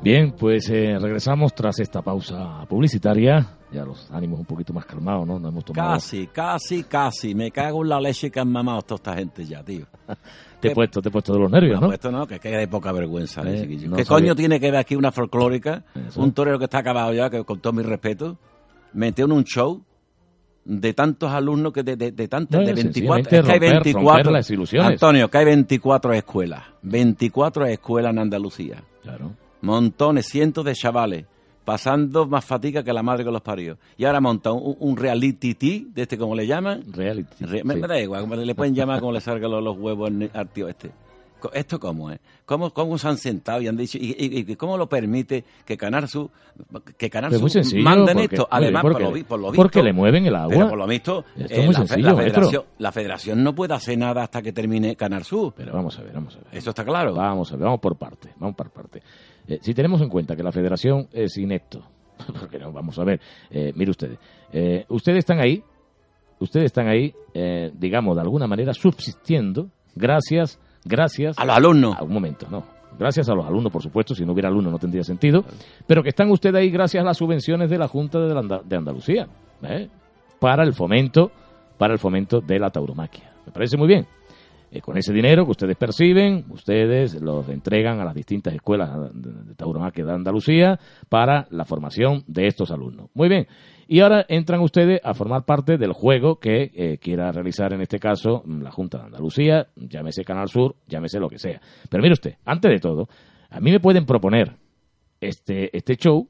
Bien, 0.00 0.30
pues 0.38 0.70
eh, 0.70 0.96
regresamos 1.00 1.52
tras 1.52 1.80
esta 1.80 2.00
pausa 2.00 2.64
publicitaria. 2.68 3.56
Ya 3.72 3.84
los 3.84 4.08
ánimos 4.12 4.38
un 4.38 4.46
poquito 4.46 4.72
más 4.72 4.86
calmados, 4.86 5.26
¿no? 5.26 5.40
Nos 5.40 5.50
hemos 5.50 5.64
tomado. 5.64 5.94
Casi, 5.94 6.28
casi, 6.28 6.84
casi. 6.84 7.34
Me 7.34 7.50
cago 7.50 7.82
en 7.82 7.88
la 7.88 8.00
leche 8.00 8.30
que 8.30 8.38
han 8.38 8.52
mamado 8.52 8.82
toda 8.82 8.98
esta 8.98 9.14
gente 9.16 9.44
ya, 9.44 9.64
tío. 9.64 9.86
Te 10.60 10.68
he 10.68 10.74
puesto, 10.74 11.00
te 11.02 11.08
he 11.08 11.12
puesto 11.12 11.32
de 11.32 11.38
los 11.38 11.50
nervios, 11.50 11.80
¿no? 11.80 11.86
puesto, 11.88 12.10
no, 12.10 12.26
que, 12.26 12.38
que 12.38 12.56
hay 12.56 12.66
poca 12.66 12.92
vergüenza. 12.92 13.42
Eh, 13.46 13.66
no 13.88 13.96
¿Qué 13.96 14.04
coño 14.04 14.34
tiene 14.36 14.60
que 14.60 14.70
ver 14.70 14.80
aquí 14.80 14.94
una 14.96 15.10
folclórica? 15.12 15.84
Eso. 16.08 16.20
Un 16.20 16.32
torero 16.32 16.58
que 16.58 16.64
está 16.64 16.78
acabado 16.78 17.12
ya, 17.12 17.30
que 17.30 17.44
con 17.44 17.60
todo 17.60 17.72
mi 17.72 17.82
respeto, 17.82 18.38
metió 18.92 19.24
en 19.24 19.32
un 19.32 19.44
show 19.44 19.82
de 20.64 20.92
tantos 20.92 21.30
alumnos 21.30 21.72
que 21.72 21.82
de, 21.82 21.96
de, 21.96 22.12
de 22.12 22.28
tantos, 22.28 22.60
No, 22.60 22.66
de 22.66 22.72
no, 22.72 22.76
24. 22.76 23.24
sencillamente 23.24 23.38
Es 23.38 23.44
que 23.44 23.52
hay 23.52 23.58
romper- 23.58 23.72
24. 23.84 24.14
romper 24.16 24.32
las 24.32 24.50
ilusiones. 24.50 24.90
Antonio, 24.92 25.30
que 25.30 25.38
hay 25.38 25.44
24 25.46 26.12
escuelas. 26.12 26.62
24 26.82 27.66
escuelas 27.66 28.12
en 28.12 28.18
Andalucía. 28.18 28.82
Claro. 29.02 29.32
Montones, 29.62 30.26
cientos 30.26 30.64
de 30.64 30.74
chavales 30.74 31.24
pasando 31.64 32.26
más 32.26 32.44
fatiga 32.44 32.82
que 32.82 32.92
la 32.92 33.02
madre 33.02 33.24
que 33.24 33.30
los 33.30 33.42
parió. 33.42 33.78
Y 33.96 34.04
ahora 34.04 34.20
monta 34.20 34.52
un, 34.52 34.76
un 34.80 34.96
reality 34.96 35.54
tea, 35.54 35.80
de 35.94 36.02
este 36.02 36.18
como 36.18 36.34
le 36.34 36.46
llaman. 36.46 36.82
Reality. 36.92 37.44
Re- 37.44 37.64
me, 37.64 37.74
sí. 37.74 37.80
me 37.80 37.86
da 37.88 38.00
igual, 38.00 38.46
le 38.46 38.54
pueden 38.54 38.74
llamar 38.74 39.00
como 39.00 39.12
le 39.12 39.20
salgan 39.20 39.50
los, 39.50 39.62
los 39.62 39.76
huevos 39.78 40.10
al- 40.32 40.48
tío 40.48 40.68
este. 40.68 40.90
¿Esto 41.54 41.80
cómo 41.80 42.10
es? 42.10 42.20
¿Cómo, 42.44 42.68
¿Cómo 42.70 42.98
se 42.98 43.08
han 43.08 43.16
sentado 43.16 43.62
y 43.62 43.66
han 43.66 43.74
dicho? 43.74 43.96
¿Y, 43.96 44.10
y- 44.18 44.40
y 44.52 44.56
cómo 44.56 44.76
lo 44.76 44.90
permite 44.90 45.42
que 45.64 45.74
Canal 45.78 46.06
Sur, 46.06 46.28
que 46.98 47.08
Sur 47.38 47.48
sencillo, 47.50 47.82
manden 47.82 48.18
porque- 48.18 48.34
esto? 48.36 48.48
Además, 48.50 48.82
porque- 48.82 49.04
por, 49.04 49.16
lo, 49.16 49.24
por 49.26 49.38
lo 49.40 49.46
visto... 49.50 49.62
porque 49.62 49.82
le 49.82 49.92
mueven 49.94 50.26
el 50.26 50.34
agua. 50.34 50.50
Pero 50.54 50.68
por 50.68 50.76
lo 50.78 50.86
visto, 50.86 51.24
eh, 51.38 51.66
la, 51.66 51.72
sencillo, 51.72 52.14
federación, 52.16 52.64
la 52.76 52.92
federación 52.92 53.42
no 53.42 53.54
puede 53.54 53.72
hacer 53.72 53.96
nada 53.96 54.22
hasta 54.24 54.42
que 54.42 54.52
termine 54.52 54.96
Canal 54.96 55.24
Sur. 55.24 55.54
Pero 55.56 55.72
vamos 55.72 55.98
a 55.98 56.02
ver, 56.02 56.12
vamos 56.12 56.34
a 56.36 56.40
ver. 56.40 56.48
Eso 56.52 56.70
está 56.70 56.84
claro. 56.84 57.14
Vamos 57.14 57.50
a 57.52 57.56
ver, 57.56 57.64
vamos 57.64 57.80
por 57.80 57.96
parte, 57.96 58.34
vamos 58.36 58.54
por 58.54 58.68
parte. 58.68 59.02
Eh, 59.48 59.58
si 59.60 59.74
tenemos 59.74 60.00
en 60.00 60.08
cuenta 60.08 60.36
que 60.36 60.42
la 60.42 60.52
federación 60.52 61.08
es 61.12 61.36
inepto, 61.36 61.82
porque 62.40 62.58
no, 62.58 62.72
vamos 62.72 62.98
a 62.98 63.04
ver, 63.04 63.20
eh, 63.50 63.72
mire 63.74 63.90
ustedes, 63.90 64.18
eh, 64.52 64.84
ustedes 64.88 65.18
están 65.18 65.40
ahí, 65.40 65.62
ustedes 66.38 66.66
están 66.66 66.88
ahí, 66.88 67.14
eh, 67.34 67.70
digamos, 67.74 68.16
de 68.16 68.22
alguna 68.22 68.46
manera 68.46 68.74
subsistiendo 68.74 69.68
gracias, 69.94 70.58
gracias... 70.84 71.38
A 71.38 71.44
los 71.44 71.56
alumnos. 71.56 71.96
A 71.98 72.02
un 72.02 72.12
momento, 72.12 72.46
no. 72.50 72.64
Gracias 72.98 73.28
a 73.28 73.34
los 73.34 73.46
alumnos, 73.46 73.72
por 73.72 73.82
supuesto, 73.82 74.14
si 74.14 74.24
no 74.24 74.32
hubiera 74.32 74.48
alumnos 74.48 74.72
no 74.72 74.78
tendría 74.78 75.04
sentido, 75.04 75.44
pero 75.86 76.02
que 76.02 76.10
están 76.10 76.30
ustedes 76.30 76.56
ahí 76.56 76.70
gracias 76.70 77.02
a 77.02 77.06
las 77.06 77.16
subvenciones 77.16 77.70
de 77.70 77.78
la 77.78 77.88
Junta 77.88 78.18
de, 78.20 78.34
la 78.34 78.60
de 78.62 78.76
Andalucía, 78.76 79.26
para 80.38 80.64
el 80.64 80.74
fomento, 80.74 81.30
para 81.78 81.94
el 81.94 81.98
fomento 81.98 82.40
de 82.40 82.58
la 82.58 82.70
tauromaquia. 82.70 83.32
Me 83.46 83.52
parece 83.52 83.76
muy 83.76 83.88
bien. 83.88 84.06
Eh, 84.72 84.80
con 84.80 84.96
ese 84.96 85.12
dinero 85.12 85.44
que 85.44 85.50
ustedes 85.50 85.76
perciben, 85.76 86.44
ustedes 86.50 87.20
los 87.20 87.48
entregan 87.48 87.98
a 87.98 88.04
las 88.04 88.14
distintas 88.14 88.54
escuelas 88.54 89.12
de, 89.12 89.54
tauromaquia 89.56 90.04
de 90.04 90.12
Andalucía 90.12 90.78
para 91.08 91.48
la 91.50 91.64
formación 91.64 92.22
de 92.28 92.46
estos 92.46 92.70
alumnos. 92.70 93.10
Muy 93.14 93.28
bien. 93.28 93.48
Y 93.88 93.98
ahora 93.98 94.24
entran 94.28 94.60
ustedes 94.60 95.00
a 95.02 95.12
formar 95.12 95.44
parte 95.44 95.76
del 95.76 95.92
juego 95.92 96.38
que 96.38 96.70
eh, 96.72 96.98
quiera 96.98 97.32
realizar 97.32 97.72
en 97.72 97.80
este 97.80 97.98
caso 97.98 98.42
mm, 98.44 98.62
la 98.62 98.70
Junta 98.70 98.98
de 98.98 99.04
Andalucía, 99.06 99.66
llámese 99.74 100.24
Canal 100.24 100.48
Sur, 100.48 100.76
llámese 100.86 101.18
lo 101.18 101.28
que 101.28 101.40
sea. 101.40 101.60
Pero 101.88 102.00
mire 102.00 102.12
usted, 102.12 102.36
antes 102.44 102.70
de 102.70 102.78
todo, 102.78 103.08
a 103.48 103.58
mí 103.58 103.72
me 103.72 103.80
pueden 103.80 104.06
proponer 104.06 104.54
este, 105.20 105.76
este 105.76 105.96
show 105.96 106.28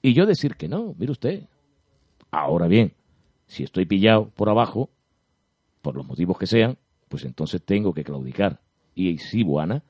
y 0.00 0.14
yo 0.14 0.24
decir 0.24 0.54
que 0.54 0.68
no, 0.68 0.94
mire 0.96 1.10
usted. 1.10 1.48
Ahora 2.30 2.68
bien, 2.68 2.92
si 3.46 3.64
estoy 3.64 3.86
pillado 3.86 4.30
por 4.36 4.48
abajo, 4.48 4.88
por 5.82 5.96
los 5.96 6.06
motivos 6.06 6.38
que 6.38 6.46
sean, 6.46 6.78
pues 7.12 7.26
entonces 7.26 7.60
tengo 7.62 7.92
que 7.92 8.02
claudicar. 8.04 8.58
Y 8.94 9.18
Sibuana, 9.18 9.82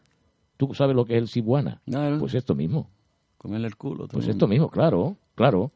¿tú 0.56 0.74
sabes 0.74 0.96
lo 0.96 1.04
que 1.04 1.14
es 1.14 1.22
el 1.22 1.28
Sibuana? 1.28 1.80
Claro. 1.86 2.18
Pues 2.18 2.34
esto 2.34 2.56
mismo. 2.56 2.90
Comerle 3.38 3.68
el 3.68 3.76
culo. 3.76 4.08
Pues 4.08 4.26
esto 4.26 4.48
mismo, 4.48 4.68
claro, 4.68 5.16
claro. 5.36 5.70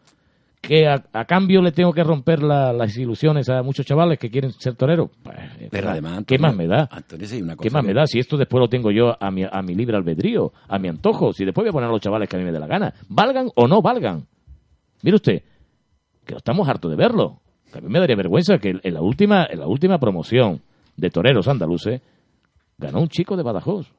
Que 0.61 0.89
a, 0.89 1.05
a 1.13 1.25
cambio 1.25 1.63
le 1.63 1.71
tengo 1.71 1.93
que 1.93 2.03
romper 2.03 2.43
la- 2.43 2.73
las 2.73 2.97
ilusiones 2.97 3.49
a 3.49 3.63
muchos 3.63 3.87
chavales 3.87 4.19
que 4.19 4.29
quieren 4.29 4.51
ser 4.51 4.75
toreros. 4.75 5.11
Pues, 5.23 5.37
Pero 5.71 5.71
¿qué 5.71 5.79
además, 5.93 6.11
más 6.11 6.19
Antonio, 6.19 6.53
me 6.53 6.67
da? 6.67 6.89
Antonio, 6.91 7.29
sí, 7.29 7.41
una 7.43 7.55
¿Qué 7.57 7.71
más 7.71 7.83
que- 7.83 7.87
me 7.89 7.95
da? 7.95 8.07
Si 8.09 8.19
esto 8.19 8.37
después 8.37 8.61
lo 8.61 8.69
tengo 8.69 8.91
yo 8.91 9.17
a 9.23 9.31
mi, 9.31 9.45
a 9.45 9.63
mi 9.63 9.77
libre 9.77 9.97
albedrío, 9.97 10.53
a 10.67 10.81
mi 10.81 10.89
antojo, 10.89 11.33
si 11.33 11.45
después 11.45 11.63
voy 11.65 11.69
a 11.69 11.73
poner 11.73 11.89
a 11.89 11.93
los 11.93 12.01
chavales 12.01 12.29
que 12.29 12.35
a 12.35 12.39
mí 12.41 12.45
me 12.45 12.51
dé 12.51 12.59
la 12.59 12.67
gana, 12.67 12.93
valgan 13.09 13.49
o 13.55 13.69
no 13.69 13.81
valgan. 13.81 14.27
Mire 15.03 15.15
usted, 15.15 15.43
que 16.25 16.35
estamos 16.35 16.69
hartos 16.69 16.91
de 16.91 16.97
verlo. 16.97 17.41
A 17.73 17.81
mí 17.81 17.89
me 17.89 18.01
daría 18.01 18.17
vergüenza 18.17 18.59
que 18.59 18.75
en 18.83 18.95
la 18.95 19.03
última, 19.03 19.47
en 19.49 19.61
la 19.61 19.67
última 19.69 19.99
promoción 20.01 20.63
de 20.97 21.11
toreros 21.11 21.49
andaluces 21.49 22.01
ganó 22.79 23.01
un 23.01 23.09
chico 23.09 23.37
de 23.37 23.43
Badajoz. 23.43 23.93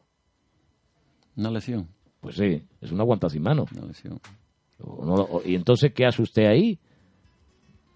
Una 1.35 1.51
lesión. 1.51 1.87
Pues 2.19 2.35
sí, 2.35 2.61
es 2.81 2.91
una 2.91 3.03
aguanta 3.03 3.29
sin 3.29 3.43
mano. 3.43 3.65
Una 3.75 3.85
lesión. 3.87 4.19
O 4.79 5.05
no- 5.05 5.13
o- 5.15 5.41
¿Y 5.45 5.55
entonces 5.55 5.91
qué 5.93 6.05
hace 6.05 6.21
usted 6.21 6.45
ahí? 6.45 6.79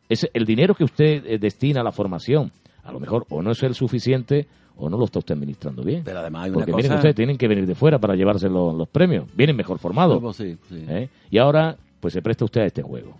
Es 0.10 0.30
el 0.34 0.46
dinero 0.46 0.76
que 0.76 0.84
usted 0.84 1.26
eh, 1.26 1.38
destina 1.40 1.82
a 1.82 1.84
la 1.84 1.92
formación. 1.92 2.52
A 2.84 2.92
lo 2.92 3.00
mejor 3.00 3.26
o 3.30 3.42
no 3.42 3.52
es 3.52 3.62
el 3.64 3.76
suficiente 3.76 4.48
o 4.76 4.90
no 4.90 4.98
lo 4.98 5.06
está 5.06 5.20
usted 5.20 5.36
administrando 5.36 5.84
bien. 5.84 6.04
Pero 6.04 6.20
además 6.20 6.46
hay 6.46 6.50
una 6.50 6.60
Porque 6.60 6.72
cosa... 6.72 6.84
miren 6.84 6.98
ustedes, 6.98 7.16
tienen 7.16 7.38
que 7.38 7.48
venir 7.48 7.66
de 7.68 7.76
fuera 7.76 8.00
para 8.00 8.16
llevarse 8.16 8.50
los, 8.50 8.74
los 8.76 8.90
premios. 8.90 9.26
Vienen 9.36 9.56
mejor 9.56 9.78
formados. 9.80 10.20
Pues 10.22 10.38
sí, 10.38 10.58
sí. 10.70 10.86
¿eh? 10.88 11.10
Y 11.30 11.38
ahora, 11.38 11.78
pues 12.00 12.14
se 12.14 12.22
presta 12.22 12.46
usted 12.46 12.62
a 12.62 12.66
este 12.66 12.82
juego. 12.82 13.16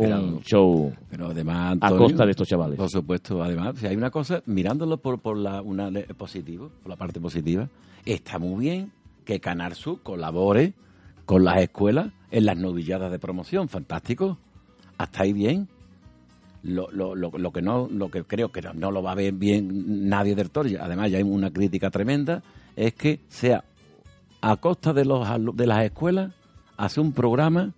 Un 0.00 0.04
Pero- 0.06 0.40
show 0.42 0.92
Pero 1.10 1.26
además, 1.26 1.76
a 1.80 1.90
costa 1.90 2.24
de 2.24 2.30
estos 2.30 2.46
chavales. 2.46 2.76
Por 2.76 2.88
supuesto, 2.88 3.42
además, 3.42 3.76
si 3.78 3.86
hay 3.88 3.96
una 3.96 4.10
cosa, 4.10 4.42
mirándolo 4.46 4.98
por, 4.98 5.18
por 5.18 5.36
la 5.36 5.60
una 5.60 5.90
positivo, 6.16 6.70
por 6.82 6.90
la 6.90 6.96
parte 6.96 7.20
positiva, 7.20 7.68
está 8.04 8.38
muy 8.38 8.60
bien 8.64 8.92
que 9.24 9.40
Canal 9.40 9.74
Sur 9.74 10.00
colabore 10.04 10.74
con 11.26 11.42
las 11.44 11.60
escuelas 11.60 12.12
en 12.30 12.46
las 12.46 12.56
novilladas 12.56 13.10
de 13.10 13.18
promoción, 13.18 13.68
fantástico. 13.68 14.38
Hasta 14.98 15.24
ahí 15.24 15.32
bien. 15.32 15.68
Lo, 16.62 16.90
lo, 16.92 17.14
lo, 17.16 17.30
lo 17.36 17.50
que 17.52 17.60
no 17.62 17.88
lo 17.90 18.08
que 18.10 18.22
creo 18.24 18.50
que 18.52 18.60
no, 18.62 18.74
no 18.74 18.90
lo 18.90 19.02
va 19.02 19.12
a 19.12 19.14
ver 19.16 19.32
bien 19.32 20.08
nadie 20.08 20.34
del 20.34 20.50
toro, 20.50 20.68
además 20.80 21.10
ya 21.10 21.18
hay 21.18 21.22
una 21.24 21.52
crítica 21.52 21.88
tremenda, 21.90 22.42
es 22.74 22.94
que 22.94 23.20
sea 23.28 23.64
a 24.40 24.56
costa 24.56 24.92
de 24.92 25.04
los 25.04 25.26
de 25.56 25.66
las 25.66 25.84
escuelas 25.84 26.32
hace 26.76 27.00
un 27.00 27.12
programa 27.12 27.74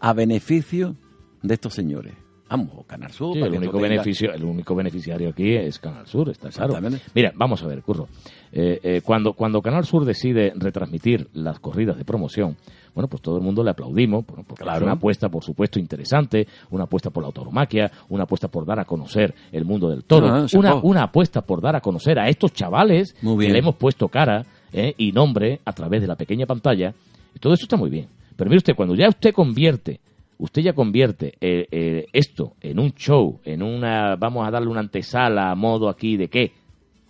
a 0.00 0.12
beneficio 0.12 0.94
de 1.42 1.54
estos 1.54 1.74
señores. 1.74 2.14
Vamos, 2.48 2.84
Canal 2.86 3.10
Sur. 3.10 3.32
Sí, 3.32 3.40
para 3.40 3.50
el, 3.50 3.56
único 3.58 3.78
tenga- 3.78 3.88
beneficio, 3.88 4.30
el 4.30 4.44
único 4.44 4.74
beneficiario 4.74 5.30
aquí 5.30 5.54
es 5.54 5.78
Canal 5.78 6.06
Sur, 6.06 6.28
está 6.28 6.50
claro. 6.50 6.74
Mira, 7.14 7.32
vamos 7.34 7.62
a 7.62 7.66
ver, 7.66 7.80
Curro. 7.82 8.08
Eh, 8.52 8.78
eh, 8.82 9.00
cuando, 9.02 9.32
cuando 9.32 9.62
Canal 9.62 9.86
Sur 9.86 10.04
decide 10.04 10.52
retransmitir 10.54 11.28
las 11.32 11.58
corridas 11.60 11.96
de 11.96 12.04
promoción, 12.04 12.58
bueno, 12.94 13.08
pues 13.08 13.22
todo 13.22 13.38
el 13.38 13.42
mundo 13.42 13.64
le 13.64 13.70
aplaudimos, 13.70 14.26
porque 14.26 14.44
Claro. 14.54 14.76
es 14.80 14.82
una 14.82 14.92
apuesta, 14.92 15.30
por 15.30 15.42
supuesto, 15.42 15.78
interesante, 15.78 16.46
una 16.70 16.84
apuesta 16.84 17.08
por 17.08 17.22
la 17.22 17.28
autoromaquia, 17.28 17.90
una 18.10 18.24
apuesta 18.24 18.48
por 18.48 18.66
dar 18.66 18.80
a 18.80 18.84
conocer 18.84 19.34
el 19.50 19.64
mundo 19.64 19.88
del 19.88 20.04
toro, 20.04 20.26
Ah, 20.28 20.46
una, 20.52 20.74
una 20.74 21.04
apuesta 21.04 21.40
por 21.40 21.62
dar 21.62 21.74
a 21.74 21.80
conocer 21.80 22.18
a 22.18 22.28
estos 22.28 22.52
chavales 22.52 23.14
que 23.14 23.48
le 23.48 23.58
hemos 23.58 23.76
puesto 23.76 24.08
cara 24.08 24.44
eh, 24.74 24.92
y 24.98 25.12
nombre 25.12 25.60
a 25.64 25.72
través 25.72 26.02
de 26.02 26.06
la 26.06 26.16
pequeña 26.16 26.44
pantalla. 26.44 26.92
Y 27.34 27.38
todo 27.38 27.54
eso 27.54 27.62
está 27.62 27.78
muy 27.78 27.88
bien. 27.88 28.08
Pero 28.36 28.50
mire 28.50 28.58
usted, 28.58 28.74
cuando 28.76 28.94
ya 28.94 29.08
usted 29.08 29.32
convierte 29.32 30.00
usted 30.38 30.62
ya 30.62 30.72
convierte 30.72 31.34
eh, 31.40 31.66
eh, 31.70 32.06
esto 32.12 32.54
en 32.60 32.78
un 32.78 32.92
show, 32.92 33.40
en 33.44 33.62
una, 33.62 34.16
vamos 34.16 34.46
a 34.46 34.50
darle 34.50 34.68
una 34.68 34.80
antesala 34.80 35.50
a 35.50 35.54
modo 35.54 35.88
aquí 35.88 36.16
de 36.16 36.28
qué, 36.28 36.52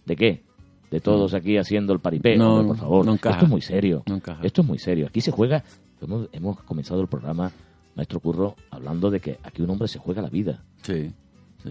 de 0.05 0.17
qué, 0.17 0.43
de 0.91 1.01
todos 1.01 1.35
aquí 1.35 1.57
haciendo 1.57 1.93
el 1.93 2.01
paripé, 2.01 2.37
No, 2.37 2.57
Hombre, 2.57 2.69
por 2.69 2.77
favor, 2.77 3.07
no 3.07 3.15
esto 3.15 3.31
es 3.31 3.49
muy 3.49 3.61
serio, 3.61 4.03
No 4.07 4.21
esto 4.43 4.63
es 4.63 4.67
muy 4.67 4.79
serio, 4.79 5.07
aquí 5.07 5.21
se 5.21 5.31
juega, 5.31 5.65
hemos, 6.01 6.29
hemos 6.33 6.61
comenzado 6.63 7.01
el 7.01 7.09
programa, 7.09 7.51
maestro 7.95 8.21
Curro, 8.21 8.57
hablando 8.71 9.11
de 9.11 9.21
que 9.21 9.39
aquí 9.43 9.63
un 9.63 9.71
hombre 9.71 9.89
se 9.89 9.99
juega 9.99 10.23
la 10.23 10.31
vida, 10.31 10.63
Sí, 10.83 11.13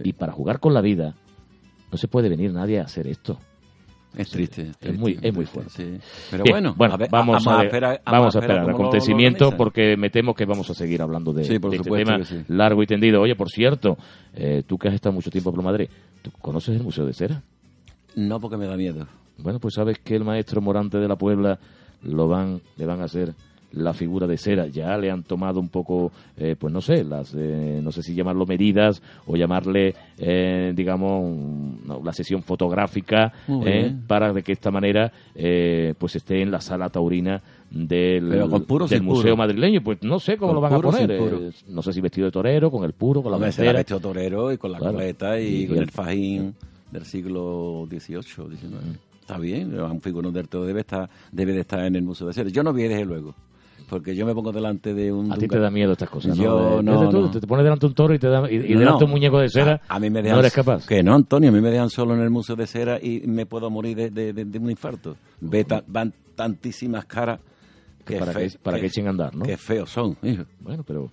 y 0.03 0.13
para 0.13 0.31
jugar 0.31 0.59
con 0.59 0.73
la 0.73 0.81
vida 0.81 1.15
no 1.91 1.97
se 1.97 2.07
puede 2.07 2.29
venir 2.29 2.53
nadie 2.53 2.79
a 2.79 2.83
hacer 2.83 3.07
esto. 3.07 3.37
Es 4.15 4.29
triste. 4.29 4.61
Es 4.63 4.77
triste, 4.77 4.97
muy, 4.99 5.17
es 5.21 5.33
muy 5.33 5.45
fuerte. 5.45 5.71
sí. 5.71 5.97
Pero 6.31 6.43
Bien, 6.43 6.53
bueno, 6.55 6.73
bueno 6.77 6.93
a 6.93 6.97
ver, 6.97 7.09
vamos, 7.09 7.47
a- 7.47 7.63
esperar- 7.63 8.01
vamos 8.05 8.35
a 8.35 8.39
esperar 8.39 8.57
el 8.57 8.63
cómo 8.63 8.71
lo- 8.77 8.83
lo 8.83 8.87
acontecimiento 8.89 9.51
porque 9.55 9.95
me 9.95 10.09
temo 10.09 10.33
que 10.33 10.45
vamos 10.45 10.69
a 10.69 10.73
seguir 10.73 11.01
hablando 11.01 11.31
de, 11.31 11.45
Sí, 11.45 11.59
por 11.59 11.71
de 11.71 11.77
este 11.77 11.89
tema 11.89 12.23
sí. 12.25 12.43
largo 12.49 12.83
y 12.83 12.87
tendido. 12.87 13.21
Oye, 13.21 13.35
por 13.35 13.49
cierto, 13.49 13.97
eh, 14.33 14.63
tú 14.67 14.77
que 14.77 14.89
has 14.89 14.93
estado 14.95 15.13
mucho 15.13 15.29
tiempo 15.31 15.53
por 15.53 15.63
Madrid, 15.63 15.87
¿tú 16.21 16.29
conoces 16.41 16.75
el 16.75 16.83
Museo 16.83 17.05
de 17.05 17.13
Cera? 17.13 17.41
No 18.15 18.39
porque 18.41 18.57
me 18.57 18.65
da 18.67 18.75
miedo. 18.75 19.07
Bueno, 19.37 19.59
pues 19.59 19.75
sabes 19.75 19.97
que 19.99 20.15
el 20.15 20.25
maestro 20.25 20.59
Morante 20.61 20.97
de 20.97 21.07
la 21.07 21.15
Puebla 21.15 21.57
lo 22.03 22.27
van, 22.27 22.61
le 22.77 22.85
van 22.85 22.99
a 23.01 23.05
hacer 23.05 23.33
la 23.73 23.93
figura 23.93 24.27
de 24.27 24.37
cera. 24.37 24.67
Ya 24.67 24.97
le 24.97 25.09
han 25.11 25.23
tomado 25.23 25.59
un 25.59 25.69
poco, 25.69 26.11
eh, 26.37 26.55
pues 26.59 26.73
no 26.73 26.81
sé, 26.81 27.03
las, 27.03 27.33
eh, 27.37 27.79
no 27.81 27.91
sé 27.91 28.03
si 28.03 28.13
llamarlo 28.13 28.45
medidas 28.45 29.01
o 29.27 29.35
llamarle, 29.35 29.93
eh, 30.17 30.73
digamos, 30.75 31.23
un- 31.23 31.81
no, 31.85 32.01
la 32.03 32.13
sesión 32.13 32.43
fotográfica 32.43 33.31
eh, 33.65 33.93
para 34.07 34.33
de 34.33 34.43
que 34.43 34.51
esta 34.51 34.71
manera, 34.71 35.11
eh, 35.35 35.93
pues 35.97 36.15
esté 36.15 36.41
en 36.41 36.51
la 36.51 36.61
sala 36.61 36.89
taurina 36.89 37.41
del, 37.69 38.29
del 38.29 39.01
Museo 39.01 39.23
puro. 39.23 39.37
Madrileño. 39.37 39.81
Pues 39.81 39.99
no 40.03 40.19
sé 40.19 40.35
cómo 40.37 40.49
Con 40.53 40.55
lo 40.55 40.61
van 40.61 40.73
a 40.73 40.79
poner. 40.81 41.11
eh, 41.11 41.51
no 41.69 41.81
sé 41.81 41.93
si 41.93 42.01
vestido 42.01 42.25
de 42.25 42.31
torero, 42.31 42.69
con 42.69 42.83
el 42.83 42.93
puro, 42.93 43.21
con 43.23 43.31
la 43.31 43.37
bandera. 43.37 43.73
vestido 43.73 43.99
torero 43.99 44.51
y 44.51 44.57
con 44.57 44.71
la 44.71 44.79
Claro. 44.79 44.93
coleta 44.95 45.39
y, 45.39 45.63
Y 45.63 45.67
con 45.67 45.77
el- 45.77 45.83
el 45.83 45.91
fajín 45.91 46.55
del 46.91 47.05
siglo 47.05 47.87
XVIII, 47.89 48.21
XIX. 48.57 48.99
Está 49.21 49.37
bien, 49.37 49.79
un 49.79 50.01
figurón 50.01 50.33
del 50.33 50.49
toro 50.49 50.65
debe, 50.65 50.81
estar, 50.81 51.09
debe 51.31 51.53
de 51.53 51.61
estar 51.61 51.85
en 51.85 51.95
el 51.95 52.01
Museo 52.01 52.27
de 52.27 52.33
Cera. 52.33 52.49
Yo 52.49 52.63
no 52.63 52.73
vi 52.73 52.83
desde 52.83 53.05
luego, 53.05 53.33
porque 53.91 54.15
yo 54.15 54.25
me 54.25 54.33
pongo 54.33 54.51
delante 54.51 54.93
de 54.93 55.11
un... 55.11 55.31
A 55.31 55.37
ti 55.37 55.47
te 55.47 55.59
da 55.59 55.69
miedo 55.69 55.91
estas 55.91 56.09
cosas, 56.09 56.35
¿no? 56.37 56.43
Yo 56.43 56.81
no, 56.81 56.91
desde 56.93 57.11
tú, 57.11 57.21
no. 57.21 57.29
Te, 57.31 57.41
pones 57.45 57.63
delante 57.65 57.81
de 57.85 57.87
un 57.89 57.93
toro 57.93 58.13
y, 58.13 58.19
te 58.19 58.27
da, 58.27 58.49
y, 58.49 58.55
y 58.55 58.73
No, 58.73 58.79
delante 58.79 59.03
un 59.03 59.11
muñeco 59.11 59.39
de 59.39 59.49
cera. 59.49 59.81
A, 59.87 59.97
a 59.97 59.99
mí 59.99 60.09
me 60.09 60.21
dejan, 60.21 60.37
no 60.37 60.39
eres 60.39 60.53
capaz. 60.53 60.87
Que 60.87 61.03
no, 61.03 61.13
Antonio, 61.13 61.49
a 61.49 61.51
mí 61.51 61.59
me 61.61 61.69
dejan 61.69 61.89
solo 61.89 62.15
en 62.15 62.21
el 62.21 62.29
Museo 62.29 62.55
de 62.55 62.65
Cera 62.67 62.97
y 62.99 63.21
me 63.27 63.45
puedo 63.45 63.69
morir 63.69 63.97
de, 63.97 64.09
de- 64.09 64.33
de- 64.33 64.45
de 64.45 64.57
un 64.59 64.71
infarto. 64.71 65.17
Ve 65.41 65.63
ta- 65.65 65.83
van 65.85 66.13
tantísimas 66.35 67.05
caras 67.05 67.39
que 68.05 68.17
para, 68.17 68.31
fe- 68.31 68.49
que, 68.49 68.57
para 68.59 68.77
qué- 68.77 68.81
que 68.81 68.87
echen 68.87 69.07
a 69.07 69.09
andar, 69.11 69.35
¿no? 69.35 69.45
Qué 69.45 69.57
feos 69.57 69.89
son, 69.91 70.17
hijo. 70.23 70.43
Bueno, 70.59 70.83
pero 70.87 71.11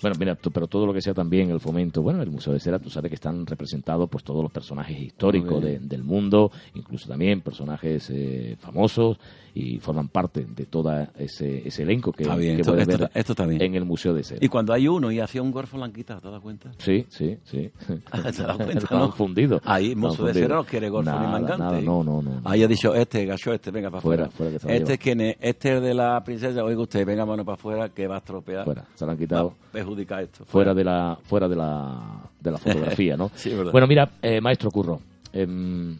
bueno, 0.00 0.16
mira, 0.20 0.36
pero 0.36 0.68
todo 0.68 0.86
lo 0.86 0.92
que 0.94 1.00
sea 1.00 1.12
también 1.12 1.50
el 1.50 1.58
fomento, 1.58 2.02
bueno, 2.02 2.22
el 2.22 2.30
Museo 2.30 2.52
de 2.52 2.60
Cera, 2.60 2.78
tú 2.78 2.88
sabes 2.88 3.08
que 3.08 3.16
están 3.16 3.44
representados 3.44 4.08
pues 4.08 4.22
todos 4.22 4.44
los 4.44 4.52
personajes 4.52 4.96
históricos 5.00 5.60
de- 5.60 5.80
del 5.80 6.04
mundo, 6.04 6.52
incluso 6.74 7.08
también 7.08 7.40
personajes 7.40 8.08
eh, 8.10 8.56
famosos 8.60 9.18
y 9.58 9.78
forman 9.80 10.08
parte 10.08 10.44
de 10.44 10.66
todo 10.66 10.92
ese, 11.18 11.66
ese 11.66 11.82
elenco 11.82 12.12
que, 12.12 12.22
Está 12.22 12.36
bien, 12.36 12.54
que 12.56 12.60
esto- 12.62 12.72
puedes 12.72 12.82
esto 12.88 12.98
ver 12.98 13.08
está- 13.08 13.18
esto 13.18 13.32
está 13.32 13.46
bien. 13.46 13.60
en 13.62 13.74
el 13.74 13.84
Museo 13.84 14.14
de 14.14 14.22
Cera. 14.22 14.38
Y 14.44 14.48
cuando 14.48 14.72
hay 14.72 14.86
uno 14.86 15.10
y 15.10 15.18
hacía 15.20 15.42
un 15.42 15.50
golfo 15.50 15.76
la 15.78 15.86
han 15.86 15.92
quitado, 15.92 16.20
¿te 16.20 16.30
das 16.30 16.40
cuenta? 16.40 16.70
Sí, 16.78 17.06
sí, 17.08 17.36
sí. 17.44 17.70
¿Te 17.86 18.42
das 18.42 18.56
cuenta, 18.56 18.78
Estaban 18.78 19.06
no? 19.08 19.12
fundidos. 19.12 19.60
Ahí, 19.64 19.94
mozo 19.96 20.24
de 20.24 20.34
cera 20.34 20.56
no 20.56 20.64
quiere 20.64 20.88
golfo 20.88 21.10
Nada, 21.10 21.26
ni 21.26 21.32
mangante. 21.32 21.58
nada, 21.64 21.80
no, 21.80 22.04
no, 22.04 22.22
no. 22.22 22.40
Ahí 22.44 22.62
ha 22.62 22.68
dicho 22.68 22.94
este, 22.94 23.26
gacho 23.26 23.52
este, 23.52 23.70
venga 23.70 23.90
para 23.90 24.00
Fuera, 24.00 24.26
afuera. 24.26 24.58
fuera 24.58 24.76
este 24.76 24.92
es 24.94 24.98
quien 24.98 25.20
es, 25.20 25.36
este 25.40 25.76
es 25.76 25.82
de 25.82 25.94
la 25.94 26.22
princesa, 26.22 26.62
oiga 26.62 26.82
usted, 26.82 27.04
venga 27.06 27.26
mano 27.26 27.44
para 27.44 27.54
afuera 27.54 27.88
que 27.88 28.06
va 28.06 28.16
a 28.16 28.18
estropear. 28.18 28.64
Fuera, 28.64 28.84
se 28.94 29.04
lo 29.04 29.12
han 29.12 29.18
quitado. 29.18 29.54
Perjudicar 29.72 30.22
esto. 30.22 30.44
fuera 30.44 30.72
de 30.74 30.84
la 30.84 31.18
fuera 31.24 31.48
de 31.48 31.56
la, 31.56 32.30
de 32.40 32.50
la 32.50 32.58
fotografía, 32.58 33.16
¿no? 33.16 33.30
Sí, 33.34 33.50
verdad. 33.54 33.72
Bueno, 33.72 33.86
mira, 33.86 34.10
eh, 34.22 34.40
maestro 34.40 34.70
Curro, 34.70 35.00
em, 35.32 35.96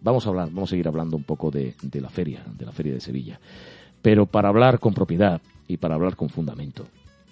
vamos 0.00 0.26
a 0.26 0.30
hablar, 0.30 0.48
vamos 0.50 0.70
a 0.70 0.72
seguir 0.72 0.88
hablando 0.88 1.16
un 1.16 1.24
poco 1.24 1.50
de, 1.50 1.74
de 1.82 2.00
la 2.00 2.08
feria, 2.08 2.44
de 2.56 2.66
la 2.66 2.72
feria 2.72 2.94
de 2.94 3.00
Sevilla, 3.00 3.40
pero 4.02 4.26
para 4.26 4.48
hablar 4.48 4.78
con 4.78 4.94
propiedad 4.94 5.40
y 5.66 5.76
para 5.76 5.94
hablar 5.94 6.16
con 6.16 6.28
fundamento 6.28 6.86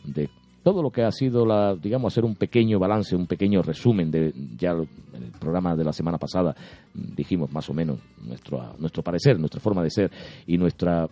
de 0.05 0.29
todo 0.67 0.83
lo 0.83 0.91
que 0.91 1.05
ha 1.05 1.13
sido 1.13 1.47
la, 1.47 1.77
digamos, 1.77 2.13
hacer 2.13 2.25
un 2.25 2.35
pequeño 2.35 2.81
balance, 2.81 3.15
un 3.15 3.29
pequeño 3.29 3.63
resumen 3.63 4.11
de 4.11 4.33
ya 4.59 4.73
en 4.73 5.23
el 5.23 5.31
programa 5.39 5.77
de 5.77 5.85
la 5.85 5.93
semana 5.93 6.19
pasada 6.19 6.57
dijimos 6.93 7.53
más 7.53 7.71
o 7.71 7.73
menos 7.73 8.01
nuestro 8.25 8.75
nuestro 8.81 9.05
parecer, 9.05 9.39
nuestra 9.39 9.61
forma 9.61 9.85
de 9.85 9.91
ser 9.91 10.11
y 10.45 10.59
nuestra 10.59 11.09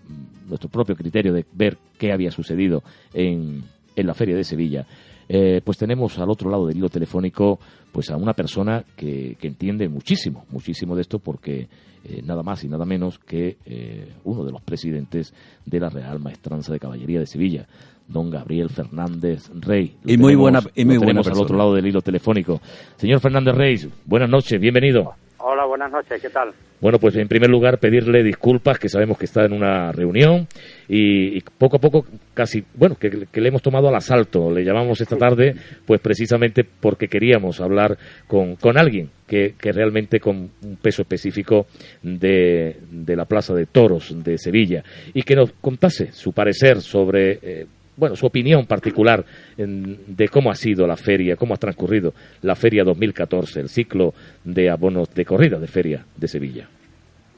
nuestro 0.48 0.68
propio 0.68 0.96
criterio 0.96 1.32
de 1.32 1.46
ver 1.52 1.78
qué 1.96 2.10
había 2.10 2.32
sucedido 2.32 2.82
en, 3.12 3.62
en 3.94 4.06
la 4.08 4.14
feria 4.14 4.34
de 4.34 4.42
Sevilla. 4.42 4.86
Eh, 5.28 5.60
pues 5.64 5.78
tenemos 5.78 6.18
al 6.18 6.28
otro 6.30 6.50
lado 6.50 6.66
del 6.66 6.76
hilo 6.76 6.88
telefónico 6.88 7.58
pues 7.92 8.10
a 8.10 8.16
una 8.16 8.32
persona 8.34 8.84
que, 8.96 9.36
que 9.40 9.46
entiende 9.46 9.88
muchísimo, 9.88 10.44
muchísimo 10.50 10.94
de 10.96 11.02
esto 11.02 11.18
porque 11.18 11.68
eh, 12.04 12.20
nada 12.24 12.42
más 12.42 12.62
y 12.64 12.68
nada 12.68 12.84
menos 12.84 13.18
que 13.18 13.56
eh, 13.64 14.12
uno 14.24 14.44
de 14.44 14.52
los 14.52 14.60
presidentes 14.62 15.32
de 15.64 15.80
la 15.80 15.88
Real 15.88 16.20
Maestranza 16.20 16.72
de 16.72 16.78
Caballería 16.80 17.20
de 17.20 17.26
Sevilla, 17.26 17.66
don 18.06 18.28
Gabriel 18.30 18.68
Fernández 18.68 19.48
Rey. 19.60 19.96
Lo 20.02 20.12
Y 20.12 20.18
muy 20.18 20.32
tenemos- 20.32 20.40
buena- 20.42 20.60
y 20.74 20.84
muy 20.84 20.94
lo 20.96 21.00
buena 21.00 21.20
tenemos 21.22 21.38
al 21.38 21.42
otro 21.44 21.56
lado 21.56 21.74
del 21.74 21.86
hilo 21.86 22.02
telefónico. 22.02 22.60
Señor 22.96 23.20
Fernández 23.20 23.54
Rey, 23.54 23.90
buenas 24.04 24.28
noches, 24.28 24.60
bienvenido. 24.60 25.14
Hola, 25.38 25.64
buenas 25.64 25.90
noches, 25.90 26.20
¿qué 26.20 26.28
tal? 26.30 26.52
Bueno, 26.80 26.98
pues 26.98 27.16
en 27.16 27.28
primer 27.28 27.48
lugar 27.48 27.78
pedirle 27.78 28.22
disculpas, 28.22 28.78
que 28.78 28.88
sabemos 28.88 29.16
que 29.16 29.24
está 29.24 29.44
en 29.44 29.52
una 29.52 29.90
reunión 29.92 30.46
y, 30.88 31.40
poco 31.40 31.76
a 31.76 31.80
poco 31.80 32.06
casi, 32.34 32.62
bueno, 32.74 32.96
que, 32.96 33.26
que 33.32 33.40
le 33.40 33.48
hemos 33.48 33.62
tomado 33.62 33.88
al 33.88 33.94
asalto. 33.94 34.50
Le 34.50 34.64
llamamos 34.64 35.00
esta 35.00 35.16
tarde, 35.16 35.54
pues 35.86 36.00
precisamente 36.00 36.64
porque 36.64 37.08
queríamos 37.08 37.60
hablar 37.60 37.96
con, 38.26 38.56
con 38.56 38.76
alguien 38.76 39.10
que, 39.26 39.54
que 39.58 39.72
realmente 39.72 40.20
con 40.20 40.50
un 40.62 40.76
peso 40.76 41.02
específico 41.02 41.66
de, 42.02 42.76
de 42.90 43.16
la 43.16 43.24
Plaza 43.24 43.54
de 43.54 43.66
Toros 43.66 44.14
de 44.22 44.36
Sevilla 44.36 44.84
y 45.14 45.22
que 45.22 45.36
nos 45.36 45.52
contase 45.60 46.12
su 46.12 46.32
parecer 46.32 46.80
sobre... 46.80 47.38
eh, 47.42 47.66
bueno, 47.96 48.16
su 48.16 48.26
opinión 48.26 48.66
particular 48.66 49.24
en- 49.56 50.16
de 50.16 50.28
cómo 50.28 50.50
ha 50.50 50.54
sido 50.54 50.86
la 50.86 50.96
feria, 50.96 51.36
cómo 51.36 51.54
ha 51.54 51.58
transcurrido 51.58 52.12
la 52.42 52.54
feria 52.56 52.84
2014, 52.84 53.60
el 53.60 53.68
ciclo 53.68 54.14
de 54.44 54.70
abonos 54.70 55.14
de 55.14 55.24
corrida 55.24 55.58
de 55.58 55.66
feria 55.66 56.04
de 56.16 56.28
Sevilla. 56.28 56.68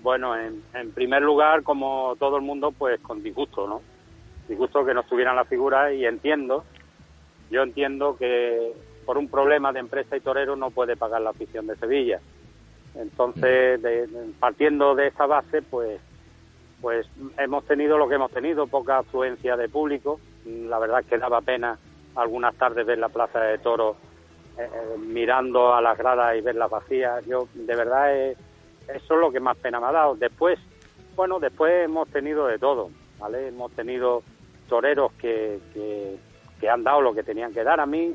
Bueno, 0.03 0.37
en, 0.39 0.63
en 0.75 0.91
primer 0.93 1.23
lugar, 1.23 1.63
como 1.63 2.15
todo 2.19 2.37
el 2.37 2.43
mundo, 2.43 2.73
pues 2.73 3.01
con 3.01 3.23
disgusto, 3.23 3.67
¿no? 3.67 3.83
Disgusto 4.49 4.85
que 4.85 4.95
no 4.95 5.01
estuvieran 5.01 5.35
las 5.37 5.49
figuras 5.49 5.93
y 5.93 6.05
entiendo, 6.07 6.65
yo 7.51 7.63
entiendo 7.63 8.17
que 8.17 8.73
por 9.05 9.19
un 9.19 9.29
problema 9.29 9.73
de 9.73 9.81
empresa 9.81 10.17
y 10.17 10.21
torero 10.21 10.55
no 10.57 10.71
puede 10.71 10.97
pagar 10.97 11.21
la 11.23 11.31
afición 11.31 11.67
de 11.67 11.77
Sevilla. 11.77 12.21
Entonces, 12.95 13.83
de- 13.83 14.09
partiendo 14.41 14.95
de 14.95 15.09
esa 15.09 15.27
base, 15.27 15.63
pues 15.63 16.01
pues 16.81 17.07
hemos 17.39 17.65
tenido 17.65 17.97
lo 17.99 18.07
que 18.07 18.17
hemos 18.17 18.31
tenido, 18.31 18.67
poca 18.67 18.99
afluencia 18.99 19.57
de 19.57 19.69
público. 19.69 20.21
La 20.47 20.79
verdad 20.79 21.01
es 21.01 21.07
que 21.07 21.19
daba 21.19 21.41
pena 21.41 21.79
algunas 22.15 22.55
tardes 22.57 22.87
ver 22.87 22.99
la 22.99 23.09
plaza 23.09 23.41
de 23.41 23.59
toros 23.59 23.97
eh, 24.59 24.63
eh, 24.63 24.99
mirando 24.99 25.75
a 25.75 25.81
las 25.81 25.99
gradas 25.99 26.37
y 26.37 26.41
verlas 26.41 26.71
vacías. 26.71 27.25
Yo, 27.27 27.49
de 27.55 27.77
verdad, 27.77 28.17
eh, 28.17 28.37
eso 28.89 29.15
es 29.15 29.21
lo 29.21 29.31
que 29.31 29.41
más 29.41 29.57
pena 29.59 29.81
me 29.81 29.87
ha 29.87 29.93
dado. 29.93 30.15
Después, 30.15 30.59
bueno, 31.15 31.39
después 31.39 31.85
hemos 31.85 32.09
tenido 32.09 32.47
de 32.47 32.59
todo, 32.59 32.91
¿vale? 33.19 33.49
Hemos 33.49 33.73
tenido 33.73 34.23
toreros 34.69 35.13
que, 35.15 35.61
que, 35.75 36.17
que 36.61 36.69
han 36.69 36.85
dado 36.85 37.01
lo 37.01 37.15
que 37.15 37.23
tenían 37.23 37.53
que 37.53 37.65
dar. 37.65 37.81
A 37.81 37.87
mí 37.87 38.15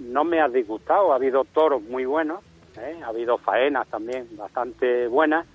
no 0.00 0.24
me 0.24 0.40
ha 0.40 0.48
disgustado, 0.48 1.12
ha 1.12 1.16
habido 1.16 1.44
toros 1.44 1.82
muy 1.82 2.04
buenos, 2.04 2.40
¿eh? 2.78 3.00
ha 3.04 3.08
habido 3.08 3.38
faenas 3.38 3.86
también 3.88 4.28
bastante 4.36 5.06
buenas 5.08 5.46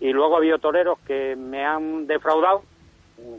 y 0.00 0.12
luego 0.12 0.34
ha 0.34 0.38
habido 0.38 0.58
toreros 0.58 0.98
que 1.06 1.36
me 1.36 1.64
han 1.64 2.06
defraudado, 2.06 2.62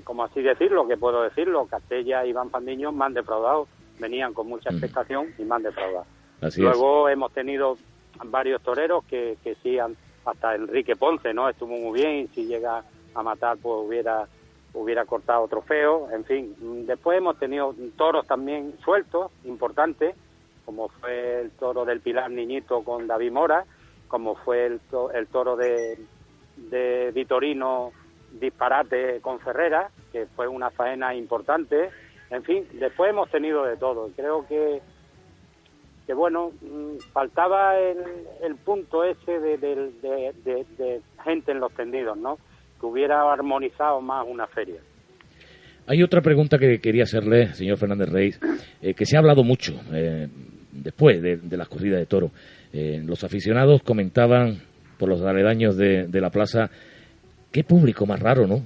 como 0.03 0.23
así 0.23 0.41
decirlo, 0.41 0.87
que 0.87 0.97
puedo 0.97 1.21
decirlo, 1.23 1.65
Castella 1.67 2.25
y 2.25 2.29
Iván 2.29 2.49
Fandiño 2.49 2.91
me 2.91 3.05
han 3.05 3.13
defraudado, 3.13 3.67
venían 3.99 4.33
con 4.33 4.47
mucha 4.47 4.69
expectación 4.69 5.27
y 5.37 5.43
me 5.43 5.55
han 5.55 5.63
defraudado. 5.63 6.05
Así 6.41 6.61
luego 6.61 7.09
hemos 7.09 7.31
tenido 7.33 7.77
varios 8.25 8.61
toreros 8.61 9.03
que, 9.05 9.37
que 9.43 9.55
sí, 9.55 9.77
han- 9.79 9.95
hasta 10.25 10.55
Enrique 10.55 10.95
Ponce, 10.95 11.33
¿no? 11.33 11.47
Estuvo 11.49 11.75
muy 11.77 11.99
bien 11.99 12.15
y 12.15 12.27
si 12.29 12.45
llega 12.45 12.83
a 13.13 13.23
matar, 13.23 13.57
pues 13.61 13.75
hubiera 13.87 14.27
hubiera 14.73 15.05
cortado 15.05 15.47
trofeo, 15.47 16.09
en 16.11 16.25
fin. 16.25 16.53
Mm, 16.59 16.85
Después 16.85 17.17
hemos 17.17 17.39
tenido 17.39 17.73
toros 17.95 18.27
también 18.27 18.73
sueltos, 18.83 19.31
importantes, 19.45 20.15
como 20.65 20.89
fue 20.89 21.39
el 21.41 21.51
toro 21.51 21.85
del 21.85 22.01
Pilar 22.01 22.29
Niñito 22.29 22.83
con 22.83 23.07
David 23.07 23.31
Mora, 23.31 23.63
como 24.09 24.35
fue 24.35 24.65
el, 24.65 24.79
to- 24.91 25.11
el 25.13 25.27
toro 25.27 25.55
de, 25.55 25.97
de 26.57 27.11
Vitorino 27.13 27.91
Disparate 28.39 29.19
con 29.21 29.39
Ferrera, 29.39 29.89
que 30.11 30.25
fue 30.35 30.47
una 30.47 30.69
faena 30.71 31.13
importante. 31.15 31.89
En 32.29 32.43
fin, 32.43 32.65
después 32.79 33.09
hemos 33.11 33.29
tenido 33.29 33.65
de 33.65 33.77
todo. 33.77 34.09
Creo 34.15 34.45
que, 34.47 34.81
que 36.07 36.13
bueno, 36.13 36.51
mm, 36.61 36.97
faltaba 37.13 37.77
el, 37.79 37.97
el 38.43 38.55
punto 38.55 39.03
ese 39.03 39.39
de, 39.39 39.57
de- 39.57 39.91
de- 40.01 40.65
de- 40.77 41.01
gente 41.23 41.51
en 41.51 41.59
los 41.59 41.71
tendidos, 41.73 42.17
¿no? 42.17 42.37
Que 42.79 42.85
hubiera 42.85 43.31
armonizado 43.31 44.01
más 44.01 44.25
una 44.27 44.47
feria. 44.47 44.79
Hay 45.87 46.01
otra 46.03 46.21
pregunta 46.21 46.57
que 46.57 46.79
quería 46.79 47.03
hacerle, 47.03 47.53
señor 47.53 47.77
Fernández 47.77 48.09
Reis, 48.09 48.39
eh, 48.81 48.93
que 48.95 49.05
se 49.05 49.15
ha 49.15 49.19
hablado 49.19 49.43
mucho 49.43 49.73
eh, 49.93 50.27
después 50.71 51.21
de, 51.21 51.37
de 51.37 51.57
la 51.57 51.65
corrida 51.67 51.97
de 51.97 52.05
toro. 52.07 52.31
Eh, 52.73 53.01
los 53.05 53.23
aficionados 53.23 53.81
comentaban 53.83 54.59
por 54.97 55.09
los 55.09 55.21
aledaños 55.21 55.77
de, 55.77 56.07
de 56.07 56.21
la 56.21 56.29
plaza, 56.31 56.69
qué 57.55 57.63
público 57.63 58.05
más 58.05 58.19
raro, 58.19 58.45
¿no? 58.45 58.65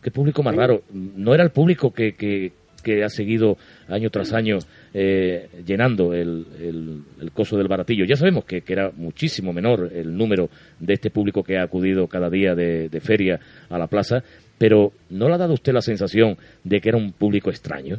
Qué 0.00 0.12
público 0.12 0.44
más 0.44 0.54
raro. 0.54 0.82
No 0.92 1.34
era 1.34 1.42
el 1.42 1.50
público 1.50 1.92
que, 1.92 2.14
que, 2.14 2.52
que 2.84 3.02
ha 3.02 3.08
seguido 3.08 3.56
año 3.88 4.10
tras 4.10 4.32
año 4.32 4.58
eh, 4.94 5.48
llenando 5.66 6.14
el, 6.14 6.46
el, 6.60 7.02
el 7.20 7.32
coso 7.32 7.56
del 7.56 7.66
baratillo. 7.66 8.04
Ya 8.04 8.14
sabemos 8.14 8.44
que, 8.44 8.60
que 8.60 8.72
era 8.72 8.92
muchísimo 8.94 9.52
menor 9.52 9.90
el 9.92 10.16
número 10.16 10.48
de 10.78 10.94
este 10.94 11.10
público 11.10 11.42
que 11.42 11.58
ha 11.58 11.64
acudido 11.64 12.06
cada 12.06 12.30
día 12.30 12.54
de, 12.54 12.88
de 12.88 13.00
feria 13.00 13.40
a 13.68 13.76
la 13.76 13.88
plaza, 13.88 14.22
pero 14.56 14.92
¿no 15.10 15.26
le 15.26 15.34
ha 15.34 15.38
dado 15.38 15.54
usted 15.54 15.72
la 15.72 15.82
sensación 15.82 16.38
de 16.62 16.80
que 16.80 16.90
era 16.90 16.98
un 16.98 17.10
público 17.10 17.50
extraño? 17.50 17.96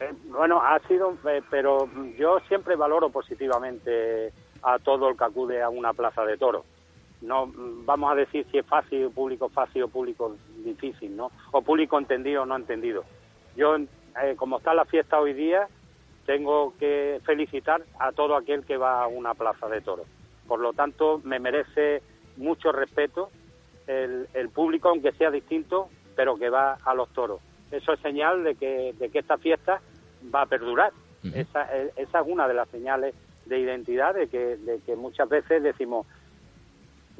Eh, 0.00 0.10
bueno, 0.26 0.60
ha 0.60 0.76
sido, 0.88 1.16
eh, 1.28 1.40
pero 1.48 1.88
yo 2.18 2.40
siempre 2.48 2.74
valoro 2.74 3.10
positivamente 3.10 4.32
a 4.64 4.76
todo 4.80 5.08
el 5.08 5.16
que 5.16 5.24
acude 5.24 5.62
a 5.62 5.68
una 5.68 5.92
plaza 5.92 6.24
de 6.24 6.36
toros. 6.36 6.64
No 7.22 7.50
vamos 7.54 8.12
a 8.12 8.14
decir 8.14 8.46
si 8.50 8.58
es 8.58 8.66
fácil, 8.66 9.10
público 9.10 9.48
fácil 9.48 9.82
o 9.82 9.88
público 9.88 10.36
difícil, 10.64 11.16
¿no? 11.16 11.30
O 11.52 11.62
público 11.62 11.98
entendido 11.98 12.42
o 12.42 12.46
no 12.46 12.56
entendido. 12.56 13.04
Yo, 13.56 13.76
eh, 13.76 14.34
como 14.36 14.58
está 14.58 14.72
la 14.74 14.84
fiesta 14.84 15.20
hoy 15.20 15.34
día, 15.34 15.68
tengo 16.26 16.74
que 16.78 17.20
felicitar 17.24 17.82
a 17.98 18.12
todo 18.12 18.36
aquel 18.36 18.64
que 18.64 18.76
va 18.76 19.02
a 19.02 19.06
una 19.06 19.34
plaza 19.34 19.68
de 19.68 19.80
toros. 19.80 20.06
Por 20.46 20.60
lo 20.60 20.72
tanto, 20.72 21.20
me 21.24 21.38
merece 21.38 22.02
mucho 22.36 22.72
respeto 22.72 23.30
el, 23.86 24.28
el 24.34 24.48
público, 24.48 24.88
aunque 24.88 25.12
sea 25.12 25.30
distinto, 25.30 25.88
pero 26.16 26.36
que 26.36 26.48
va 26.48 26.78
a 26.84 26.94
los 26.94 27.08
toros. 27.10 27.40
Eso 27.70 27.92
es 27.92 28.00
señal 28.00 28.44
de 28.44 28.54
que, 28.54 28.94
de 28.98 29.10
que 29.10 29.20
esta 29.20 29.38
fiesta 29.38 29.80
va 30.34 30.42
a 30.42 30.46
perdurar. 30.46 30.92
esa, 31.34 31.76
eh, 31.76 31.92
esa 31.96 32.20
es 32.20 32.26
una 32.26 32.48
de 32.48 32.54
las 32.54 32.68
señales 32.68 33.14
de 33.46 33.58
identidad 33.58 34.14
de 34.14 34.28
que, 34.28 34.56
de 34.56 34.80
que 34.80 34.96
muchas 34.96 35.28
veces 35.28 35.62
decimos, 35.62 36.06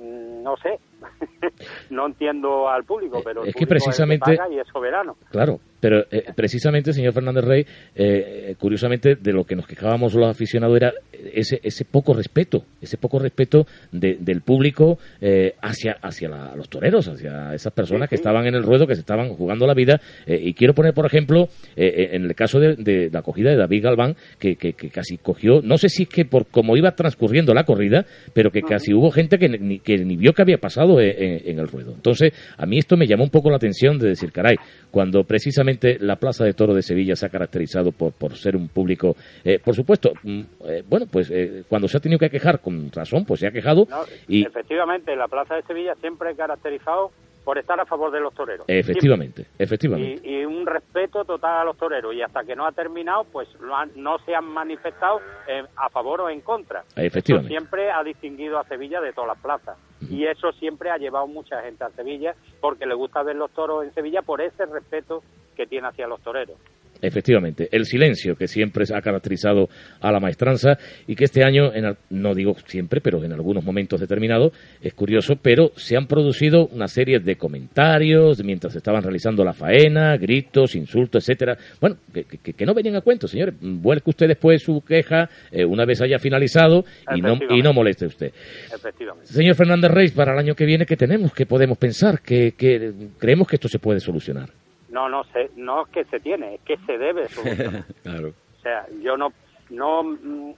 no 0.00 0.56
sé, 0.56 0.78
no 1.90 2.06
entiendo 2.06 2.68
al 2.68 2.84
público, 2.84 3.20
pero 3.24 3.42
el 3.42 3.48
es 3.48 3.54
que 3.54 3.66
público 3.66 3.84
precisamente- 3.84 4.30
el 4.32 4.36
que 4.36 4.42
paga 4.42 4.54
y 4.54 4.58
es 4.58 4.66
soberano. 4.72 5.16
Claro, 5.30 5.60
pero 5.80 6.04
eh, 6.10 6.24
precisamente, 6.34 6.92
señor 6.92 7.12
Fernández 7.12 7.44
Rey, 7.44 7.66
eh, 7.94 8.54
curiosamente 8.58 9.16
de 9.16 9.32
lo 9.32 9.44
que 9.44 9.56
nos 9.56 9.66
quejábamos 9.66 10.14
los 10.14 10.28
aficionados 10.28 10.76
era 10.76 10.92
ese, 11.32 11.60
ese 11.62 11.84
poco 11.84 12.12
respeto, 12.14 12.64
ese 12.80 12.96
poco 12.98 13.18
respeto 13.18 13.66
de- 13.92 14.16
del 14.20 14.42
público 14.42 14.98
eh, 15.20 15.54
hacia, 15.62 15.96
hacia 16.02 16.28
la- 16.28 16.54
los 16.56 16.68
toreros, 16.68 17.08
hacia 17.08 17.54
esas 17.54 17.72
personas 17.72 18.08
que 18.08 18.14
estaban 18.14 18.46
en 18.46 18.54
el 18.54 18.62
ruedo, 18.62 18.86
que 18.86 18.94
se 18.94 19.00
estaban 19.00 19.30
jugando 19.30 19.66
la 19.66 19.74
vida. 19.74 20.00
eh, 20.26 20.38
y 20.42 20.54
quiero 20.54 20.74
poner, 20.74 20.92
por 20.94 21.06
ejemplo, 21.06 21.48
eh, 21.76 21.86
eh, 21.96 22.08
en 22.12 22.24
el 22.24 22.34
caso 22.34 22.58
de, 22.60 22.76
de 22.76 23.10
la 23.12 23.20
acogida 23.20 23.50
de 23.50 23.56
David 23.56 23.84
Galván, 23.84 24.16
que, 24.38 24.56
que- 24.56 24.74
que 24.74 24.90
casi 24.90 25.16
cogió, 25.18 25.60
no 25.62 25.78
sé 25.78 25.88
si 25.88 26.02
es 26.04 26.08
que 26.08 26.24
por 26.24 26.46
cómo 26.46 26.76
iba 26.76 26.92
transcurriendo 26.92 27.54
la 27.54 27.64
corrida, 27.64 28.04
pero 28.34 28.50
que 28.50 28.62
casi 28.62 28.92
hubo 28.94 29.10
gente 29.10 29.38
que 29.38 29.48
ni, 29.48 29.78
que 29.78 29.98
ni 29.98 30.16
vio 30.16 30.32
que 30.32 30.42
había 30.42 30.58
pasado 30.58 30.89
en, 30.98 31.10
en- 31.22 31.40
en 31.50 31.58
el 31.58 31.68
ruedo. 31.68 31.92
Entonces, 31.94 32.32
a 32.56 32.64
mí 32.64 32.78
esto 32.78 32.96
me 32.96 33.06
llamó 33.06 33.24
un 33.24 33.30
poco 33.30 33.50
la 33.50 33.56
atención 33.56 33.98
de 33.98 34.08
decir, 34.08 34.32
caray, 34.32 34.56
cuando 34.90 35.24
precisamente 35.24 35.98
la 36.00 36.16
Plaza 36.16 36.44
de 36.46 36.54
Toro 36.54 36.72
de 36.72 36.80
Sevilla 36.80 37.14
se 37.16 37.26
ha 37.26 37.28
caracterizado 37.28 37.92
por, 37.92 38.12
por 38.14 38.34
ser 38.36 38.56
un 38.56 38.68
público, 38.68 39.14
eh, 39.44 39.58
por 39.62 39.74
supuesto, 39.74 40.12
mm, 40.22 40.40
eh, 40.66 40.82
bueno, 40.88 41.04
pues 41.10 41.30
eh, 41.30 41.64
cuando 41.68 41.86
se 41.88 41.98
ha 41.98 42.00
tenido 42.00 42.18
que 42.18 42.30
quejar 42.30 42.60
con 42.60 42.90
razón, 42.90 43.26
pues 43.26 43.40
se 43.40 43.46
ha 43.46 43.50
quejado 43.50 43.86
No, 43.90 43.98
y 44.26 44.46
Efectivamente, 44.46 45.14
la 45.14 45.28
Plaza 45.28 45.56
de 45.56 45.62
Sevilla 45.64 45.94
siempre 46.00 46.30
he 46.30 46.34
caracterizado 46.34 47.10
por 47.50 47.58
estar 47.58 47.80
a 47.80 47.84
favor 47.84 48.12
de 48.12 48.20
los 48.20 48.32
toreros. 48.32 48.64
efectivamente, 48.68 49.44
efectivamente. 49.58 50.22
Y, 50.24 50.36
y 50.36 50.44
un 50.44 50.64
respeto 50.64 51.24
total 51.24 51.62
a 51.62 51.64
los 51.64 51.76
toreros. 51.76 52.14
Y 52.14 52.22
hasta 52.22 52.44
que 52.44 52.54
no 52.54 52.64
ha 52.64 52.70
terminado, 52.70 53.24
pues 53.24 53.48
no 53.96 54.18
se 54.20 54.36
han 54.36 54.44
manifestado 54.44 55.20
eh, 55.48 55.64
a 55.74 55.88
favor 55.88 56.20
o 56.20 56.30
en 56.30 56.42
contra. 56.42 56.84
Efectivamente. 56.94 57.52
Eso 57.52 57.58
siempre 57.58 57.90
ha 57.90 58.04
distinguido 58.04 58.56
a 58.56 58.64
Sevilla 58.68 59.00
de 59.00 59.12
todas 59.12 59.26
las 59.26 59.38
plazas. 59.38 59.76
Y 60.08 60.26
eso 60.26 60.52
siempre 60.52 60.90
ha 60.90 60.96
llevado 60.96 61.26
mucha 61.26 61.60
gente 61.62 61.82
a 61.82 61.90
Sevilla 61.90 62.36
porque 62.60 62.86
le 62.86 62.94
gusta 62.94 63.24
ver 63.24 63.34
los 63.34 63.50
toros 63.50 63.82
en 63.82 63.92
Sevilla 63.94 64.22
por 64.22 64.40
ese 64.40 64.64
respeto 64.66 65.24
que 65.56 65.66
tiene 65.66 65.88
hacia 65.88 66.06
los 66.06 66.20
toreros. 66.20 66.56
Efectivamente, 67.02 67.68
el 67.72 67.86
silencio 67.86 68.36
que 68.36 68.46
siempre 68.48 68.84
ha 68.94 69.00
caracterizado 69.00 69.68
a 70.00 70.12
la 70.12 70.20
maestranza 70.20 70.78
y 71.06 71.14
que 71.16 71.24
este 71.24 71.42
año, 71.44 71.72
en 71.74 71.96
no 72.10 72.34
digo 72.34 72.56
siempre, 72.66 73.00
pero 73.00 73.24
en 73.24 73.32
algunos 73.32 73.64
momentos 73.64 74.00
determinados, 74.00 74.52
es 74.82 74.92
curioso, 74.94 75.36
pero 75.40 75.72
se 75.76 75.96
han 75.96 76.06
producido 76.06 76.66
una 76.68 76.88
serie 76.88 77.18
de 77.20 77.36
comentarios 77.36 78.42
mientras 78.44 78.74
estaban 78.76 79.02
realizando 79.02 79.44
la 79.44 79.52
faena, 79.52 80.16
gritos, 80.16 80.74
insultos, 80.74 81.22
etcétera. 81.24 81.56
Bueno, 81.80 81.96
que, 82.12 82.24
que- 82.24 82.52
que 82.52 82.66
no 82.66 82.74
venían 82.74 82.96
a 82.96 83.00
cuento, 83.00 83.26
señores. 83.28 83.54
Vuelque 83.60 84.10
usted 84.10 84.28
después 84.28 84.62
su 84.62 84.82
queja 84.82 85.28
eh, 85.50 85.64
una 85.64 85.84
vez 85.84 86.00
haya 86.02 86.18
finalizado 86.18 86.84
y 87.16 87.20
no, 87.22 87.34
y 87.56 87.62
no 87.62 87.72
moleste 87.72 88.06
usted. 88.06 88.32
Efectivamente. 88.74 89.32
Señor 89.32 89.54
Fernández 89.54 89.90
Reis, 89.90 90.12
para 90.12 90.32
el 90.32 90.38
año 90.38 90.54
que 90.54 90.64
viene, 90.66 90.84
¿qué 90.86 90.96
tenemos? 90.96 91.32
¿Qué 91.32 91.46
podemos 91.46 91.78
pensar? 91.78 92.20
¿Qué, 92.20 92.54
qué- 92.56 92.92
creemos 93.18 93.48
que 93.48 93.56
esto 93.56 93.68
se 93.68 93.78
puede 93.78 94.00
solucionar? 94.00 94.50
No, 94.90 95.08
no, 95.08 95.24
se, 95.24 95.50
no 95.56 95.82
es 95.82 95.88
que 95.88 96.04
se 96.04 96.20
tiene, 96.20 96.56
es 96.56 96.60
que 96.62 96.76
se 96.78 96.98
debe 96.98 97.26
claro. 98.02 98.28
O 98.58 98.62
sea, 98.62 98.86
yo 99.02 99.16
no, 99.16 99.32
no, 99.70 100.02
mm, 100.02 100.52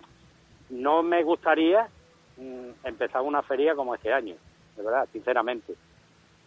no 0.70 1.02
me 1.02 1.22
gustaría 1.22 1.86
mm, 2.36 2.86
empezar 2.86 3.22
una 3.22 3.42
feria 3.42 3.74
como 3.74 3.94
este 3.94 4.12
año, 4.12 4.34
de 4.76 4.82
verdad, 4.82 5.08
sinceramente. 5.12 5.74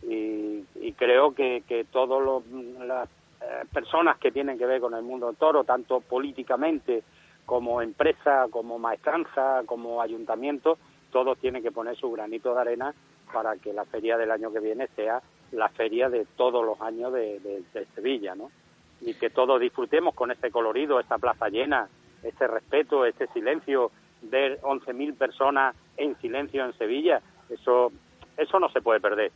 Y, 0.01 0.65
y 0.75 0.93
creo 0.93 1.33
que, 1.33 1.63
que 1.67 1.85
todas 1.85 2.43
las 2.79 3.09
eh, 3.41 3.63
personas 3.71 4.17
que 4.17 4.31
tienen 4.31 4.57
que 4.57 4.65
ver 4.65 4.81
con 4.81 4.93
el 4.93 5.03
mundo 5.03 5.27
del 5.27 5.35
toro, 5.35 5.63
tanto 5.63 6.01
políticamente 6.01 7.03
como 7.45 7.81
empresa, 7.81 8.47
como 8.49 8.79
maestranza, 8.79 9.61
como 9.65 10.01
ayuntamiento, 10.01 10.77
todos 11.11 11.37
tienen 11.37 11.61
que 11.61 11.71
poner 11.71 11.95
su 11.95 12.11
granito 12.11 12.53
de 12.53 12.61
arena 12.61 12.93
para 13.31 13.55
que 13.57 13.73
la 13.73 13.85
feria 13.85 14.17
del 14.17 14.31
año 14.31 14.51
que 14.51 14.59
viene 14.59 14.87
sea 14.95 15.21
la 15.57 15.69
feria 15.69 16.09
de 16.09 16.25
todos 16.37 16.65
los 16.65 16.79
años 16.81 17.13
de, 17.13 17.39
de- 17.39 17.63
de 17.73 17.85
Sevilla, 17.95 18.35
¿no? 18.35 18.51
Y 19.01 19.13
que 19.15 19.29
todos 19.29 19.59
disfrutemos 19.59 20.15
con 20.15 20.31
este 20.31 20.51
colorido, 20.51 20.99
esta 20.99 21.17
plaza 21.17 21.49
llena, 21.49 21.87
este 22.23 22.47
respeto, 22.47 23.05
este 23.05 23.27
silencio, 23.27 23.91
ver 24.23 24.59
11.000 24.61 25.15
personas 25.17 25.75
en 25.97 26.15
silencio 26.17 26.65
en 26.65 26.73
Sevilla, 26.77 27.21
eso, 27.49 27.91
eso 28.37 28.59
no 28.59 28.69
se 28.69 28.81
puede 28.81 28.99
perder. 28.99 29.31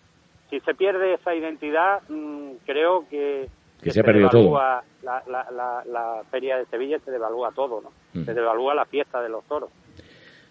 Si 0.50 0.60
se 0.62 0.74
pierde 0.74 1.14
esa 1.14 1.36
identidad, 1.36 2.02
mm, 2.10 2.54
creo 2.66 3.08
que, 3.10 3.48
Que 3.84 3.92
se 3.92 4.00
ha 4.00 4.04
perdido 4.04 4.30
todo. 4.30 4.42
devalúa 4.42 4.84
La, 5.04 5.24
la, 5.28 5.48
la, 5.52 5.84
la 5.86 6.24
feria 6.32 6.58
de 6.58 6.66
Sevilla 6.66 6.98
se 7.06 7.12
devalúa 7.12 7.52
todo, 7.52 7.82
¿no? 7.82 7.92
Mm. 8.14 8.26
Se 8.26 8.34
devalúa 8.34 8.74
la 8.74 8.86
fiesta 8.86 9.22
de 9.22 9.30
los 9.30 9.44
toros. 9.46 9.70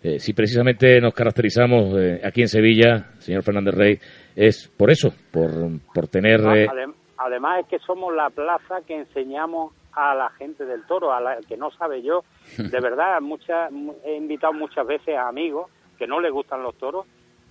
Eh, 0.01 0.21
si 0.21 0.33
precisamente 0.33 1.01
nos 1.01 1.13
caracterizamos 1.13 1.93
eh, 1.99 2.21
aquí 2.23 2.43
en 2.43 2.49
Sevilla, 2.49 3.11
señor 3.19 3.43
Fernández 3.43 3.75
Rey, 3.75 3.99
es 4.47 4.69
por 4.69 4.91
eso, 4.91 5.13
por, 5.33 5.51
por 5.95 6.09
tener... 6.09 6.41
Eh, 6.41 6.67
adem- 6.69 6.95
además 7.17 7.61
es 7.61 7.67
que 7.67 7.79
somos 7.81 8.15
la 8.15 8.31
plaza 8.31 8.83
que 8.87 8.95
enseñamos 8.97 9.73
a 9.93 10.15
la 10.15 10.31
gente 10.31 10.65
del 10.65 10.87
toro, 10.87 11.13
a 11.13 11.21
la 11.21 11.39
que 11.49 11.57
no 11.57 11.71
sabe 11.73 12.03
yo. 12.03 12.23
De 12.57 12.81
verdad, 12.81 13.21
muchas, 13.21 13.71
mu- 13.73 13.97
he 14.05 14.15
invitado 14.17 14.53
muchas 14.53 14.87
veces 14.87 15.17
a 15.17 15.29
amigos 15.29 15.71
que 15.99 16.07
no 16.07 16.21
les 16.21 16.31
gustan 16.33 16.63
los 16.63 16.77
toros 16.79 17.07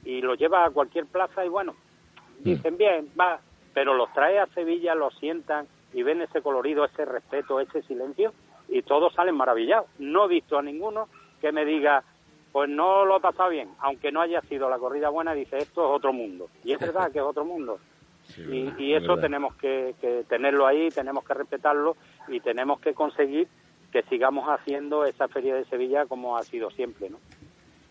y 0.05 0.21
los 0.21 0.39
lleva 0.39 0.63
a 0.65 0.69
cualquier 0.69 1.05
plaza 1.07 1.43
y 1.45 1.49
bueno, 1.49 1.75
dicen 2.39 2.77
bien, 2.77 3.09
va, 3.19 3.39
pero 3.73 3.93
los 3.93 4.11
trae 4.13 4.39
a 4.39 4.45
Sevilla, 4.47 4.95
los 4.95 5.13
sientan 5.19 5.67
y 5.93 6.03
ven 6.03 6.21
ese 6.21 6.41
colorido, 6.41 6.85
ese 6.85 7.03
respeto, 7.03 7.59
ese 7.59 7.81
silencio 7.81 8.31
y 8.69 8.81
todos 8.83 9.13
salen 9.13 9.35
maravillados. 9.35 9.87
No 9.99 10.25
he 10.25 10.29
visto 10.29 10.57
a 10.57 10.61
ninguno 10.61 11.09
que 11.41 11.51
me 11.51 11.65
diga, 11.65 12.03
pues 12.57 12.71
no 12.71 13.05
lo 13.05 13.17
he 13.17 13.19
pasado 13.19 13.51
bien, 13.51 13.69
aunque 13.81 14.11
no 14.11 14.19
haya 14.19 14.41
sido 14.41 14.67
la 14.67 14.79
corrida 14.79 15.09
buena, 15.09 15.35
dice 15.35 15.57
esto 15.59 15.85
es 15.91 15.95
otro 15.95 16.11
mundo. 16.11 16.49
Y 16.63 16.71
es 16.73 16.79
verdad 16.79 17.11
que 17.11 17.19
es 17.19 17.23
otro 17.23 17.45
mundo. 17.45 17.77
y, 18.35 18.73
y 18.79 18.93
es 18.95 19.03
eso 19.03 19.09
verdad. 19.13 19.21
tenemos 19.27 19.55
que, 19.57 19.93
que 20.01 20.23
tenerlo 20.27 20.65
ahí, 20.65 20.89
tenemos 20.89 21.23
que 21.23 21.35
respetarlo 21.35 21.95
y 22.27 22.39
tenemos 22.39 22.79
que 22.79 22.95
conseguir 22.95 23.47
que 23.91 24.01
sigamos 24.09 24.47
haciendo 24.49 25.05
esa 25.05 25.27
feria 25.27 25.53
de 25.53 25.65
Sevilla 25.65 26.07
como 26.07 26.35
ha 26.35 26.41
sido 26.41 26.71
siempre, 26.71 27.11
¿no? 27.11 27.19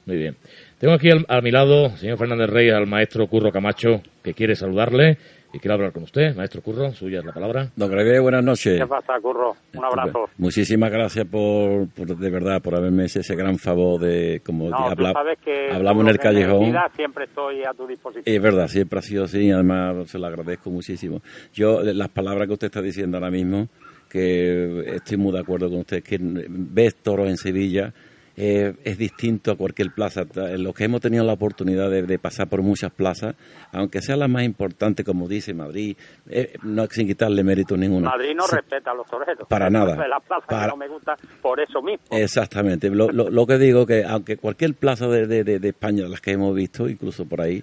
Muy 0.05 0.17
bien. 0.17 0.37
Tengo 0.81 0.95
aquí 0.95 1.11
al- 1.13 1.27
a 1.29 1.41
mi 1.41 1.53
lado, 1.53 1.91
señor 1.91 2.19
Fernández 2.19 2.51
Rey, 2.51 2.71
al 2.71 2.89
maestro 2.89 3.29
Curro 3.29 3.53
Camacho, 3.53 4.03
que 4.25 4.35
quiere 4.35 4.57
saludarle 4.57 5.19
y 5.57 5.59
quiere 5.59 5.75
hablar 5.75 5.93
con 5.93 6.03
usted. 6.05 6.35
Maestro 6.37 6.61
Curro, 6.63 6.93
suya 6.93 7.21
es 7.21 7.25
la 7.25 7.33
palabra. 7.33 7.71
Don 7.75 7.91
Gregorio, 7.91 8.23
buenas 8.23 8.45
noches. 8.45 8.79
¿Qué 8.79 8.87
pasa, 8.87 9.15
Curro? 9.21 9.57
Un 9.75 9.85
abrazo. 9.85 10.29
Muchísimas 10.39 10.91
gracias 10.91 11.25
por, 11.27 11.89
por, 11.89 12.17
de 12.17 12.31
verdad, 12.31 12.61
por 12.63 12.75
haberme 12.75 13.05
hecho 13.05 13.21
ese 13.21 13.35
gran 13.35 13.59
favor 13.59 14.01
de, 14.01 14.41
como 14.45 14.69
No, 14.71 14.77
habla- 14.77 15.13
sabes 15.13 15.39
que 15.45 15.71
hablamos 15.73 16.05
en 16.05 16.09
el 16.11 16.19
callejón. 16.19 16.75
siempre 16.95 17.25
estoy 17.25 17.65
a 17.65 17.73
tu 17.75 17.87
disposición. 17.87 18.23
Es 18.27 18.43
verdad, 18.43 18.69
siempre 18.69 18.99
ha 18.99 19.03
sido 19.03 19.25
así 19.25 19.41
y 19.47 19.51
además 19.51 20.09
se 20.11 20.19
lo 20.19 20.27
agradezco 20.27 20.71
muchísimo. 20.71 21.23
Yo, 21.53 21.83
las 21.83 22.09
palabras 22.09 22.47
que 22.47 22.53
usted 22.55 22.67
está 22.67 22.83
diciendo 22.83 23.17
ahora 23.17 23.31
mismo, 23.31 23.69
que 24.09 24.95
estoy 24.97 25.17
muy 25.17 25.33
de 25.33 25.41
acuerdo 25.41 25.69
con 25.69 25.81
usted, 25.81 26.03
que 26.03 26.19
ves 26.21 26.95
toros 26.97 27.29
en 27.29 27.37
Sevilla 27.37 27.93
eh, 28.37 28.75
es 28.85 28.99
distinto 28.99 29.51
a 29.51 29.57
cualquier 29.57 29.93
plaza. 29.93 30.25
Los 30.59 30.75
que 30.75 30.85
hemos 30.85 31.01
tenido 31.01 31.25
la 31.25 31.33
oportunidad 31.33 31.91
de, 31.91 32.03
de 32.03 32.19
pasar 32.19 32.49
por 32.49 32.61
muchas 32.63 32.93
plazas, 32.93 33.35
aunque 33.73 34.03
sea 34.03 34.17
la 34.17 34.29
más 34.29 34.43
importante, 34.45 35.05
como 35.05 35.27
dice 35.27 35.55
Madrid, 35.55 35.97
eh, 36.29 36.53
no 36.63 36.87
sin 36.87 37.07
quitarle 37.07 37.43
mérito 37.43 37.77
ninguno. 37.77 38.11
Madrid 38.11 38.35
no 38.37 38.45
Sí, 38.47 38.57
respeta 38.57 38.91
a 38.91 38.95
los 38.95 39.07
toreros. 39.07 39.49
Para 39.49 39.71
nada. 39.71 39.97
Para- 39.97 40.65
que 40.65 40.69
no 40.69 40.77
me 40.77 40.89
gusta 40.89 41.17
por 41.41 41.61
eso 41.61 41.81
mismo. 41.81 42.05
Exactamente. 42.11 42.91
Lo, 42.91 43.11
lo- 43.11 43.31
lo 43.31 43.47
que 43.47 43.59
digo 43.59 43.87
que 43.87 44.05
aunque 44.05 44.37
cualquier 44.37 44.75
plaza 44.75 45.07
de, 45.09 45.27
de- 45.27 45.45
de- 45.59 45.69
España, 45.69 46.07
las 46.09 46.21
que 46.21 46.33
hemos 46.33 46.55
visto, 46.55 46.89
incluso 46.89 47.25
por 47.27 47.41
ahí, 47.41 47.63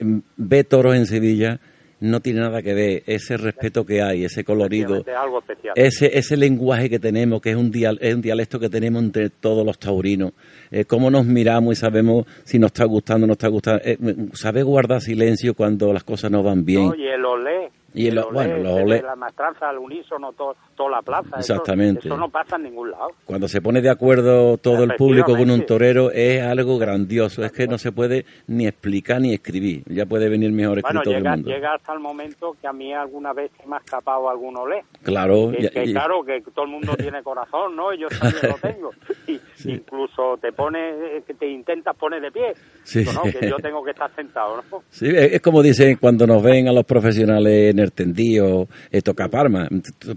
mm, 0.00 0.18
ve 0.36 0.64
toros 0.64 0.94
en 0.96 1.06
Sevilla, 1.06 1.60
no 2.00 2.20
tiene 2.20 2.40
nada 2.40 2.62
que 2.62 2.74
ver 2.74 3.02
ese 3.06 3.36
respeto 3.36 3.84
que 3.84 4.02
hay, 4.02 4.24
ese 4.24 4.44
colorido, 4.44 4.98
Es 4.98 5.08
algo 5.08 5.40
especial. 5.40 5.74
ese 5.76 6.18
ese 6.18 6.36
lenguaje 6.36 6.88
que 6.88 6.98
tenemos, 6.98 7.40
que 7.40 7.50
es 7.50 7.56
un, 7.56 7.70
dial, 7.70 7.98
es 8.00 8.14
un 8.14 8.22
dialecto 8.22 8.58
que 8.60 8.68
tenemos 8.68 9.02
entre 9.02 9.30
todos 9.30 9.64
los 9.64 9.78
taurinos, 9.78 10.32
eh, 10.70 10.84
cómo 10.84 11.10
nos 11.10 11.26
miramos 11.26 11.72
y 11.72 11.76
sabemos 11.76 12.26
si 12.44 12.58
nos 12.58 12.68
está 12.68 12.84
gustando 12.84 13.24
o 13.24 13.26
no 13.26 13.32
está 13.32 13.48
gustando, 13.48 13.82
eh, 13.84 13.98
saber 14.34 14.64
guardar 14.64 15.00
silencio 15.00 15.54
cuando 15.54 15.92
las 15.92 16.04
cosas 16.04 16.30
no 16.30 16.42
van 16.42 16.64
bien. 16.64 16.92
Y 16.96 17.06
el 17.06 17.24
olé. 17.24 17.70
Y 17.98 18.06
el- 18.08 18.18
olé, 18.18 18.28
bueno, 18.32 18.56
los 18.58 18.72
olé. 18.82 19.02
La 19.02 19.16
maestranza 19.16 19.68
al 19.68 19.78
unísono, 19.78 20.32
todo- 20.32 20.56
toda 20.76 20.90
la 20.90 21.02
plaza. 21.02 21.38
eso- 21.40 21.54
Exactamente. 21.54 22.08
Eso, 22.08 22.16
no 22.16 22.28
pasa 22.28 22.56
en 22.56 22.62
ningún 22.64 22.90
lado. 22.90 23.08
Cuando 23.24 23.48
se 23.48 23.60
pone 23.60 23.80
de 23.80 23.90
acuerdo 23.90 24.56
todo 24.58 24.84
el 24.84 24.94
público 24.96 25.36
con 25.36 25.50
un 25.50 25.66
torero 25.66 26.10
es 26.10 26.42
algo 26.42 26.78
grandioso, 26.78 27.42
es 27.44 27.52
que 27.52 27.66
no 27.66 27.78
se 27.78 27.92
puede 27.92 28.24
ni 28.46 28.66
explicar 28.66 29.20
ni 29.20 29.34
escribir, 29.34 29.82
ya 29.86 30.06
puede 30.06 30.28
venir 30.28 30.52
mejor 30.52 30.80
Bueno, 30.82 31.00
escrito 31.00 31.10
llega, 31.18 31.30
del 31.32 31.40
mundo. 31.40 31.50
llega 31.54 31.74
hasta 31.74 31.92
el 31.92 32.00
momento 32.00 32.56
que 32.60 32.66
a 32.68 32.72
mí 32.72 32.92
alguna 32.92 33.32
vez 33.32 33.50
se 33.60 33.66
me 33.68 33.76
ha 33.76 33.78
escapado 33.80 34.28
algún 34.30 34.56
olé. 34.56 34.82
Claro, 35.02 35.50
Que, 35.50 35.62
ya- 35.62 35.70
que 35.70 35.84
claro, 35.84 36.24
que 36.24 36.40
todo 36.54 36.64
el 36.64 36.70
mundo 36.70 36.94
tiene 36.96 37.22
corazón, 37.22 37.74
¿no? 37.76 37.92
Y 37.92 37.98
yo 37.98 38.08
también 38.08 38.42
lo 38.48 38.56
tengo. 38.62 38.90
Y 39.26 39.40
incluso 39.64 40.36
te 40.40 40.52
pone, 40.52 40.78
que 41.26 41.34
te 41.34 41.48
intentas 41.48 41.96
poner 41.96 42.20
de 42.22 42.30
pie. 42.30 42.52
Sí. 42.84 43.04
No, 43.04 43.22
que 43.22 43.48
yo 43.48 43.56
tengo 43.56 43.82
que 43.82 43.90
estar 43.90 44.14
sentado, 44.14 44.62
¿no? 44.70 44.82
Sí, 44.88 45.08
es 45.08 45.40
como 45.40 45.62
dicen 45.62 45.96
cuando 46.00 46.26
nos 46.26 46.42
ven 46.42 46.68
a 46.68 46.72
los 46.72 46.84
profesionales 46.84 47.72
en 47.72 47.78
el 47.80 47.88
el 47.88 47.92
tendido, 47.92 48.68
eh, 48.90 49.02
toca 49.02 49.28
palma. 49.28 49.68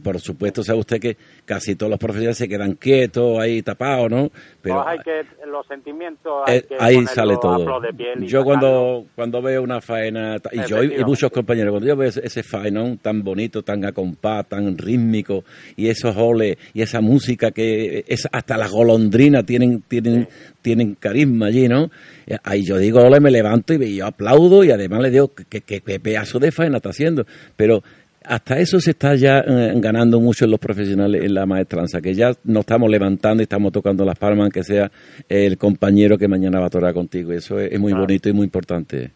Por 0.04 0.20
supuesto, 0.20 0.64
sabe 0.64 0.80
usted 0.80 1.00
que 1.00 1.18
casi 1.52 1.76
todos 1.76 1.90
los 1.90 2.00
profesionales 2.00 2.38
se 2.38 2.48
quedan 2.48 2.76
quietos, 2.76 3.38
ahí 3.38 3.62
tapados, 3.62 4.10
¿no? 4.10 4.32
Pero 4.62 4.76
Pues 4.76 4.88
hay 4.88 5.00
que, 5.00 5.46
los 5.48 5.68
sentimientos 5.68 6.44
eh, 6.48 6.52
hay 6.54 6.62
que 6.62 6.76
ahí 6.80 7.06
sale 7.08 7.36
todo. 7.42 7.82
de 7.82 7.92
piel 7.94 8.26
Yo 8.26 8.46
cuando, 8.46 9.04
cuando 9.16 9.42
veo 9.42 9.62
una 9.62 9.82
faena, 9.82 10.38
y 10.54 10.66
yo 10.66 10.82
y- 10.82 11.04
muchos 11.04 11.30
compañeros, 11.30 11.72
cuando 11.74 11.90
yo 11.90 11.98
veo 11.98 12.08
ese, 12.08 12.42
faenón 12.42 13.00
tan 13.00 13.22
bonito, 13.22 13.64
tan 13.64 13.84
a 13.84 13.92
compás, 13.92 14.48
tan 14.48 14.78
rítmico, 14.78 15.44
y 15.76 15.90
esos 15.90 16.16
oles, 16.16 16.56
y 16.74 16.84
esa 16.84 17.02
música 17.02 17.52
que 17.52 18.06
es 18.08 18.26
hasta 18.32 18.56
las 18.56 18.72
golondrinas 18.72 19.46
tienen, 19.46 19.82
tienen, 19.90 20.30
tienen 20.62 20.96
carisma 20.96 21.48
allí, 21.48 21.68
¿no? 21.68 21.90
Eh, 22.28 22.38
Ahí 22.46 22.64
yo 22.64 22.78
digo, 22.78 23.02
ole, 23.02 23.20
me 23.20 23.30
levanto 23.30 23.74
y 23.74 23.98
yo 23.98 24.06
aplaudo 24.06 24.64
y 24.64 24.72
además 24.72 25.02
le 25.02 25.10
digo 25.10 25.34
que 25.36 25.82
pedazo 26.00 26.40
de 26.40 26.54
faena 26.54 26.78
está 26.78 26.92
haciendo. 26.92 27.26
Pero 27.58 27.84
hasta 28.24 28.60
eso 28.60 28.80
se 28.80 28.92
está 28.92 29.16
ya 29.16 29.40
eh, 29.40 29.74
ganando 29.76 30.20
mucho 30.20 30.46
en 30.46 30.52
los 30.52 30.60
profesionales 30.60 31.24
en 31.24 31.34
la 31.34 31.46
maestranza, 31.46 32.02
que 32.02 32.14
ya 32.14 32.32
nos 32.44 32.62
estamos 32.62 32.90
levantando 32.90 33.42
y 33.42 33.46
estamos 33.46 33.72
tocando 33.72 34.06
las 34.06 34.18
palmas, 34.18 34.44
aunque 34.44 34.64
sea 34.64 34.92
el 35.28 35.58
compañero 35.58 36.18
que 36.18 36.28
mañana 36.28 36.60
va 36.60 36.68
a 36.68 36.70
torar 36.70 36.94
contigo. 36.94 37.32
Eso 37.32 37.60
es, 37.60 37.72
es 37.72 37.80
muy 37.80 37.94
bonito 37.94 38.30
y 38.30 38.34
muy 38.34 38.46
importante. 38.46 39.12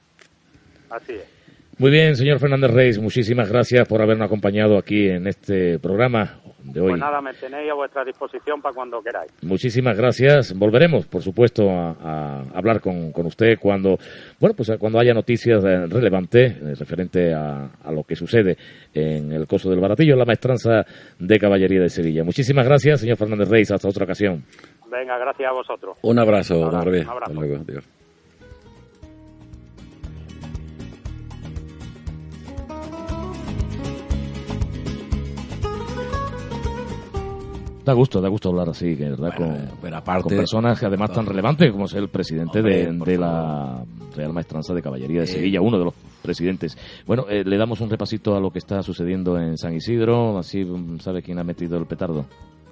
Así 0.89 1.13
es. 1.13 1.35
Muy 1.77 1.91
bien, 1.91 2.15
señor 2.15 2.39
Fernández 2.39 2.71
Reis, 2.71 2.99
muchísimas 2.99 3.49
gracias 3.49 3.85
por 3.85 4.01
habernos 4.01 4.27
acompañado 4.27 4.77
aquí 4.77 5.09
en 5.09 5.27
este 5.27 5.77
programa 5.77 6.39
de 6.73 6.81
hoy. 6.81 6.89
Pues 6.89 6.99
nada, 6.99 7.21
me 7.21 7.33
tenéis 7.33 7.71
a 7.71 7.73
vuestra 7.75 8.03
disposición 8.03 8.61
para 8.61 8.73
cuando 8.73 9.01
queráis. 9.01 9.31
Muchísimas 9.43 9.97
gracias. 9.97 10.53
Volveremos, 10.57 11.05
por 11.07 11.21
supuesto, 11.21 11.69
a, 11.69 11.91
a 11.91 12.41
hablar 12.53 12.81
con, 12.81 13.11
con 13.11 13.25
usted 13.27 13.57
cuando, 13.59 13.97
bueno, 14.39 14.55
pues 14.55 14.71
cuando 14.79 14.99
haya 14.99 15.13
noticias 15.13 15.63
eh, 15.63 15.85
relevantes 15.87 16.53
eh, 16.57 16.73
referente 16.77 17.33
a, 17.33 17.69
a 17.83 17.91
lo 17.91 18.03
que 18.03 18.15
sucede 18.15 18.57
en 18.93 19.31
el 19.31 19.47
coso 19.47 19.69
del 19.69 19.79
baratillo, 19.79 20.13
en 20.13 20.19
la 20.19 20.25
maestranza 20.25 20.85
de 21.19 21.39
caballería 21.39 21.81
de 21.81 21.89
Sevilla. 21.89 22.23
Muchísimas 22.23 22.65
gracias, 22.65 23.01
señor 23.01 23.17
Fernández 23.17 23.49
Reis. 23.49 23.71
Hasta 23.71 23.87
otra 23.87 24.05
ocasión. 24.05 24.43
Venga, 24.91 25.17
gracias 25.17 25.49
a 25.49 25.53
vosotros. 25.53 25.97
Un 26.03 26.19
abrazo, 26.19 26.59
un 26.59 26.75
abrazo. 26.75 27.11
Hasta 27.11 27.33
luego. 27.33 27.57
Adiós. 27.67 27.94
Da 37.85 37.93
gusto, 37.93 38.19
da 38.19 38.27
gusto 38.29 38.49
hablar 38.49 38.67
así, 38.69 38.95
que, 38.97 39.09
¿verdad? 39.11 39.35
con, 39.37 39.55
pero 39.81 39.97
aparte- 39.97 40.23
con 40.23 40.35
personas 40.37 40.79
que 40.79 40.87
además 40.87 41.11
tan 41.11 41.25
relevantes 41.25 41.71
como 41.71 41.85
es 41.85 41.93
el 41.93 42.09
presidente 42.09 42.59
Hombre, 42.59 42.91
de, 43.11 43.17
la 43.19 43.83
Real 44.15 44.33
Maestranza 44.33 44.73
de 44.73 44.81
Caballería 44.81 45.19
de 45.19 45.25
Eh. 45.25 45.27
Sevilla, 45.27 45.61
uno 45.61 45.77
de 45.77 45.85
los 45.85 45.93
presidentes. 46.23 46.75
Bueno, 47.05 47.25
eh, 47.29 47.43
le 47.45 47.57
damos 47.57 47.79
un 47.81 47.89
repasito 47.91 48.35
a 48.35 48.39
lo 48.39 48.49
que 48.49 48.57
está 48.57 48.81
sucediendo 48.81 49.39
en 49.39 49.57
San 49.59 49.75
Isidro, 49.75 50.37
así 50.39 50.65
mm, 50.65 50.99
sabe 50.99 51.21
quién 51.21 51.37
ha 51.37 51.43
metido 51.43 51.77
el 51.77 51.85
petardo. 51.85 52.25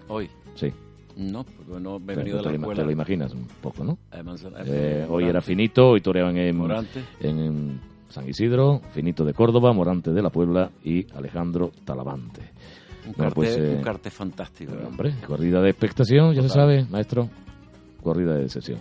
Hoy. 0.07 0.27
Sí. 0.55 0.71
No, 1.15 1.43
porque 1.43 1.79
no 1.79 1.99
me 1.99 2.13
he 2.13 2.15
venido 2.15 2.37
de 2.37 2.43
te 2.43 2.49
la 2.49 2.55
escuela. 2.55 2.81
te 2.81 2.85
lo 2.85 2.91
imaginas 2.91 3.33
un 3.33 3.47
poco, 3.61 3.83
¿no? 3.83 3.99
Además, 4.09 4.43
Eh, 4.65 5.05
hoy 5.07 5.25
era 5.25 5.41
Finito, 5.41 5.89
hoy 5.89 6.01
toreaban 6.01 6.35
en, 6.37 6.59
en 7.21 7.79
San 8.09 8.27
Isidro, 8.27 8.81
Finito 8.93 9.23
de 9.23 9.33
Córdoba, 9.35 9.73
Morante 9.73 10.11
de 10.11 10.21
la 10.23 10.31
Puebla 10.31 10.71
y 10.83 11.05
Alejandro 11.15 11.71
Talavante. 11.85 12.41
Un 13.07 13.13
cartel, 13.13 13.33
pues, 13.33 13.57
eh, 13.57 13.75
un 13.77 13.83
cartel 13.83 14.11
fantástico. 14.11 14.73
¿no? 14.79 14.87
Hombre, 14.87 15.13
corrida 15.27 15.61
de 15.61 15.69
expectación, 15.69 16.33
ya 16.33 16.41
se 16.41 16.49
sabe, 16.49 16.85
maestro. 16.89 17.29
Corrida 18.01 18.33
de 18.35 18.43
decepción. 18.43 18.79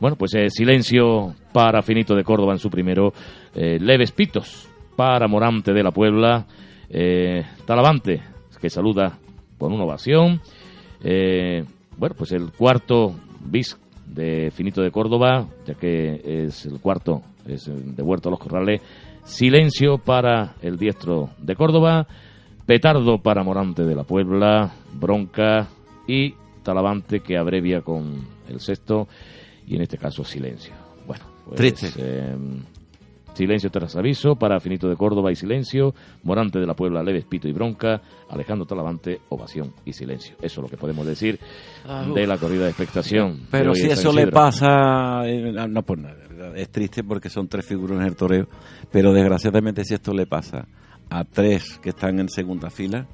Bueno, 0.00 0.16
pues 0.16 0.34
eh, 0.34 0.50
silencio 0.50 1.34
para 1.52 1.80
Finito 1.82 2.14
de 2.14 2.24
Córdoba 2.24 2.52
en 2.52 2.58
su 2.58 2.68
primero. 2.70 3.12
eh, 3.54 3.78
leves 3.80 4.10
pitos 4.12 4.68
para 4.96 5.28
Morante 5.28 5.72
de 5.72 5.82
la 5.82 5.90
Puebla. 5.92 6.44
eh, 6.88 7.44
Talavante, 7.64 8.20
que 8.60 8.68
saluda 8.70 9.18
con 9.58 9.72
una 9.72 9.84
ovación. 9.84 10.40
Eh, 11.02 11.64
bueno, 11.96 12.14
pues 12.18 12.32
el 12.32 12.50
cuarto 12.52 13.14
bis 13.40 13.76
de 14.06 14.50
Finito 14.52 14.82
de 14.82 14.90
Córdoba, 14.90 15.46
ya 15.66 15.74
que 15.74 16.20
es 16.46 16.66
el 16.66 16.80
cuarto, 16.80 17.22
es 17.46 17.66
de 17.66 18.02
Huerto 18.02 18.28
a 18.28 18.32
los 18.32 18.40
Corrales. 18.40 18.80
Silencio 19.24 19.98
para 19.98 20.54
el 20.62 20.76
diestro 20.78 21.30
de 21.38 21.54
Córdoba. 21.56 22.06
Petardo 22.66 23.18
para 23.22 23.42
Morante 23.42 23.84
de 23.84 23.94
la 23.94 24.04
Puebla, 24.04 24.72
Bronca 24.94 25.68
y 26.06 26.34
Talavante 26.62 27.20
que 27.20 27.36
abrevia 27.36 27.82
con 27.82 28.26
el 28.48 28.60
sexto 28.60 29.06
y 29.66 29.76
en 29.76 29.82
este 29.82 29.98
caso 29.98 30.24
silencio. 30.24 30.72
Bueno, 31.06 31.24
pues, 31.44 31.56
Triste. 31.56 31.88
eh, 31.98 32.34
silencio 33.34 33.68
tras 33.70 33.96
aviso 33.96 34.36
para 34.36 34.60
Finito 34.60 34.88
de 34.88 34.96
Córdoba 34.96 35.30
y 35.30 35.36
silencio, 35.36 35.94
Morante 36.22 36.58
de 36.58 36.66
la 36.66 36.74
Puebla, 36.74 37.02
Leves, 37.02 37.26
Pito 37.26 37.48
y 37.48 37.52
Bronca, 37.52 38.00
Alejandro 38.30 38.64
Talavante, 38.64 39.20
ovación 39.28 39.74
y 39.84 39.92
silencio. 39.92 40.36
Eso 40.40 40.60
es 40.60 40.62
lo 40.62 40.68
que 40.68 40.78
podemos 40.78 41.04
decir 41.06 41.38
Ah, 41.86 42.06
de 42.14 42.26
la 42.26 42.38
corrida 42.38 42.62
de 42.64 42.70
expectación. 42.70 43.40
Pero 43.50 43.74
si 43.74 43.88
eso 43.90 44.10
le 44.10 44.28
pasa, 44.28 45.28
eh, 45.28 45.52
no 45.68 45.82
por 45.82 45.98
nada, 45.98 46.14
de 46.14 46.28
verdad, 46.28 46.56
es 46.56 46.70
triste 46.70 47.04
porque 47.04 47.28
son 47.28 47.46
tres 47.46 47.66
figuras 47.66 47.98
en 48.00 48.06
el 48.06 48.16
toreo, 48.16 48.46
pero 48.90 49.12
desgraciadamente 49.12 49.84
si 49.84 49.92
esto 49.92 50.14
le 50.14 50.26
pasa 50.26 50.66
a 51.18 51.24
tres 51.24 51.78
que 51.82 51.90
están 51.90 52.18
en 52.20 52.28
segunda 52.28 52.70
fila, 52.70 53.06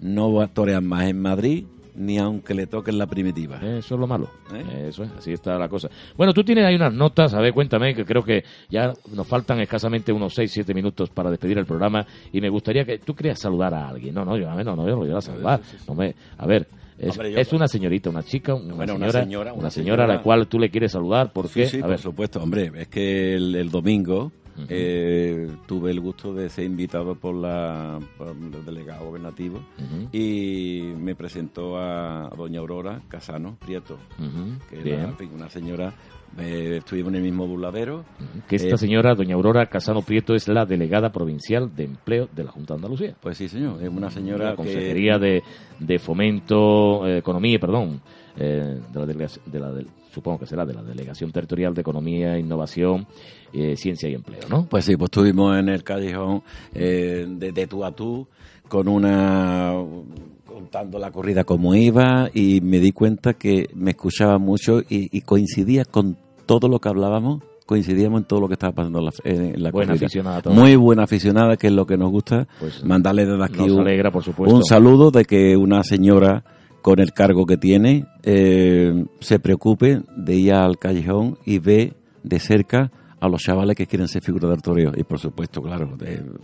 no 0.00 0.32
va 0.32 0.44
a 0.44 0.48
torear 0.48 0.82
más 0.82 1.08
en 1.08 1.20
Madrid 1.20 1.64
ni 2.00 2.16
aunque 2.16 2.54
le 2.54 2.68
toquen 2.68 2.96
la 2.96 3.08
primitiva. 3.08 3.56
Eso 3.56 3.94
es 3.96 4.00
lo 4.00 4.06
malo. 4.06 4.30
¿Eh? 4.54 4.86
Eso 4.90 5.02
es, 5.02 5.10
así 5.18 5.32
está 5.32 5.58
la 5.58 5.68
cosa. 5.68 5.88
Bueno, 6.16 6.32
tú 6.32 6.44
tienes 6.44 6.64
ahí 6.64 6.76
unas 6.76 6.92
notas, 6.94 7.34
a 7.34 7.40
ver, 7.40 7.52
cuéntame, 7.52 7.92
que 7.92 8.04
creo 8.04 8.22
que 8.22 8.44
ya 8.70 8.92
nos 9.12 9.26
faltan 9.26 9.58
escasamente 9.58 10.12
unos 10.12 10.32
6, 10.34 10.48
7 10.48 10.72
minutos 10.74 11.10
para 11.10 11.28
despedir 11.28 11.58
el 11.58 11.66
programa 11.66 12.06
y 12.32 12.40
me 12.40 12.48
gustaría 12.50 12.84
que 12.84 12.98
tú 12.98 13.16
querías 13.16 13.40
saludar 13.40 13.74
a 13.74 13.88
alguien. 13.88 14.14
No, 14.14 14.24
no, 14.24 14.36
yo, 14.38 14.48
a 14.48 14.54
ver, 14.54 14.64
no, 14.64 14.76
no, 14.76 14.84
yo 14.84 14.90
no 14.92 14.98
voy 14.98 15.10
a 15.10 15.20
saludar. 15.20 15.60
No 15.88 15.94
me, 15.96 16.14
a 16.36 16.46
ver, 16.46 16.68
es, 17.00 17.10
Hombre, 17.10 17.32
yo- 17.32 17.38
es 17.40 17.52
una 17.52 17.66
señorita, 17.66 18.10
una 18.10 18.22
chica, 18.22 18.54
una, 18.54 18.74
Bueno, 18.74 18.92
señora, 18.92 19.10
una 19.18 19.22
señora, 19.24 19.52
una 19.52 19.60
una 19.62 19.70
señora 19.70 20.04
a 20.04 20.06
la 20.06 20.22
cual 20.22 20.46
tú 20.46 20.60
le 20.60 20.70
quieres 20.70 20.92
saludar, 20.92 21.32
¿por 21.32 21.48
Sí, 21.48 21.54
qué? 21.62 21.66
sí, 21.66 21.78
a 21.78 21.80
por 21.80 21.90
ver, 21.90 21.98
supuesto, 21.98 22.40
hombre, 22.40 22.70
es 22.76 22.86
que 22.86 23.34
el, 23.34 23.56
el 23.56 23.70
domingo 23.72 24.30
eh, 24.68 25.48
tuve 25.66 25.90
el 25.90 26.00
gusto 26.00 26.32
de 26.34 26.48
ser 26.48 26.64
invitado 26.64 27.14
por, 27.14 27.34
la, 27.34 27.98
por 28.16 28.28
el 28.28 28.64
delegado 28.64 29.06
gobernativo 29.06 29.58
Ujú. 29.78 30.08
y 30.12 30.82
me 30.98 31.14
presentó 31.14 31.76
a 31.78 32.30
doña 32.36 32.60
Aurora 32.60 33.00
Casano 33.08 33.56
Prieto, 33.64 33.98
Ujú, 34.18 34.58
que 34.70 34.82
bien. 34.82 35.00
era 35.00 35.14
una 35.34 35.48
señora, 35.50 35.92
eh, 36.38 36.76
estuvimos 36.78 37.10
en 37.10 37.16
el 37.16 37.22
mismo 37.22 37.46
burladero. 37.46 38.04
que 38.48 38.56
esta 38.56 38.74
Eh, 38.74 38.78
señora, 38.78 39.14
doña 39.14 39.34
Aurora 39.34 39.66
Casano 39.66 40.02
Prieto, 40.02 40.34
es 40.34 40.48
la 40.48 40.64
delegada 40.66 41.10
provincial 41.10 41.74
de 41.74 41.84
empleo 41.84 42.28
de 42.34 42.44
la 42.44 42.50
Junta 42.50 42.74
de 42.74 42.78
Andalucía. 42.78 43.16
Pues 43.20 43.36
sí, 43.38 43.48
señor, 43.48 43.82
es 43.82 43.88
una 43.88 44.10
señora 44.10 44.44
la 44.46 44.50
que- 44.52 44.56
Consejería 44.56 45.18
de, 45.18 45.42
de 45.78 45.98
Fomento, 45.98 47.06
eh, 47.06 47.18
Economía, 47.18 47.58
perdón, 47.58 48.00
eh, 48.36 48.80
de 48.92 49.00
la 49.00 49.06
de 49.06 49.58
la 49.60 49.72
del- 49.72 49.88
supongo 50.12 50.38
que 50.40 50.46
será 50.46 50.64
de 50.64 50.74
la 50.74 50.82
Delegación 50.82 51.30
Territorial 51.30 51.74
de 51.74 51.80
Economía, 51.82 52.38
Innovación, 52.38 53.06
eh, 53.52 53.76
Ciencia 53.76 54.08
y 54.08 54.14
Empleo, 54.14 54.40
¿no? 54.50 54.66
Pues 54.66 54.84
sí, 54.84 54.96
pues 54.96 55.06
estuvimos 55.08 55.56
en 55.58 55.68
el 55.68 55.82
callejón 55.84 56.42
eh, 56.74 57.26
de, 57.28 57.52
de 57.52 57.66
tú 57.66 57.84
a 57.84 57.92
tú 57.92 58.26
con 58.68 58.88
una 58.88 59.72
contando 60.44 60.98
la 60.98 61.10
corrida 61.10 61.44
como 61.44 61.74
iba 61.74 62.28
y 62.34 62.60
me 62.60 62.78
di 62.80 62.92
cuenta 62.92 63.34
que 63.34 63.68
me 63.74 63.92
escuchaba 63.92 64.38
mucho 64.38 64.80
y, 64.80 65.16
y 65.16 65.20
coincidía 65.22 65.84
con 65.84 66.16
todo 66.46 66.68
lo 66.68 66.78
que 66.80 66.88
hablábamos 66.88 67.42
coincidíamos 67.66 68.22
en 68.22 68.26
todo 68.26 68.40
lo 68.40 68.48
que 68.48 68.54
estaba 68.54 68.72
pasando 68.72 68.98
en 69.00 69.04
la, 69.04 69.12
en 69.24 69.62
la 69.62 69.70
Buena 69.70 69.88
corrida. 69.92 70.06
aficionada 70.06 70.42
toda. 70.42 70.54
muy 70.56 70.74
buena 70.76 71.02
aficionada 71.04 71.56
que 71.58 71.66
es 71.66 71.72
lo 71.74 71.86
que 71.86 71.98
nos 71.98 72.10
gusta 72.10 72.48
Pues, 72.58 72.82
mandarle 72.82 73.26
desde 73.26 73.44
aquí 73.44 73.58
nos 73.58 73.72
un, 73.72 73.80
alegra, 73.80 74.10
por 74.10 74.24
supuesto. 74.24 74.54
un 74.56 74.64
saludo 74.64 75.10
de 75.10 75.24
que 75.26 75.54
una 75.56 75.82
señora 75.84 76.44
con 76.80 76.98
el 76.98 77.12
cargo 77.12 77.44
que 77.44 77.58
tiene 77.58 78.06
eh, 78.22 79.04
se 79.20 79.38
preocupe 79.38 80.00
de 80.16 80.34
ir 80.36 80.52
al 80.54 80.78
callejón 80.78 81.36
y 81.44 81.58
ve 81.58 81.92
de 82.22 82.40
cerca 82.40 82.90
a 83.20 83.28
los 83.28 83.42
chavales 83.42 83.76
que 83.76 83.86
quieren 83.86 84.06
ser 84.08 84.22
figuras 84.22 84.50
del 84.50 84.62
toreo. 84.62 84.92
Y 84.96 85.02
por 85.04 85.18
supuesto, 85.18 85.60
claro, 85.62 85.96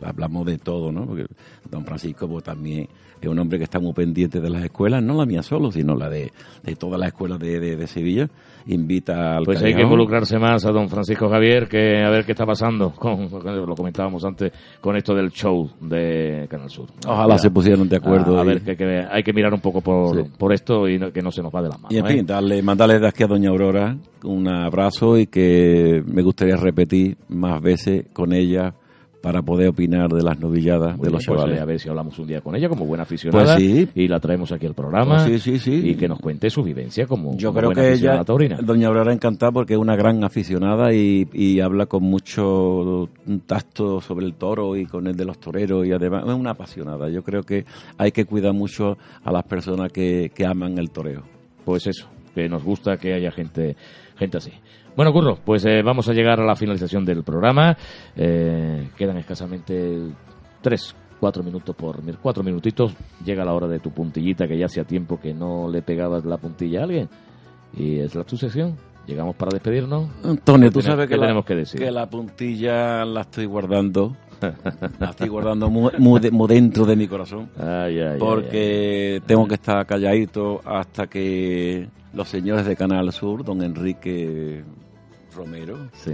hablamos 0.03 0.47
de 0.47 0.59
todo, 0.59 0.91
¿no? 0.93 1.07
Porque 1.07 1.27
don 1.71 1.85
Francisco 1.85 2.29
pues, 2.29 2.45
también 2.45 2.89
es 3.21 3.29
un 3.29 3.39
hombre 3.39 3.59
que 3.59 3.65
está 3.65 3.79
muy 3.79 3.93
pendiente 3.93 4.41
de 4.41 4.51
las 4.51 4.65
escuelas, 4.65 5.03
no 5.03 5.15
la 5.15 5.25
mía 5.27 5.43
solo, 5.43 5.71
sino 5.71 5.95
la 5.95 6.09
de, 6.11 6.33
de 6.63 6.77
todas 6.77 6.99
las 6.99 7.09
escuelas 7.09 7.39
de- 7.39 7.77
de 7.77 7.87
Sevilla. 7.87 8.29
Invita 8.67 9.37
al 9.37 9.45
Pues 9.45 9.63
hay 9.63 9.75
que 9.75 9.83
involucrarse 9.83 10.39
más 10.39 10.65
a 10.65 10.71
don 10.73 10.89
Francisco 10.89 11.29
Javier, 11.29 11.69
que 11.69 12.03
a 12.03 12.09
ver 12.09 12.25
qué 12.25 12.33
está 12.33 12.47
pasando, 12.47 12.93
con, 12.93 13.29
lo 13.67 13.75
comentábamos 13.75 14.25
antes, 14.25 14.53
con 14.81 14.97
esto 14.97 15.15
del 15.15 15.31
show 15.31 15.69
de 15.81 16.47
Canal 16.49 16.71
Sur. 16.71 16.89
Ojalá 17.07 17.37
se 17.37 17.51
pusieran 17.51 17.89
de 17.89 17.97
acuerdo 17.97 18.39
A, 18.39 18.45
ver, 18.45 18.63
que, 18.63 18.77
que 18.77 19.05
hay 19.11 19.23
que 19.23 19.33
mirar 19.33 19.53
un 19.53 19.61
poco 19.61 19.81
por, 19.83 20.17
Sí. 20.17 20.31
por 20.39 20.53
esto 20.53 20.89
y 20.89 20.99
no- 20.99 21.13
que 21.13 21.21
no 21.21 21.31
se 21.31 21.43
nos 21.43 21.55
va 21.55 21.61
de 21.63 21.69
las 21.69 21.79
manos. 21.79 21.93
Y 21.93 21.99
en 21.99 22.07
¿eh? 22.07 22.09
fin, 22.11 22.27
darle, 22.27 22.63
mandarle 22.63 22.99
de 22.99 23.09
aquí 23.09 23.23
a 23.23 23.27
Doña 23.27 23.51
Aurora 23.51 23.97
un 24.25 24.49
abrazo 24.49 25.19
y 25.19 25.27
que 25.27 26.03
me 26.07 26.23
gustaría 26.23 26.57
repetir 26.57 27.19
más 27.29 27.61
veces 27.61 28.07
con 28.15 28.33
ella 28.33 28.75
para 29.25 29.41
poder 29.41 29.69
opinar 29.69 30.11
de 30.13 30.23
las 30.23 30.39
novilladas 30.39 30.99
Muy 30.99 31.07
de 31.07 31.13
los 31.13 31.21
bien, 31.21 31.27
pues, 31.29 31.39
chavales. 31.39 31.59
eh, 31.59 31.63
a 31.63 31.65
ver 31.65 31.81
si 31.81 31.89
hablamos 31.89 32.19
un 32.19 32.27
día 32.27 32.43
con 32.43 32.55
ella 32.57 32.69
como 32.69 32.85
buena 32.85 33.05
aficionada 33.05 33.57
Pues 33.57 33.59
sí. 33.59 33.89
y 33.95 34.07
la 34.07 34.21
traemos 34.21 34.53
aquí 34.53 34.67
al 34.67 34.75
programa 34.75 35.25
Pues 35.27 35.43
sí, 35.43 35.59
sí, 35.59 35.59
sí. 35.59 35.89
y 35.91 35.95
que 35.95 36.07
nos 36.09 36.19
cuente 36.21 36.51
su 36.51 36.63
vivencia 36.63 37.07
como, 37.07 37.35
Yo 37.39 37.49
como 37.49 37.59
creo 37.61 37.69
buena 37.71 37.81
que 37.83 37.89
aficionada 37.89 38.19
ella, 38.19 38.25
taurina. 38.27 38.59
doña 38.63 38.89
Aurora, 38.89 39.13
encantada 39.15 39.51
porque 39.51 39.73
es 39.73 39.79
una 39.81 39.97
gran 39.97 40.23
aficionada 40.25 40.93
y, 40.93 41.27
y 41.33 41.61
habla 41.61 41.87
con 41.87 42.03
mucho 42.03 43.09
tacto 43.47 44.01
sobre 44.01 44.27
el 44.27 44.35
toro 44.35 44.77
y 44.77 44.85
con 44.87 45.07
el 45.07 45.17
de 45.17 45.25
los 45.25 45.39
toreros 45.39 45.87
y 45.87 45.93
además 45.93 46.25
es 46.27 46.35
una 46.35 46.51
apasionada. 46.51 47.09
Yo 47.09 47.23
creo 47.23 47.43
que 47.43 47.65
hay 47.97 48.13
que 48.13 48.27
cuidar 48.27 48.53
mucho 48.53 48.99
a 49.25 49.33
las 49.33 49.45
personas 49.45 49.91
que, 49.91 50.31
que 50.35 50.45
aman 50.47 50.77
el 50.79 50.91
toreo. 50.91 51.23
Pues 51.65 51.87
eso, 51.87 52.07
que 52.35 52.49
nos 52.49 52.63
gusta 52.63 52.99
que 52.99 53.15
haya 53.15 53.31
gente, 53.31 53.75
gente 54.19 54.37
así. 54.37 54.51
Bueno, 54.97 55.13
Curro, 55.13 55.39
pues 55.45 55.65
eh, 55.65 55.83
vamos 55.83 56.09
a 56.09 56.13
llegar 56.13 56.41
a 56.41 56.45
la 56.45 56.55
finalización 56.55 57.05
del 57.05 57.25
programa. 57.25 57.77
Eh, 58.17 58.91
quedan 58.97 59.17
escasamente 59.19 59.99
tres, 60.61 60.95
cuatro 61.19 61.43
minutos 61.43 61.75
por 61.75 62.01
cuatro 62.23 62.45
minutitos. 62.45 62.95
Llega 63.25 63.45
la 63.45 63.55
hora 63.55 63.67
de 63.67 63.81
tu 63.81 63.91
puntillita, 63.91 64.47
que 64.47 64.57
ya 64.57 64.67
hacía 64.67 64.85
tiempo 64.85 65.19
que 65.21 65.35
no 65.35 65.69
le 65.69 65.83
pegabas 65.83 66.25
la 66.25 66.37
puntilla 66.37 66.81
a 66.81 66.85
alguien. 66.85 67.09
Y 67.77 67.99
es 67.99 68.15
la 68.15 68.23
tu 68.23 68.37
sección. 68.37 68.77
Llegamos 69.07 69.35
para 69.37 69.51
despedirnos. 69.53 70.09
Antonio, 70.25 70.69
¿Qué 70.69 70.75
tú 70.75 70.81
sabes 70.83 71.09
que 71.09 71.17
la, 71.17 71.23
tenemos 71.23 71.45
que 71.45 71.55
decir. 71.57 71.81
que 71.81 71.91
la 71.91 72.09
puntilla 72.09 73.05
la 73.05 73.23
estoy 73.23 73.47
guardando. 73.47 74.17
la 75.01 75.11
estoy 75.11 75.29
guardando 75.29 75.69
muy, 75.71 75.91
muy 75.99 76.21
de- 76.21 76.31
muy 76.31 76.47
dentro 76.49 76.87
de 76.87 76.95
mi 76.97 77.09
corazón. 77.09 77.51
Ay, 77.59 77.99
ay, 77.99 78.09
ay, 78.13 78.19
porque 78.21 79.21
tengo 79.27 79.47
que 79.49 79.55
estar 79.55 79.85
calladito 79.87 80.61
hasta 80.65 81.07
que 81.09 81.89
los 82.15 82.29
señores 82.29 82.65
de 82.65 82.77
Canal 82.77 83.13
Sur, 83.13 83.45
don 83.45 83.63
Enrique 83.63 84.65
Romero, 85.35 85.89
Sí. 85.95 86.13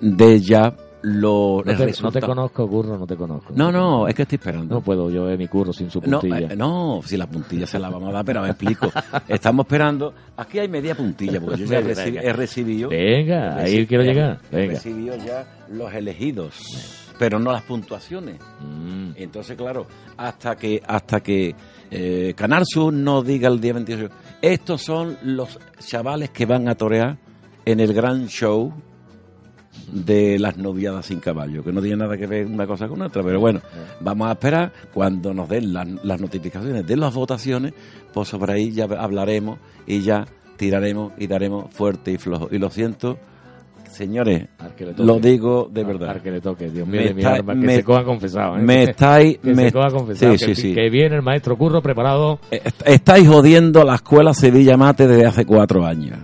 de 0.00 0.40
ya 0.40 0.74
lo 1.02 1.62
No 1.64 2.10
te, 2.10 2.20
no 2.20 2.26
conozco, 2.26 2.68
Curro, 2.68 2.98
no 2.98 3.06
te 3.06 3.14
conozco. 3.16 3.52
No, 3.54 3.70
no, 3.70 4.08
es 4.08 4.14
que 4.14 4.22
estoy 4.22 4.36
esperando. 4.36 4.74
No 4.76 4.80
puedo 4.80 5.08
yo 5.08 5.24
ver 5.24 5.38
mi 5.38 5.46
curro 5.46 5.72
sin 5.72 5.88
su 5.90 6.00
No, 6.00 6.18
puntilla. 6.18 6.52
eh, 6.52 6.56
no, 6.56 7.00
si 7.04 7.16
la 7.16 7.28
puntilla 7.28 7.64
se 7.66 7.78
la 7.78 7.90
vamos 7.90 8.08
a 8.08 8.12
dar, 8.12 8.24
pero 8.24 8.42
me 8.42 8.48
explico. 8.48 8.90
Estamos 9.28 9.66
esperando. 9.66 10.12
Aquí 10.36 10.58
hay 10.58 10.68
media 10.68 10.96
puntilla, 10.96 11.40
porque 11.40 11.60
yo 11.60 11.66
ya 11.66 11.78
he, 11.78 11.82
Venga, 11.82 12.22
he 12.22 12.32
recibido. 12.32 12.88
Venga, 12.88 13.60
he 13.60 13.64
ahí 13.78 13.86
quiero 13.86 14.02
he- 14.02 14.06
llegar. 14.06 14.40
He 14.50 14.56
Venga. 14.56 14.72
recibido 14.74 15.16
ya 15.18 15.46
los 15.70 15.92
elegidos, 15.94 16.56
pero 17.20 17.38
no 17.38 17.52
las 17.52 17.62
puntuaciones. 17.62 18.40
Mm. 18.60 19.10
Entonces, 19.14 19.56
claro, 19.56 19.86
hasta 20.16 20.56
que 20.56 20.82
hasta 20.84 21.20
que 21.20 21.54
eh, 21.90 22.34
Canal 22.36 22.64
Sur 22.66 22.92
no 22.92 23.22
diga 23.22 23.48
el 23.48 23.60
día 23.60 23.74
28, 23.74 24.08
estos 24.42 24.82
son 24.82 25.16
los 25.22 25.56
chavales 25.78 26.30
que 26.30 26.46
van 26.46 26.68
a 26.68 26.74
torear 26.74 27.16
en 27.66 27.80
el 27.80 27.92
gran 27.92 28.28
show 28.28 28.72
de 29.92 30.38
las 30.38 30.56
noviadas 30.56 31.06
sin 31.06 31.20
caballo, 31.20 31.62
que 31.62 31.72
no 31.72 31.80
tiene 31.80 31.96
nada 31.98 32.16
que 32.16 32.26
ver 32.26 32.46
una 32.46 32.66
cosa 32.66 32.88
con 32.88 33.02
otra, 33.02 33.22
pero 33.22 33.38
bueno, 33.38 33.60
vamos 34.00 34.28
a 34.28 34.32
esperar 34.32 34.72
cuando 34.92 35.34
nos 35.34 35.48
den 35.48 35.72
las, 35.72 35.86
las 36.02 36.20
notificaciones 36.20 36.86
de 36.86 36.96
las 36.96 37.14
votaciones, 37.14 37.72
pues 38.12 38.28
sobre 38.28 38.54
ahí 38.54 38.72
ya 38.72 38.84
hablaremos 38.84 39.58
y 39.86 40.00
ya 40.00 40.24
tiraremos 40.56 41.12
y 41.18 41.26
daremos 41.26 41.66
fuerte 41.72 42.12
y 42.12 42.16
flojo. 42.18 42.48
Y 42.50 42.58
lo 42.58 42.70
siento, 42.70 43.18
señores, 43.90 44.46
lo 44.96 45.20
digo 45.20 45.68
de 45.70 45.84
verdad. 45.84 46.08
al 46.10 46.22
que 46.22 46.30
le 46.30 46.40
toque, 46.40 46.70
Dios 46.70 46.88
mío 46.88 47.02
Me 47.02 47.08
de 47.08 47.14
mi 47.14 47.24
alma, 47.24 47.52
que 47.52 47.58
me- 47.60 47.74
se 47.76 47.84
coja 47.84 48.02
confesado. 48.04 48.56
¿eh? 48.56 48.62
Me 48.62 48.84
estáis... 48.84 49.38
que 49.42 49.54
me- 49.54 49.66
se 49.66 49.72
coja 49.72 49.90
confesado. 49.90 50.32
Sí, 50.38 50.46
que, 50.46 50.54
sí, 50.54 50.62
sí. 50.62 50.74
que 50.74 50.88
viene 50.88 51.16
el 51.16 51.22
maestro 51.22 51.56
Curro 51.56 51.82
preparado. 51.82 52.40
Est- 52.50 52.82
Estáis 52.86 53.28
jodiendo 53.28 53.84
la 53.84 53.96
escuela 53.96 54.32
Sevilla 54.32 54.76
Mate 54.78 55.06
desde 55.06 55.26
hace 55.26 55.44
cuatro 55.44 55.84
años. 55.84 56.18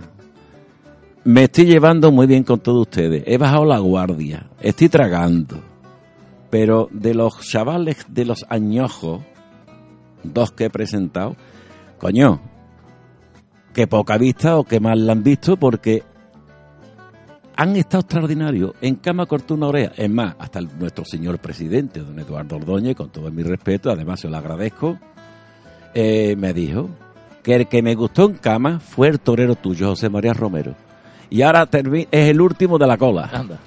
Me 1.25 1.45
estoy 1.45 1.65
llevando 1.65 2.11
muy 2.11 2.27
bien 2.27 2.43
con 2.43 2.59
todos 2.59 2.81
ustedes. 2.81 3.23
He 3.25 3.37
bajado 3.37 3.63
la 3.63 3.79
guardia. 3.79 4.47
Estoy 4.59 4.89
tragando. 4.89 5.57
Pero 6.49 6.89
de 6.91 7.13
los 7.13 7.39
chavales 7.47 8.05
de 8.09 8.25
los 8.25 8.45
añojos, 8.49 9.21
dos 10.23 10.51
que 10.51 10.65
he 10.65 10.69
presentado, 10.69 11.37
coño, 11.97 12.41
que 13.73 13.87
poca 13.87 14.17
vista 14.17 14.57
o 14.57 14.65
que 14.65 14.81
mal 14.81 15.05
la 15.07 15.13
han 15.13 15.23
visto 15.23 15.55
porque 15.55 16.03
han 17.55 17.75
estado 17.77 18.01
extraordinarios. 18.01 18.73
En 18.81 18.95
cama 18.95 19.25
cortó 19.25 19.53
una 19.53 19.67
oreja. 19.67 19.93
Es 19.95 20.09
más, 20.09 20.35
hasta 20.39 20.59
nuestro 20.59 21.05
señor 21.05 21.39
presidente, 21.39 22.01
don 22.01 22.19
Eduardo 22.19 22.57
Ordóñez, 22.57 22.97
con 22.97 23.09
todo 23.09 23.31
mi 23.31 23.43
respeto, 23.43 23.89
además 23.89 24.19
se 24.19 24.27
lo 24.27 24.35
agradezco, 24.35 24.99
eh, 25.93 26.35
me 26.37 26.53
dijo 26.53 26.89
que 27.43 27.55
el 27.55 27.67
que 27.67 27.81
me 27.81 27.95
gustó 27.95 28.25
en 28.25 28.35
cama 28.35 28.79
fue 28.81 29.07
el 29.07 29.21
torero 29.21 29.55
tuyo, 29.55 29.89
José 29.89 30.09
María 30.09 30.33
Romero. 30.33 30.75
Y 31.33 31.41
ahora 31.41 31.67
es 31.73 32.29
el 32.29 32.39
último 32.39 32.77
de 32.77 32.85
la 32.85 32.95
cola. 32.95 33.27
Anda. 33.33 33.59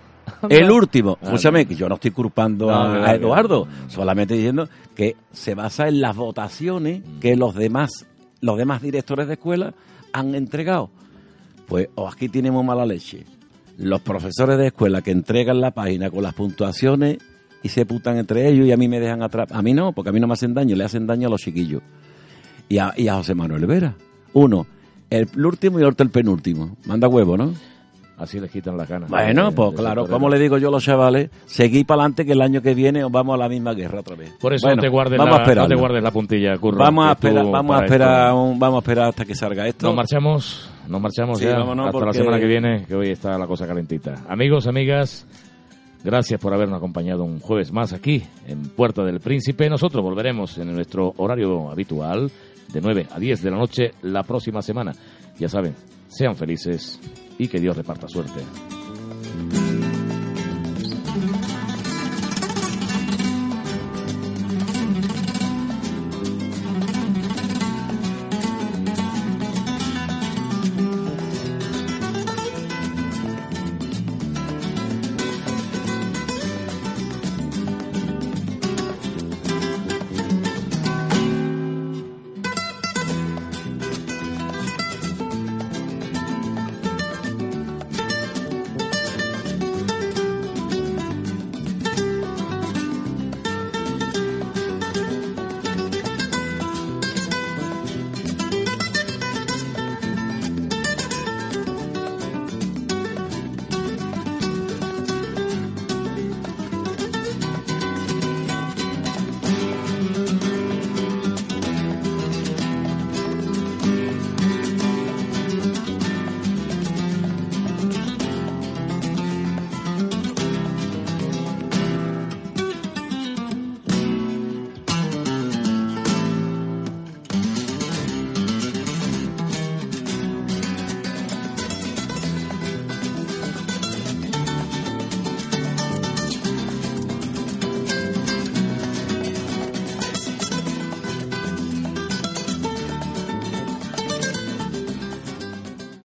El 0.48 0.70
último. 0.70 1.18
Anda. 1.20 1.26
Escúchame, 1.26 1.66
que 1.66 1.74
yo 1.74 1.88
no 1.88 1.96
estoy 1.96 2.12
culpando 2.12 2.66
No, 2.66 3.04
a, 3.04 3.12
Eduardo, 3.12 3.66
solamente 3.88 4.34
diciendo 4.34 4.68
que 4.94 5.16
se 5.32 5.56
basa 5.56 5.88
en 5.88 6.00
las 6.00 6.14
votaciones 6.14 7.02
que 7.20 7.34
los 7.34 7.56
demás, 7.56 8.06
los 8.40 8.56
demás 8.56 8.82
directores 8.82 9.26
de 9.26 9.32
escuela 9.34 9.74
han 10.12 10.36
entregado. 10.36 10.90
Pues 11.66 11.88
o 11.96 12.08
aquí 12.08 12.28
tenemos 12.28 12.64
mala 12.64 12.86
leche. 12.86 13.24
Los 13.78 14.00
profesores 14.00 14.58
de 14.58 14.68
escuela 14.68 15.02
que 15.02 15.10
entregan 15.10 15.60
la 15.60 15.72
página 15.72 16.08
con 16.08 16.22
las 16.22 16.34
puntuaciones 16.34 17.18
y 17.64 17.68
se 17.68 17.84
putan 17.84 18.16
entre 18.16 18.48
ellos 18.48 18.68
y 18.68 18.70
a 18.70 18.76
mí 18.76 18.86
me 18.86 19.00
dejan 19.00 19.24
atrás. 19.24 19.48
A 19.50 19.60
mí 19.60 19.74
no, 19.74 19.90
porque 19.90 20.10
a 20.10 20.12
mí 20.12 20.20
no 20.20 20.28
me 20.28 20.34
hacen 20.34 20.54
daño, 20.54 20.76
le 20.76 20.84
hacen 20.84 21.04
daño 21.04 21.26
a 21.26 21.30
los 21.32 21.40
chiquillos. 21.40 21.82
Y 22.68 22.78
a, 22.78 22.94
y 22.96 23.08
a 23.08 23.14
José 23.14 23.34
Manuel 23.34 23.66
Vera. 23.66 23.96
Uno, 24.34 24.68
el 25.10 25.28
último 25.44 25.78
y 25.80 25.82
el 25.84 25.94
penúltimo. 25.94 26.76
Manda 26.86 27.08
huevo, 27.08 27.36
¿no? 27.36 27.52
Así 28.18 28.40
les 28.40 28.50
quitan 28.50 28.78
las 28.78 28.88
ganas. 28.88 29.10
Bueno, 29.10 29.50
De- 29.50 29.52
pues 29.56 29.70
de 29.72 29.76
claro, 29.76 30.06
como 30.06 30.30
le 30.30 30.38
digo 30.38 30.56
yo 30.56 30.68
a 30.68 30.70
los 30.70 30.82
chavales, 30.82 31.28
seguí 31.44 31.84
para 31.84 32.00
adelante 32.00 32.24
que 32.24 32.32
el 32.32 32.40
año 32.40 32.62
que 32.62 32.74
viene 32.74 33.04
os 33.04 33.12
vamos 33.12 33.34
a 33.34 33.36
la 33.36 33.46
misma 33.46 33.74
guerra 33.74 34.00
otra 34.00 34.16
vez. 34.16 34.32
Por 34.40 34.54
eso 34.54 34.66
Bueno, 34.66 34.76
no, 34.76 34.82
te 34.82 34.88
guardes 34.88 35.18
vamos 35.18 35.32
la, 35.34 35.36
a 35.36 35.42
esperarlo. 35.42 35.68
no 35.68 35.74
te 35.74 35.80
guardes 35.80 36.02
la 36.02 36.10
puntilla, 36.10 36.56
Curro. 36.56 36.78
Vamos 36.78 37.08
a 37.08 37.12
esperar, 37.12 37.44
vamos 37.50 37.76
a 37.78 37.84
esperar, 37.84 38.32
un- 38.32 38.58
vamos 38.58 38.76
a 38.76 38.78
esperar 38.78 39.08
hasta 39.10 39.24
que 39.26 39.34
salga 39.34 39.68
esto. 39.68 39.86
Nos 39.86 39.94
marchamos, 39.96 40.70
nos 40.88 40.98
marchamos 40.98 41.38
Sí, 41.38 41.44
ya 41.44 41.58
hasta 41.58 42.06
la 42.06 42.12
semana 42.14 42.40
que 42.40 42.46
viene, 42.46 42.86
que 42.86 42.94
hoy 42.94 43.10
está 43.10 43.36
la 43.36 43.46
cosa 43.46 43.66
calentita. 43.66 44.24
Amigos, 44.30 44.66
amigas, 44.66 45.26
gracias 46.02 46.40
por 46.40 46.54
habernos 46.54 46.78
acompañado 46.78 47.22
un 47.22 47.38
jueves 47.40 47.70
más 47.70 47.92
aquí 47.92 48.22
en 48.46 48.62
Puerta 48.70 49.04
del 49.04 49.20
Príncipe. 49.20 49.68
Nosotros 49.68 50.02
volveremos 50.02 50.56
en 50.56 50.72
nuestro 50.74 51.12
horario 51.18 51.70
habitual 51.70 52.30
de 52.72 52.80
9 52.80 53.06
a 53.10 53.18
10 53.18 53.42
de 53.42 53.50
la 53.50 53.56
noche 53.56 53.92
la 54.02 54.22
próxima 54.22 54.62
semana. 54.62 54.92
Ya 55.38 55.48
saben, 55.48 55.74
sean 56.08 56.36
felices 56.36 57.00
y 57.38 57.48
que 57.48 57.60
Dios 57.60 57.76
reparta 57.76 58.08
suerte. 58.08 58.40